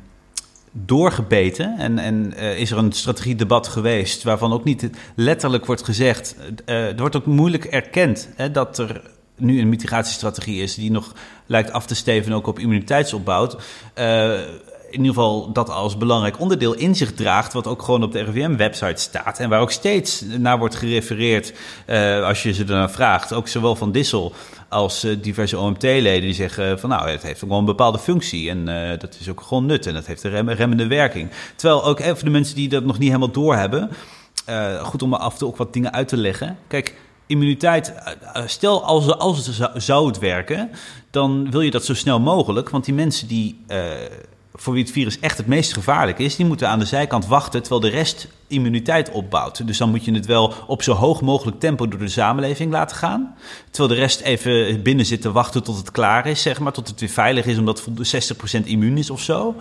doorgebeten 0.74 1.78
en, 1.78 1.98
en 1.98 2.32
uh, 2.37 2.58
is 2.58 2.70
er 2.70 2.78
een 2.78 2.92
strategiedebat 2.92 3.68
geweest 3.68 4.22
waarvan 4.22 4.52
ook 4.52 4.64
niet 4.64 4.90
letterlijk 5.14 5.66
wordt 5.66 5.85
gezegd, 5.85 6.37
uh, 6.66 6.87
er 6.87 6.96
wordt 6.96 7.16
ook 7.16 7.26
moeilijk 7.26 7.64
erkend 7.64 8.28
hè, 8.37 8.50
dat 8.50 8.78
er 8.78 9.02
nu 9.37 9.61
een 9.61 9.68
mitigatiestrategie 9.68 10.62
is 10.62 10.74
die 10.74 10.90
nog 10.90 11.12
lijkt 11.46 11.72
af 11.72 11.87
te 11.87 11.94
steven 11.94 12.32
ook 12.32 12.46
op 12.46 12.58
immuniteitsopbouw. 12.58 13.48
In 14.92 14.98
ieder 14.98 15.14
geval 15.14 15.52
dat 15.52 15.70
als 15.70 15.96
belangrijk 15.96 16.40
onderdeel 16.40 16.74
in 16.74 16.94
zich 16.94 17.12
draagt, 17.12 17.52
wat 17.52 17.66
ook 17.66 17.83
gewoon 17.83 18.02
op 18.02 18.12
de 18.12 18.22
RIVM-website 18.22 19.00
staat 19.00 19.38
en 19.38 19.48
waar 19.48 19.61
ook 19.61 19.70
steeds 19.70 20.24
naar 20.38 20.59
wordt 20.59 20.74
gerefereerd 20.74 21.52
uh, 21.87 22.24
als 22.26 22.42
je 22.42 22.52
ze 22.52 22.62
ernaar 22.62 22.90
vraagt, 22.90 23.33
ook 23.33 23.48
zowel 23.48 23.76
van 23.76 23.92
Dissel 23.92 24.33
als 24.68 25.05
uh, 25.05 25.16
diverse 25.22 25.59
OMT-leden 25.59 26.20
die 26.20 26.35
zeggen 26.35 26.81
van 26.81 26.90
nou, 26.90 27.09
het 27.09 27.22
heeft 27.22 27.40
wel 27.40 27.59
een 27.59 27.64
bepaalde 27.64 27.98
functie 27.98 28.50
en 28.50 28.68
uh, 28.68 28.98
dat 28.98 29.16
is 29.20 29.28
ook 29.28 29.40
gewoon 29.40 29.66
nut 29.66 29.87
en 29.87 29.94
dat 29.94 30.07
heeft 30.07 30.22
een 30.22 30.31
rem 30.31 30.50
remmende 30.50 30.87
werking. 30.87 31.31
Terwijl 31.57 31.85
ook 31.85 32.00
even 32.00 32.24
de 32.24 32.31
mensen 32.31 32.55
die 32.55 32.68
dat 32.68 32.85
nog 32.85 32.98
niet 32.98 33.09
helemaal 33.09 33.31
doorhebben, 33.31 33.90
goed 34.83 35.02
om 35.02 35.14
af 35.14 35.33
en 35.33 35.38
toe 35.38 35.48
ook 35.48 35.57
wat 35.57 35.72
dingen 35.72 35.92
uit 35.92 36.09
te 36.09 36.16
leggen. 36.16 36.59
Kijk, 36.66 36.94
immuniteit, 37.26 37.94
stel 38.46 38.85
als, 38.85 39.18
als 39.18 39.46
het 39.46 39.83
zou 39.83 40.07
het 40.07 40.18
werken, 40.18 40.70
dan 41.11 41.50
wil 41.50 41.61
je 41.61 41.70
dat 41.70 41.85
zo 41.85 41.94
snel 41.94 42.20
mogelijk, 42.20 42.70
want 42.70 42.85
die 42.85 42.94
mensen 42.94 43.28
die 43.28 43.64
voor 44.54 44.72
wie 44.72 44.82
het 44.82 44.92
virus 44.92 45.18
echt 45.20 45.36
het 45.36 45.46
meest 45.46 45.72
gevaarlijk 45.72 46.18
is, 46.18 46.36
die 46.36 46.46
moeten 46.46 46.68
aan 46.68 46.78
de 46.78 46.84
zijkant 46.84 47.26
wachten 47.26 47.60
terwijl 47.60 47.80
de 47.80 47.96
rest 47.96 48.28
immuniteit 48.46 49.10
opbouwt. 49.10 49.66
Dus 49.66 49.78
dan 49.78 49.90
moet 49.90 50.04
je 50.04 50.14
het 50.14 50.27
wel 50.27 50.54
op 50.66 50.83
zo 50.83 50.92
hoog 50.92 51.20
mogelijk 51.20 51.60
tempo 51.60 51.88
door 51.88 51.98
de 51.98 52.08
samenleving 52.08 52.72
laten 52.72 52.96
gaan. 52.96 53.35
Terwijl 53.70 53.94
de 53.94 54.00
rest 54.00 54.20
even 54.20 54.83
binnen 54.83 55.06
zit 55.06 55.20
te 55.20 55.33
wachten 55.33 55.62
tot 55.62 55.77
het 55.77 55.90
klaar 55.90 56.27
is, 56.27 56.42
zeg 56.42 56.60
maar, 56.60 56.72
tot 56.72 56.88
het 56.88 57.00
weer 57.00 57.08
veilig 57.08 57.46
is 57.46 57.58
omdat 57.58 57.88
60% 58.60 58.64
immuun 58.64 58.98
is 58.98 59.10
of 59.10 59.20
zo. 59.20 59.54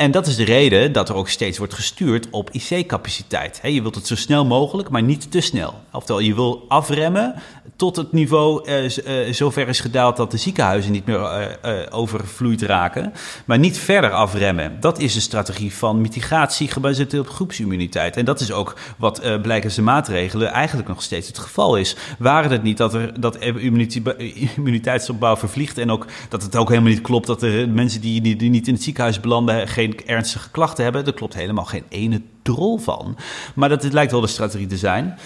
En 0.00 0.10
dat 0.10 0.26
is 0.26 0.36
de 0.36 0.44
reden 0.44 0.92
dat 0.92 1.08
er 1.08 1.14
ook 1.14 1.28
steeds 1.28 1.58
wordt 1.58 1.74
gestuurd 1.74 2.30
op 2.30 2.50
IC-capaciteit. 2.50 3.60
Je 3.62 3.82
wilt 3.82 3.94
het 3.94 4.06
zo 4.06 4.16
snel 4.16 4.44
mogelijk, 4.44 4.88
maar 4.88 5.02
niet 5.02 5.30
te 5.30 5.40
snel. 5.40 5.74
Oftewel, 5.92 6.20
je 6.20 6.34
wil 6.34 6.64
afremmen 6.68 7.34
tot 7.80 7.96
het 7.96 8.12
niveau 8.12 8.68
uh, 8.68 8.84
uh, 8.84 9.32
zover 9.32 9.68
is 9.68 9.80
gedaald 9.80 10.16
dat 10.16 10.30
de 10.30 10.36
ziekenhuizen 10.36 10.92
niet 10.92 11.06
meer 11.06 11.18
uh, 11.18 11.52
overvloeid 11.90 12.62
raken, 12.62 13.12
maar 13.44 13.58
niet 13.58 13.78
verder 13.78 14.10
afremmen. 14.10 14.76
Dat 14.80 14.98
is 14.98 15.14
de 15.14 15.20
strategie 15.20 15.74
van 15.74 16.00
mitigatie 16.00 16.68
gebaseerd 16.68 17.18
op 17.18 17.28
groepsimmuniteit. 17.28 18.16
En 18.16 18.24
dat 18.24 18.40
is 18.40 18.52
ook 18.52 18.76
wat 18.96 19.24
uh, 19.24 19.40
blijkens 19.40 19.74
de 19.74 19.82
maatregelen 19.82 20.48
eigenlijk 20.48 20.88
nog 20.88 21.02
steeds 21.02 21.26
het 21.26 21.38
geval 21.38 21.76
is. 21.76 21.96
Waren 22.18 22.50
het 22.50 22.62
niet 22.62 22.76
dat 22.76 22.94
er 22.94 23.20
dat 23.20 23.36
immuniteitsopbouw 23.36 25.36
vervliegt 25.36 25.78
en 25.78 25.90
ook 25.90 26.06
dat 26.28 26.42
het 26.42 26.56
ook 26.56 26.68
helemaal 26.68 26.90
niet 26.90 27.00
klopt 27.00 27.26
dat 27.26 27.42
er 27.42 27.68
mensen 27.68 28.00
die, 28.00 28.36
die, 28.36 28.50
niet 28.50 28.66
in 28.66 28.74
het 28.74 28.82
ziekenhuis 28.82 29.20
belanden 29.20 29.68
geen 29.68 30.00
ernstige 30.06 30.50
klachten 30.50 30.84
hebben, 30.84 31.04
daar 31.04 31.14
klopt 31.14 31.34
helemaal 31.34 31.64
geen 31.64 31.84
ene 31.88 32.22
drol 32.42 32.78
van. 32.78 33.16
Maar 33.54 33.68
dat 33.68 33.82
het 33.82 33.92
lijkt 33.92 34.12
wel 34.12 34.20
de 34.20 34.26
strategie 34.26 34.66
te 34.66 34.76
zijn. 34.76 35.18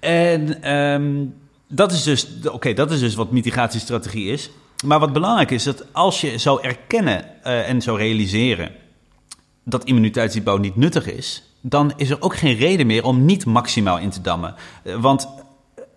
En 0.00 0.72
um, 0.74 1.34
dat 1.74 1.92
is 1.92 2.02
dus, 2.02 2.26
oké, 2.50 2.72
dat 2.72 2.90
is 2.90 3.00
dus 3.00 3.14
wat 3.14 3.30
mitigatiestrategie 3.30 4.32
is. 4.32 4.50
Maar 4.84 4.98
wat 4.98 5.12
belangrijk 5.12 5.50
is, 5.50 5.62
dat 5.62 5.84
als 5.92 6.20
je 6.20 6.38
zou 6.38 6.62
erkennen 6.62 7.24
uh, 7.44 7.68
en 7.68 7.82
zou 7.82 7.98
realiseren 7.98 8.70
dat 9.64 9.84
immuniteitsbouw 9.84 10.56
niet 10.56 10.76
nuttig 10.76 11.06
is, 11.06 11.42
dan 11.60 11.92
is 11.96 12.10
er 12.10 12.22
ook 12.22 12.36
geen 12.36 12.56
reden 12.56 12.86
meer 12.86 13.04
om 13.04 13.24
niet 13.24 13.46
maximaal 13.46 13.98
in 13.98 14.10
te 14.10 14.20
dammen. 14.20 14.54
Uh, 14.84 15.00
want 15.00 15.28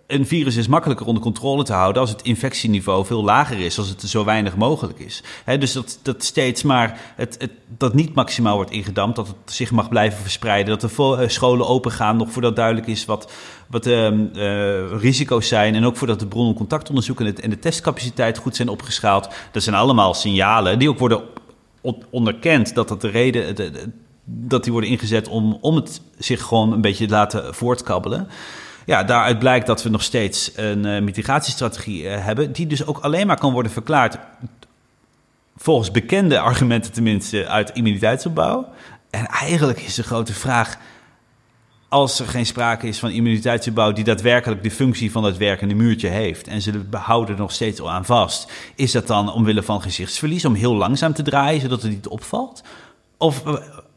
een 0.06 0.26
virus 0.26 0.56
is 0.56 0.68
makkelijker 0.68 1.06
onder 1.06 1.22
controle 1.22 1.64
te 1.64 1.72
houden 1.72 2.00
als 2.00 2.10
het 2.10 2.22
infectieniveau 2.22 3.06
veel 3.06 3.24
lager 3.24 3.60
is, 3.60 3.78
als 3.78 3.88
het 3.88 4.02
zo 4.02 4.24
weinig 4.24 4.56
mogelijk 4.56 4.98
is. 4.98 5.22
Dus 5.58 5.72
dat, 5.72 5.98
dat 6.02 6.24
steeds 6.24 6.62
maar 6.62 7.00
het, 7.16 7.36
het, 7.38 7.50
dat 7.78 7.94
niet 7.94 8.14
maximaal 8.14 8.56
wordt 8.56 8.70
ingedampt, 8.70 9.16
dat 9.16 9.26
het 9.26 9.36
zich 9.44 9.70
mag 9.70 9.88
blijven 9.88 10.18
verspreiden, 10.18 10.78
dat 10.78 10.90
de 10.90 11.24
scholen 11.28 11.66
open 11.66 11.92
gaan, 11.92 12.16
nog 12.16 12.30
voordat 12.30 12.56
duidelijk 12.56 12.86
is 12.86 13.04
wat, 13.04 13.32
wat 13.66 13.82
de 13.84 14.28
uh, 14.34 15.00
risico's 15.00 15.48
zijn 15.48 15.74
en 15.74 15.84
ook 15.84 15.96
voordat 15.96 16.20
de 16.20 16.26
bron- 16.26 16.48
en 16.48 16.54
contactonderzoek 16.54 17.20
en, 17.20 17.50
de 17.50 17.58
testcapaciteit 17.58 18.38
goed 18.38 18.56
zijn 18.56 18.68
opgeschaald. 18.68 19.28
Dat 19.52 19.62
zijn 19.62 19.76
allemaal 19.76 20.14
signalen 20.14 20.78
die 20.78 20.88
ook 20.88 20.98
worden 20.98 21.22
onderkend 22.10 22.74
dat 22.74 22.88
dat 22.88 23.00
de 23.00 23.08
reden, 23.08 23.54
de, 23.54 23.70
de, 23.70 23.90
dat 24.24 24.62
die 24.62 24.72
worden 24.72 24.90
ingezet 24.90 25.28
om, 25.28 25.58
om 25.60 25.76
het 25.76 26.00
zich 26.18 26.42
gewoon 26.42 26.72
een 26.72 26.80
beetje 26.80 27.06
te 27.06 27.12
laten 27.12 27.54
voortkabbelen 27.54 28.28
ja, 28.86 29.04
daaruit 29.04 29.38
blijkt 29.38 29.66
dat 29.66 29.82
we 29.82 29.88
nog 29.88 30.02
steeds 30.02 30.52
een 30.54 30.86
uh, 30.86 31.00
mitigatiestrategie 31.00 32.02
uh, 32.02 32.24
hebben, 32.24 32.52
die 32.52 32.66
dus 32.66 32.86
ook 32.86 32.98
alleen 32.98 33.26
maar 33.26 33.38
kan 33.38 33.52
worden 33.52 33.72
verklaard 33.72 34.18
volgens 35.56 35.90
bekende 35.90 36.38
argumenten 36.38 36.92
tenminste 36.92 37.46
uit 37.46 37.70
immuniteitsopbouw. 37.70 38.68
En 39.10 39.26
eigenlijk 39.26 39.80
is 39.80 39.94
de 39.94 40.02
grote 40.02 40.32
vraag, 40.32 40.78
als 41.88 42.20
er 42.20 42.26
geen 42.26 42.46
sprake 42.46 42.88
is 42.88 42.98
van 42.98 43.10
immuniteitsopbouw 43.10 43.92
die 43.92 44.04
daadwerkelijk 44.04 44.62
de 44.62 44.70
functie 44.70 45.12
van 45.12 45.22
dat 45.22 45.36
werkende 45.36 45.74
muurtje 45.74 46.08
heeft 46.08 46.46
en 46.46 46.62
ze 46.62 46.78
behouden 46.78 47.34
er 47.34 47.40
nog 47.40 47.52
steeds 47.52 47.82
aan 47.82 48.04
vast, 48.04 48.52
is 48.74 48.92
dat 48.92 49.06
dan 49.06 49.32
omwille 49.32 49.62
van 49.62 49.82
gezichtsverlies 49.82 50.44
om 50.44 50.54
heel 50.54 50.74
langzaam 50.74 51.12
te 51.12 51.22
draaien 51.22 51.60
zodat 51.60 51.82
het 51.82 51.90
niet 51.90 52.06
opvalt? 52.06 52.62
Of 53.18 53.42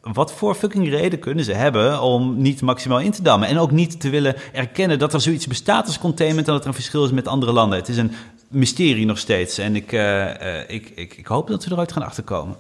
wat 0.01 0.33
voor 0.33 0.55
fucking 0.55 0.89
reden 0.89 1.19
kunnen 1.19 1.43
ze 1.43 1.53
hebben 1.53 2.01
om 2.01 2.41
niet 2.41 2.61
maximaal 2.61 2.99
in 2.99 3.11
te 3.11 3.21
dammen? 3.21 3.47
En 3.47 3.57
ook 3.57 3.71
niet 3.71 4.01
te 4.01 4.09
willen 4.09 4.35
erkennen 4.53 4.99
dat 4.99 5.13
er 5.13 5.21
zoiets 5.21 5.47
bestaat 5.47 5.85
als 5.85 5.99
containment 5.99 6.47
en 6.47 6.53
dat 6.53 6.61
er 6.61 6.67
een 6.67 6.73
verschil 6.73 7.05
is 7.05 7.11
met 7.11 7.27
andere 7.27 7.51
landen. 7.51 7.79
Het 7.79 7.87
is 7.87 7.97
een 7.97 8.11
mysterie 8.47 9.05
nog 9.05 9.17
steeds. 9.17 9.57
En 9.57 9.75
ik, 9.75 9.91
uh, 9.91 10.01
uh, 10.01 10.69
ik, 10.69 10.89
ik, 10.95 11.17
ik 11.17 11.27
hoop 11.27 11.47
dat 11.47 11.65
we 11.65 11.71
eruit 11.71 11.91
gaan 11.91 12.03
achterkomen. 12.03 12.55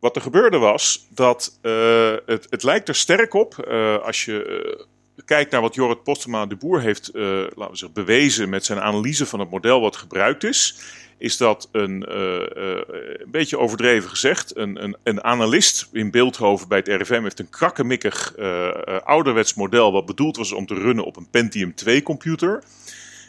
Wat 0.00 0.16
er 0.16 0.22
gebeurde 0.22 0.58
was 0.58 1.06
dat 1.08 1.58
uh, 1.62 2.12
het, 2.26 2.46
het 2.50 2.62
lijkt 2.62 2.88
er 2.88 2.94
sterk 2.94 3.34
op 3.34 3.66
als 4.04 4.24
je 4.24 4.90
kijkt 5.24 5.50
naar 5.50 5.60
wat 5.60 5.74
Jorrit 5.74 6.02
Postema 6.02 6.46
de 6.46 6.56
Boer 6.56 6.80
heeft 6.80 7.10
laten 7.12 7.54
we 7.54 7.76
zeggen, 7.76 7.92
bewezen 7.92 8.48
met 8.48 8.64
zijn 8.64 8.80
analyse 8.80 9.26
van 9.26 9.40
het 9.40 9.50
model 9.50 9.80
wat 9.80 9.96
gebruikt 9.96 10.44
is 10.44 10.80
is 11.22 11.36
dat 11.36 11.68
een, 11.72 12.06
uh, 12.08 12.16
uh, 12.16 12.80
een 13.18 13.30
beetje 13.30 13.58
overdreven 13.58 14.10
gezegd. 14.10 14.56
Een, 14.56 14.82
een, 14.82 14.96
een, 15.02 15.24
analist 15.24 15.88
in 15.92 16.10
Beeldhoven 16.10 16.68
bij 16.68 16.78
het 16.78 16.88
RIVM 16.88 17.22
heeft 17.22 17.38
een 17.38 17.50
krakkemikkig 17.50 18.34
uh, 18.38 18.70
ouderwets 19.04 19.54
model. 19.54 19.92
wat 19.92 20.06
bedoeld 20.06 20.36
was 20.36 20.52
om 20.52 20.66
te 20.66 20.74
runnen 20.74 21.04
op 21.04 21.16
een 21.16 21.30
Pentium 21.30 21.74
2 21.74 22.02
computer. 22.02 22.62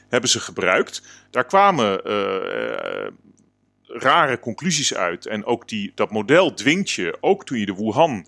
Hebben 0.10 0.30
ze 0.30 0.40
gebruikt. 0.40 1.02
Daar 1.30 1.46
kwamen 1.46 2.02
rare 3.88 4.40
conclusies 4.40 4.94
uit. 4.94 5.26
En 5.26 5.46
ook 5.46 5.68
die, 5.68 5.92
dat 5.96 6.12
model 6.12 6.54
dwingt 6.54 6.92
je, 6.92 7.18
ook 7.20 7.46
toen 7.46 7.60
je 7.60 7.66
de 7.66 7.76
Wuhan 7.76 8.28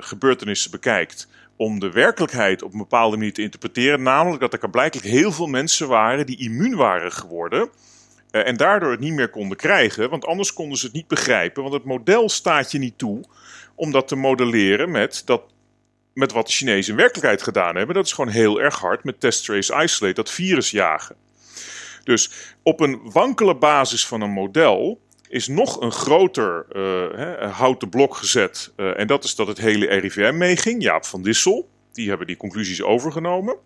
gebeurtenissen 0.00 0.70
bekijkt 0.70 1.28
om 1.56 1.80
de 1.80 1.90
werkelijkheid 1.90 2.62
op 2.62 2.72
een 2.72 2.78
bepaalde 2.78 3.16
manier 3.16 3.32
te 3.32 3.42
interpreteren. 3.42 4.02
Namelijk 4.02 4.40
dat 4.40 4.62
er 4.62 4.70
blijkbaar 4.70 5.02
heel 5.02 5.32
veel 5.32 5.46
mensen 5.46 5.88
waren 5.88 6.26
die 6.26 6.38
immuun 6.38 6.74
waren 6.76 7.12
geworden 7.12 7.68
en 8.42 8.56
daardoor 8.56 8.90
het 8.90 9.00
niet 9.00 9.12
meer 9.12 9.30
konden 9.30 9.56
krijgen, 9.56 10.10
want 10.10 10.26
anders 10.26 10.52
konden 10.52 10.78
ze 10.78 10.84
het 10.86 10.94
niet 10.94 11.08
begrijpen. 11.08 11.62
Want 11.62 11.74
het 11.74 11.84
model 11.84 12.28
staat 12.28 12.72
je 12.72 12.78
niet 12.78 12.98
toe 12.98 13.24
om 13.74 13.92
dat 13.92 14.08
te 14.08 14.16
modelleren 14.16 14.90
met, 14.90 15.22
dat, 15.24 15.42
met 16.14 16.32
wat 16.32 16.46
de 16.46 16.52
Chinezen 16.52 16.92
in 16.92 16.98
werkelijkheid 16.98 17.42
gedaan 17.42 17.76
hebben. 17.76 17.94
Dat 17.94 18.06
is 18.06 18.12
gewoon 18.12 18.30
heel 18.30 18.60
erg 18.60 18.78
hard 18.78 19.04
met 19.04 19.20
test, 19.20 19.44
trace, 19.44 19.82
isolate, 19.82 20.14
dat 20.14 20.30
virus 20.30 20.70
jagen. 20.70 21.16
Dus 22.04 22.30
op 22.62 22.80
een 22.80 23.00
wankele 23.02 23.56
basis 23.56 24.06
van 24.06 24.20
een 24.20 24.30
model 24.30 25.00
is 25.28 25.48
nog 25.48 25.80
een 25.80 25.92
groter 25.92 26.66
uh, 26.72 27.56
houten 27.56 27.88
blok 27.88 28.16
gezet. 28.16 28.72
Uh, 28.76 28.98
en 28.98 29.06
dat 29.06 29.24
is 29.24 29.34
dat 29.34 29.46
het 29.46 29.58
hele 29.58 29.86
RIVM 29.86 30.36
meeging. 30.36 30.82
Jaap 30.82 31.04
van 31.04 31.22
Dissel, 31.22 31.68
die 31.92 32.08
hebben 32.08 32.26
die 32.26 32.36
conclusies 32.36 32.82
overgenomen. 32.82 33.56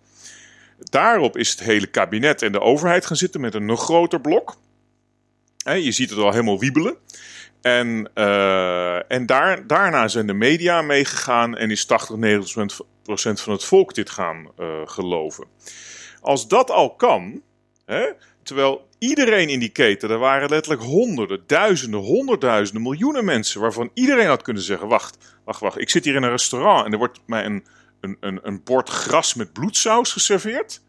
Daarop 0.79 1.37
is 1.37 1.51
het 1.51 1.61
hele 1.61 1.87
kabinet 1.87 2.43
en 2.43 2.53
de 2.53 2.61
overheid 2.61 3.07
gaan 3.07 3.17
zitten 3.17 3.41
met 3.41 3.55
een 3.55 3.67
nog 3.67 3.83
groter 3.83 4.21
blok. 4.21 4.57
je 5.65 5.93
ziet 5.93 6.11
het 6.11 6.19
al 6.19 6.31
helemaal 6.31 6.59
wiebelen. 6.59 6.97
En, 7.63 8.11
uh, 8.15 9.13
en 9.13 9.27
daar, 9.27 9.67
daarna 9.67 10.09
zijn 10.09 10.27
de 10.27 10.33
media 10.33 10.83
meegegaan 10.83 11.57
en 11.57 11.71
is 11.71 11.85
80, 11.85 12.17
90 12.17 12.81
procent 13.03 13.41
van 13.41 13.53
het 13.53 13.65
volk 13.65 13.95
dit 13.95 14.11
gaan 14.11 14.49
uh, 14.61 14.67
geloven. 14.85 15.47
Als 16.21 16.49
dat 16.49 16.71
al 16.71 16.95
kan, 16.95 17.43
hè, 17.85 18.07
terwijl 18.43 18.89
iedereen 18.99 19.49
in 19.49 19.59
die 19.59 19.69
keten, 19.69 20.11
er 20.11 20.19
waren 20.19 20.49
letterlijk 20.49 20.83
honderden, 20.83 21.43
duizenden, 21.47 22.01
honderdduizenden, 22.01 22.83
miljoenen 22.83 23.25
mensen, 23.25 23.61
waarvan 23.61 23.91
iedereen 23.95 24.27
had 24.27 24.43
kunnen 24.43 24.63
zeggen: 24.63 24.89
Wacht, 24.89 25.19
wacht, 25.45 25.61
wacht, 25.61 25.81
ik 25.81 25.91
zit 25.91 26.05
hier 26.05 26.15
in 26.15 26.23
een 26.23 26.31
restaurant 26.31 26.87
en 26.87 26.93
er 26.93 26.99
wordt 26.99 27.21
mij 27.27 27.45
een 27.45 27.65
een, 28.01 28.17
een, 28.21 28.41
een 28.43 28.63
bord 28.63 28.89
gras 28.89 29.35
met 29.35 29.53
bloedsaus 29.53 30.13
geserveerd. 30.13 30.81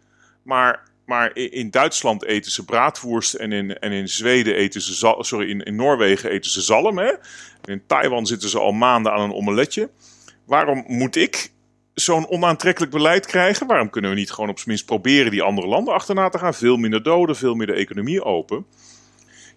Maar, 0.44 0.90
maar 1.06 1.36
in 1.36 1.70
Duitsland 1.70 2.26
eten 2.26 2.52
ze 2.52 2.66
braadworst 2.66 3.34
en 3.34 3.52
in, 3.52 3.80
en 3.80 3.92
in 3.92 4.10
Zweden 4.10 4.56
eten 4.56 4.82
ze 4.82 5.16
sorry, 5.20 5.50
in, 5.50 5.64
in 5.64 5.76
Noorwegen 5.76 6.30
eten 6.30 6.52
ze 6.52 6.62
zalm. 6.62 6.98
Hè? 6.98 7.14
in 7.64 7.84
Taiwan 7.86 8.26
zitten 8.26 8.50
ze 8.50 8.60
al 8.60 8.72
maanden 8.72 9.12
aan 9.12 9.22
een 9.22 9.34
omeletje. 9.34 9.90
Waarom 10.46 10.84
moet 10.88 11.16
ik 11.16 11.52
zo'n 11.94 12.30
onaantrekkelijk 12.30 12.92
beleid 12.92 13.26
krijgen? 13.26 13.68
Waarom 13.68 13.90
kunnen 13.90 14.12
we 14.12 14.18
niet 14.18 14.32
gewoon 14.32 14.50
op 14.50 14.56
zijn 14.56 14.70
minst 14.70 14.86
proberen 14.86 15.32
die 15.32 15.42
andere 15.42 15.68
landen 15.68 15.94
achterna 15.94 16.30
te 16.30 16.38
gaan? 16.38 16.54
Veel 16.54 16.78
minder 16.78 17.04
doden, 17.04 17.36
veel 17.36 17.56
meer 17.56 17.68
de 17.68 17.74
economie 17.74 18.24
open. 18.24 18.66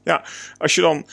Ja, 0.05 0.25
als 0.59 0.75
je 0.75 0.81
dan 0.81 1.07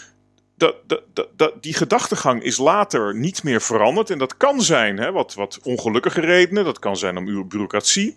dat, 0.60 1.54
die 1.62 1.74
gedachtegang 1.74 2.44
is 2.44 2.58
later 2.58 3.16
niet 3.16 3.44
meer 3.44 3.62
veranderd. 3.62 4.10
En 4.10 4.18
dat 4.18 4.38
kan 4.38 4.62
zijn 4.62 4.98
hè, 4.98 5.12
wat, 5.12 5.34
wat 5.34 5.60
ongelukkige 5.64 6.22
redenen. 6.22 6.64
Dat 6.64 6.80
kan 6.80 6.98
zijn 6.98 7.18
om 7.18 7.28
uw 7.28 7.46
bureaucratie. 7.46 8.16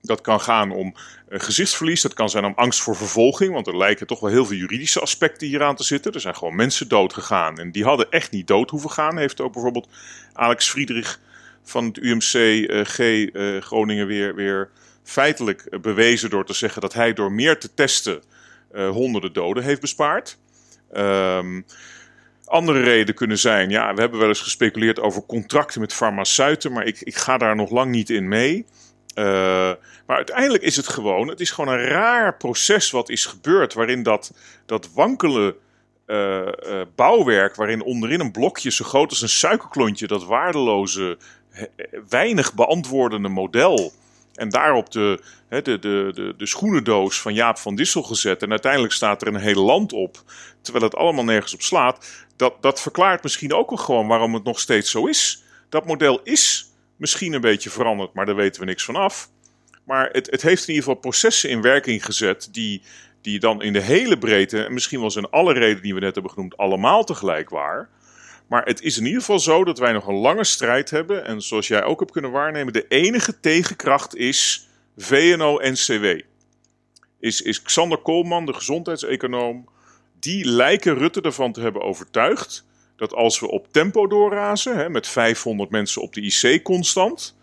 Dat 0.00 0.20
kan 0.20 0.40
gaan 0.40 0.70
om 0.70 0.94
uh, 1.28 1.40
gezichtsverlies. 1.40 2.00
Dat 2.00 2.14
kan 2.14 2.30
zijn 2.30 2.44
om 2.44 2.52
angst 2.56 2.80
voor 2.80 2.96
vervolging. 2.96 3.52
Want 3.52 3.66
er 3.66 3.76
lijken 3.76 4.06
toch 4.06 4.20
wel 4.20 4.30
heel 4.30 4.46
veel 4.46 4.56
juridische 4.56 5.00
aspecten 5.00 5.46
hieraan 5.46 5.76
te 5.76 5.84
zitten. 5.84 6.12
Er 6.12 6.20
zijn 6.20 6.36
gewoon 6.36 6.56
mensen 6.56 6.88
dood 6.88 7.12
gegaan. 7.12 7.58
En 7.58 7.72
die 7.72 7.84
hadden 7.84 8.10
echt 8.10 8.30
niet 8.30 8.46
dood 8.46 8.70
hoeven 8.70 8.90
gaan. 8.90 9.18
Heeft 9.18 9.40
ook 9.40 9.52
bijvoorbeeld 9.52 9.88
Alex 10.32 10.70
Friedrich 10.70 11.20
van 11.62 11.84
het 11.84 11.96
UMC 11.96 12.34
uh, 12.34 12.80
G 12.84 12.98
uh, 12.98 13.60
Groningen 13.60 14.06
weer, 14.06 14.34
weer 14.34 14.70
feitelijk 15.02 15.80
bewezen 15.80 16.30
door 16.30 16.44
te 16.44 16.54
zeggen 16.54 16.80
dat 16.80 16.92
hij 16.92 17.12
door 17.12 17.32
meer 17.32 17.58
te 17.58 17.74
testen 17.74 18.22
honderden 18.72 19.32
doden 19.32 19.62
heeft 19.62 19.80
bespaard. 19.80 20.38
Um, 20.96 21.64
andere 22.44 22.80
redenen 22.80 23.14
kunnen 23.14 23.38
zijn, 23.38 23.70
ja, 23.70 23.94
we 23.94 24.00
hebben 24.00 24.18
wel 24.18 24.28
eens 24.28 24.40
gespeculeerd 24.40 25.00
over 25.00 25.26
contracten 25.26 25.80
met 25.80 25.92
farmaceuten, 25.92 26.72
maar 26.72 26.86
ik, 26.86 27.00
ik 27.00 27.16
ga 27.16 27.38
daar 27.38 27.56
nog 27.56 27.70
lang 27.70 27.90
niet 27.90 28.10
in 28.10 28.28
mee. 28.28 28.66
Uh, 29.14 29.24
maar 30.06 30.16
uiteindelijk 30.16 30.62
is 30.62 30.76
het 30.76 30.88
gewoon, 30.88 31.28
het 31.28 31.40
is 31.40 31.50
gewoon 31.50 31.74
een 31.74 31.86
raar 31.86 32.36
proces 32.36 32.90
wat 32.90 33.08
is 33.08 33.26
gebeurd, 33.26 33.74
waarin 33.74 34.02
dat, 34.02 34.32
dat 34.66 34.92
wankele 34.94 35.56
uh, 36.06 36.40
uh, 36.66 36.80
bouwwerk, 36.94 37.56
waarin 37.56 37.82
onderin 37.82 38.20
een 38.20 38.32
blokje 38.32 38.70
zo 38.70 38.84
groot 38.84 39.10
als 39.10 39.22
een 39.22 39.28
suikerklontje, 39.28 40.06
dat 40.06 40.24
waardeloze, 40.24 41.18
weinig 42.08 42.54
beantwoordende 42.54 43.28
model 43.28 43.92
en 44.34 44.48
daarop 44.48 44.90
de, 44.90 45.22
de, 45.48 45.78
de, 45.78 46.34
de, 46.36 46.46
schoenendoos 46.46 47.20
van 47.20 47.34
Jaap 47.34 47.58
van 47.58 47.74
Dissel 47.74 48.02
gezet. 48.02 48.42
En 48.42 48.50
uiteindelijk 48.50 48.92
staat 48.92 49.22
er 49.22 49.28
een 49.28 49.36
heel 49.36 49.64
land 49.64 49.92
op. 49.92 50.22
Terwijl 50.60 50.84
het 50.84 50.96
allemaal 50.96 51.24
nergens 51.24 51.54
op 51.54 51.62
slaat. 51.62 52.26
Dat, 52.36 52.62
dat 52.62 52.80
verklaart 52.80 53.22
misschien 53.22 53.52
ook 53.52 53.68
wel 53.68 53.78
gewoon 53.78 54.06
waarom 54.06 54.34
het 54.34 54.44
nog 54.44 54.60
steeds 54.60 54.90
zo 54.90 55.06
is. 55.06 55.42
Dat 55.68 55.86
model 55.86 56.20
is 56.22 56.70
misschien 56.96 57.32
een 57.32 57.40
beetje 57.40 57.70
veranderd, 57.70 58.14
maar 58.14 58.26
daar 58.26 58.34
weten 58.34 58.60
we 58.60 58.66
niks 58.66 58.84
van 58.84 58.96
af. 58.96 59.28
Maar 59.84 60.08
het, 60.12 60.30
het 60.30 60.42
heeft 60.42 60.62
in 60.62 60.74
ieder 60.74 60.84
geval 60.84 61.00
processen 61.00 61.50
in 61.50 61.62
werking 61.62 62.04
gezet 62.04 62.48
die, 62.52 62.82
die 63.20 63.38
dan 63.40 63.62
in 63.62 63.72
de 63.72 63.80
hele 63.80 64.18
breedte, 64.18 64.64
en 64.64 64.72
misschien 64.72 65.00
wel 65.00 65.10
zijn 65.10 65.30
alle 65.30 65.52
redenen 65.52 65.82
die 65.82 65.94
we 65.94 66.00
net 66.00 66.14
hebben 66.14 66.32
genoemd, 66.32 66.56
allemaal 66.56 67.04
tegelijk 67.04 67.50
waar. 67.50 67.88
Maar 68.52 68.64
het 68.64 68.82
is 68.82 68.98
in 68.98 69.04
ieder 69.04 69.20
geval 69.20 69.38
zo 69.38 69.64
dat 69.64 69.78
wij 69.78 69.92
nog 69.92 70.06
een 70.06 70.14
lange 70.14 70.44
strijd 70.44 70.90
hebben. 70.90 71.24
En 71.24 71.42
zoals 71.42 71.68
jij 71.68 71.82
ook 71.82 71.98
hebt 71.98 72.12
kunnen 72.12 72.30
waarnemen, 72.30 72.72
de 72.72 72.86
enige 72.88 73.40
tegenkracht 73.40 74.16
is 74.16 74.68
VNO-NCW. 74.96 76.20
Is, 77.20 77.42
is 77.42 77.62
Xander 77.62 77.98
Koolman, 77.98 78.46
de 78.46 78.52
gezondheidseconoom, 78.52 79.68
die 80.20 80.44
lijken 80.44 80.98
Rutte 80.98 81.20
ervan 81.20 81.52
te 81.52 81.60
hebben 81.60 81.82
overtuigd 81.82 82.64
dat 82.96 83.14
als 83.14 83.40
we 83.40 83.48
op 83.50 83.72
tempo 83.72 84.06
doorrazen, 84.06 84.76
hè, 84.76 84.88
met 84.88 85.08
500 85.08 85.70
mensen 85.70 86.02
op 86.02 86.14
de 86.14 86.20
IC 86.20 86.62
constant, 86.62 87.36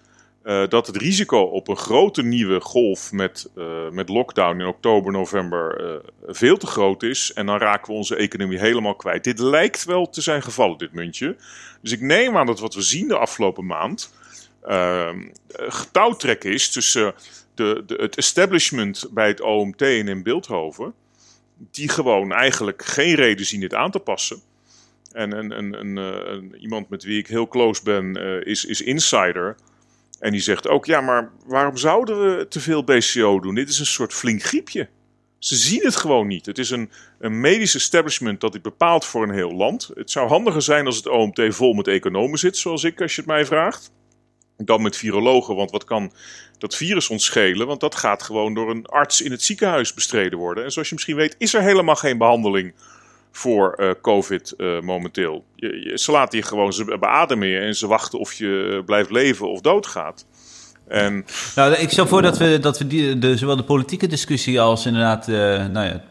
uh, 0.49 0.67
dat 0.67 0.87
het 0.87 0.95
risico 0.97 1.41
op 1.41 1.67
een 1.67 1.77
grote 1.77 2.23
nieuwe 2.23 2.59
golf 2.59 3.11
met, 3.11 3.49
uh, 3.55 3.89
met 3.89 4.09
lockdown 4.09 4.59
in 4.59 4.67
oktober, 4.67 5.11
november 5.11 5.83
uh, 5.83 5.95
veel 6.27 6.57
te 6.57 6.67
groot 6.67 7.03
is. 7.03 7.33
En 7.33 7.45
dan 7.45 7.57
raken 7.57 7.91
we 7.91 7.97
onze 7.97 8.15
economie 8.15 8.59
helemaal 8.59 8.95
kwijt. 8.95 9.23
Dit 9.23 9.39
lijkt 9.39 9.83
wel 9.83 10.09
te 10.09 10.21
zijn 10.21 10.41
gevallen, 10.41 10.77
dit 10.77 10.93
muntje. 10.93 11.35
Dus 11.81 11.91
ik 11.91 12.01
neem 12.01 12.37
aan 12.37 12.45
dat 12.45 12.59
wat 12.59 12.73
we 12.73 12.81
zien 12.81 13.07
de 13.07 13.17
afgelopen 13.17 13.65
maand 13.65 14.13
ehm, 14.61 15.27
getouwtrek 15.47 16.43
is 16.43 16.69
tussen 16.69 17.13
de, 17.55 17.83
de, 17.85 17.95
het 17.95 18.15
establishment 18.15 19.07
bij 19.11 19.27
het 19.27 19.41
OMT 19.41 19.81
en 19.81 20.07
in 20.07 20.23
Beeldhoven. 20.23 20.93
Die 21.71 21.89
gewoon 21.89 22.31
eigenlijk 22.31 22.85
geen 22.85 23.15
reden 23.15 23.45
zien 23.45 23.59
dit 23.59 23.73
aan 23.73 23.91
te 23.91 23.99
passen. 23.99 24.41
En 25.11 26.53
iemand 26.59 26.89
met 26.89 27.03
wie 27.03 27.19
ik 27.19 27.27
heel 27.27 27.47
close 27.47 27.83
ben 27.83 28.15
is, 28.45 28.65
is 28.65 28.81
Insider. 28.81 29.55
En 30.19 30.31
die 30.31 30.41
zegt 30.41 30.67
ook, 30.67 30.85
ja, 30.85 31.01
maar 31.01 31.31
waarom 31.45 31.77
zouden 31.77 32.37
we 32.37 32.47
te 32.47 32.59
veel 32.59 32.83
BCO 32.83 33.39
doen? 33.39 33.55
Dit 33.55 33.69
is 33.69 33.79
een 33.79 33.85
soort 33.85 34.13
flink 34.13 34.43
griepje. 34.43 34.89
Ze 35.39 35.55
zien 35.55 35.83
het 35.83 35.95
gewoon 35.95 36.27
niet. 36.27 36.45
Het 36.45 36.57
is 36.57 36.69
een, 36.69 36.91
een 37.19 37.39
medisch 37.39 37.75
establishment 37.75 38.41
dat 38.41 38.51
dit 38.51 38.61
bepaalt 38.61 39.05
voor 39.05 39.23
een 39.23 39.33
heel 39.33 39.53
land. 39.53 39.89
Het 39.93 40.11
zou 40.11 40.27
handiger 40.27 40.61
zijn 40.61 40.85
als 40.85 40.95
het 40.95 41.07
OMT 41.07 41.41
vol 41.49 41.73
met 41.73 41.87
economen 41.87 42.39
zit, 42.39 42.57
zoals 42.57 42.83
ik, 42.83 43.01
als 43.01 43.15
je 43.15 43.21
het 43.21 43.29
mij 43.29 43.45
vraagt. 43.45 43.91
Dan 44.57 44.81
met 44.81 44.97
virologen, 44.97 45.55
want 45.55 45.71
wat 45.71 45.83
kan 45.83 46.11
dat 46.57 46.75
virus 46.75 47.09
ons 47.09 47.25
schelen? 47.25 47.67
Want 47.67 47.79
dat 47.79 47.95
gaat 47.95 48.23
gewoon 48.23 48.53
door 48.53 48.69
een 48.69 48.85
arts 48.85 49.21
in 49.21 49.31
het 49.31 49.43
ziekenhuis 49.43 49.93
bestreden 49.93 50.39
worden. 50.39 50.63
En 50.63 50.71
zoals 50.71 50.87
je 50.87 50.93
misschien 50.93 51.15
weet, 51.15 51.35
is 51.37 51.53
er 51.53 51.61
helemaal 51.61 51.95
geen 51.95 52.17
behandeling 52.17 52.73
voor 53.31 53.75
uh, 53.77 53.89
COVID 54.01 54.53
uh, 54.57 54.81
momenteel. 54.81 55.43
Je, 55.55 55.91
ze 55.95 56.11
laten 56.11 56.37
je 56.37 56.45
gewoon 56.45 56.73
ze 56.73 56.97
beademen 56.99 57.61
en 57.61 57.75
ze 57.75 57.87
wachten 57.87 58.19
of 58.19 58.33
je 58.33 58.81
blijft 58.85 59.11
leven 59.11 59.51
of 59.51 59.61
doodgaat. 59.61 60.25
En... 60.87 61.25
Nou, 61.55 61.73
ik 61.73 61.89
stel 61.89 62.07
voor 62.07 62.21
dat 62.21 62.37
we, 62.37 62.59
dat 62.61 62.77
we 62.77 62.87
die, 62.87 63.17
de, 63.17 63.37
zowel 63.37 63.55
de 63.55 63.63
politieke 63.63 64.07
discussie 64.07 64.61
als 64.61 64.85
inderdaad 64.85 65.27
nou 65.71 65.85
ja, 65.85 66.03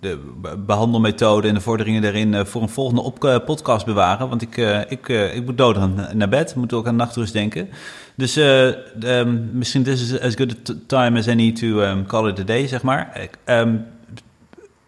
de 0.00 0.18
behandelmethode 0.66 1.48
en 1.48 1.54
de 1.54 1.60
vorderingen 1.60 2.02
daarin 2.02 2.46
voor 2.46 2.62
een 2.62 2.68
volgende 2.68 3.02
op, 3.02 3.42
podcast 3.44 3.86
bewaren. 3.86 4.28
Want 4.28 4.42
ik, 4.42 4.56
ik, 4.88 5.08
ik 5.08 5.44
moet 5.44 5.58
dood 5.58 5.78
naar 6.14 6.28
bed, 6.28 6.54
moet 6.54 6.72
ook 6.72 6.86
aan 6.86 6.96
nachtrust 6.96 7.32
denken. 7.32 7.68
Dus 8.16 8.36
um, 8.36 9.50
misschien 9.52 9.82
this 9.82 10.02
is 10.02 10.20
as 10.20 10.34
good 10.34 10.70
a 10.70 10.72
time 10.86 11.18
as 11.18 11.28
any 11.28 11.52
to 11.52 11.80
um, 11.80 12.06
call 12.06 12.28
it 12.28 12.40
a 12.40 12.44
day, 12.44 12.66
zeg 12.66 12.82
maar. 12.82 13.30
Um, 13.46 13.86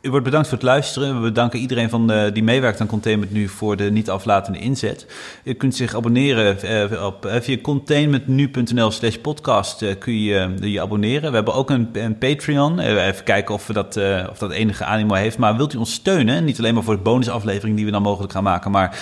u 0.07 0.11
wordt 0.11 0.25
bedankt 0.25 0.49
voor 0.49 0.59
het 0.59 0.67
luisteren. 0.67 1.15
We 1.15 1.21
bedanken 1.21 1.59
iedereen 1.59 1.91
van 1.91 2.07
de, 2.07 2.31
die 2.33 2.43
meewerkt 2.43 2.81
aan 2.81 2.87
Containment 2.87 3.33
Nu 3.33 3.49
voor 3.49 3.77
de 3.77 3.91
niet 3.91 4.11
aflatende 4.11 4.59
inzet. 4.59 5.07
U 5.45 5.53
kunt 5.53 5.75
zich 5.75 5.95
abonneren 5.95 6.57
uh, 6.93 7.05
op, 7.05 7.27
uh, 7.27 7.35
via 7.41 7.57
containmentnu.nl 7.63 8.91
slash 8.91 9.17
podcast 9.17 9.85
kun 9.99 10.23
je 10.23 10.55
je 10.61 10.81
abonneren. 10.81 11.29
We 11.31 11.37
hebben 11.37 11.55
ook 11.55 11.71
een, 11.71 11.89
een 11.93 12.19
Patreon. 12.19 12.79
even 12.79 13.25
kijken 13.25 13.55
of, 13.55 13.67
we 13.67 13.73
dat, 13.73 13.97
of 14.31 14.39
dat 14.39 14.51
enige 14.51 14.85
animo 14.85 15.15
heeft. 15.15 15.39
Maar 15.39 15.57
wilt 15.57 15.75
u 15.75 15.79
ons 15.79 15.93
steunen? 15.93 16.45
Niet 16.45 16.59
alleen 16.59 16.75
maar 16.75 16.83
voor 16.83 16.97
de 16.97 17.03
bonusaflevering 17.03 17.77
die 17.77 17.85
we 17.85 17.91
dan 17.91 18.03
mogelijk 18.03 18.33
gaan 18.33 18.43
maken, 18.43 18.71
maar 18.71 18.99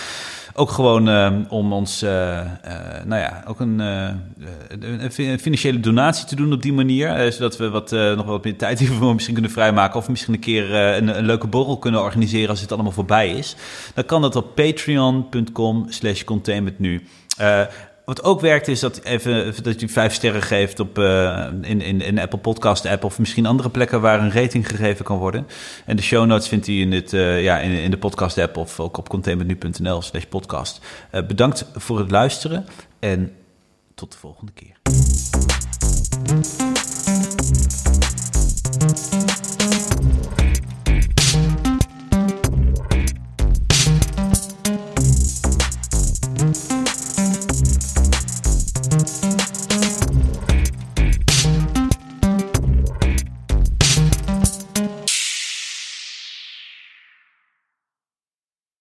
ook 0.55 0.71
gewoon 0.71 1.09
uh, 1.09 1.33
om 1.49 1.73
ons, 1.73 2.03
uh, 2.03 2.11
uh, 2.11 2.45
nou 3.05 3.21
ja, 3.21 3.43
ook 3.47 3.61
een, 3.61 3.79
een, 3.79 5.39
financiële 5.41 5.81
donatie 5.81 6.27
te 6.27 6.37
doen 6.37 6.53
op 6.53 6.63
die 6.63 6.73
manier. 6.73 7.33
zodat 7.33 7.57
we 7.57 7.71
wat, 7.71 7.91
nog 7.91 8.27
wat 8.27 8.45
meer 8.45 8.57
tijd 8.57 8.79
hiervoor 8.85 9.13
misschien 9.13 9.35
kunnen 9.35 9.53
vrijmaken. 9.53 10.01
Of 10.01 10.09
misschien 10.09 10.35
een 10.35 10.41
keer 10.41 10.75
een, 10.75 11.19
een, 11.19 11.25
leuke 11.25 11.47
borrel 11.47 11.79
kunnen 11.79 12.03
organiseren 12.03 12.49
als 12.49 12.61
het 12.61 12.73
allemaal 12.73 12.93
voorbij 12.93 13.31
is. 13.31 13.57
Dan 13.95 14.05
kan 14.05 14.23
dat 14.23 14.37
op 14.37 14.55
patreon.com 14.55 15.87
slash 15.89 16.25
containmentnu. 16.25 17.03
Wat 18.05 18.25
ook 18.25 18.41
werkt 18.41 18.69
is 18.69 18.81
dat, 18.81 19.03
even, 19.03 19.63
dat 19.63 19.81
je 19.81 19.89
vijf 19.89 20.15
sterren 20.15 20.43
geeft 20.43 20.81
op, 20.81 20.99
uh, 20.99 21.47
in, 21.63 21.81
in, 21.81 22.01
in 22.01 22.19
Apple 22.19 22.39
Podcast 22.39 22.87
app 22.87 23.05
of 23.05 23.19
misschien 23.19 23.47
andere 23.47 23.71
plekken 23.71 24.01
waar 24.01 24.21
een 24.21 24.33
rating 24.33 24.69
gegeven 24.69 25.05
kan 25.05 25.19
worden. 25.19 25.47
En 25.87 25.97
de 25.97 26.03
show 26.03 26.27
notes 26.27 26.49
vindt 26.49 26.67
u 26.67 26.81
in, 26.81 26.91
dit, 26.91 27.13
uh, 27.13 27.43
ja, 27.43 27.59
in, 27.59 27.71
in 27.71 27.91
de 27.91 27.99
podcast 27.99 28.39
app 28.39 28.57
of 28.57 28.81
ook 28.81 28.97
op 28.97 29.09
containmentnu.nl 29.09 30.03
slash 30.03 30.25
podcast. 30.25 30.81
Uh, 31.13 31.27
bedankt 31.27 31.67
voor 31.75 31.99
het 31.99 32.11
luisteren 32.11 32.67
en 32.99 33.33
tot 33.95 34.13
de 34.13 34.19
volgende 34.19 34.53
keer. 34.53 34.77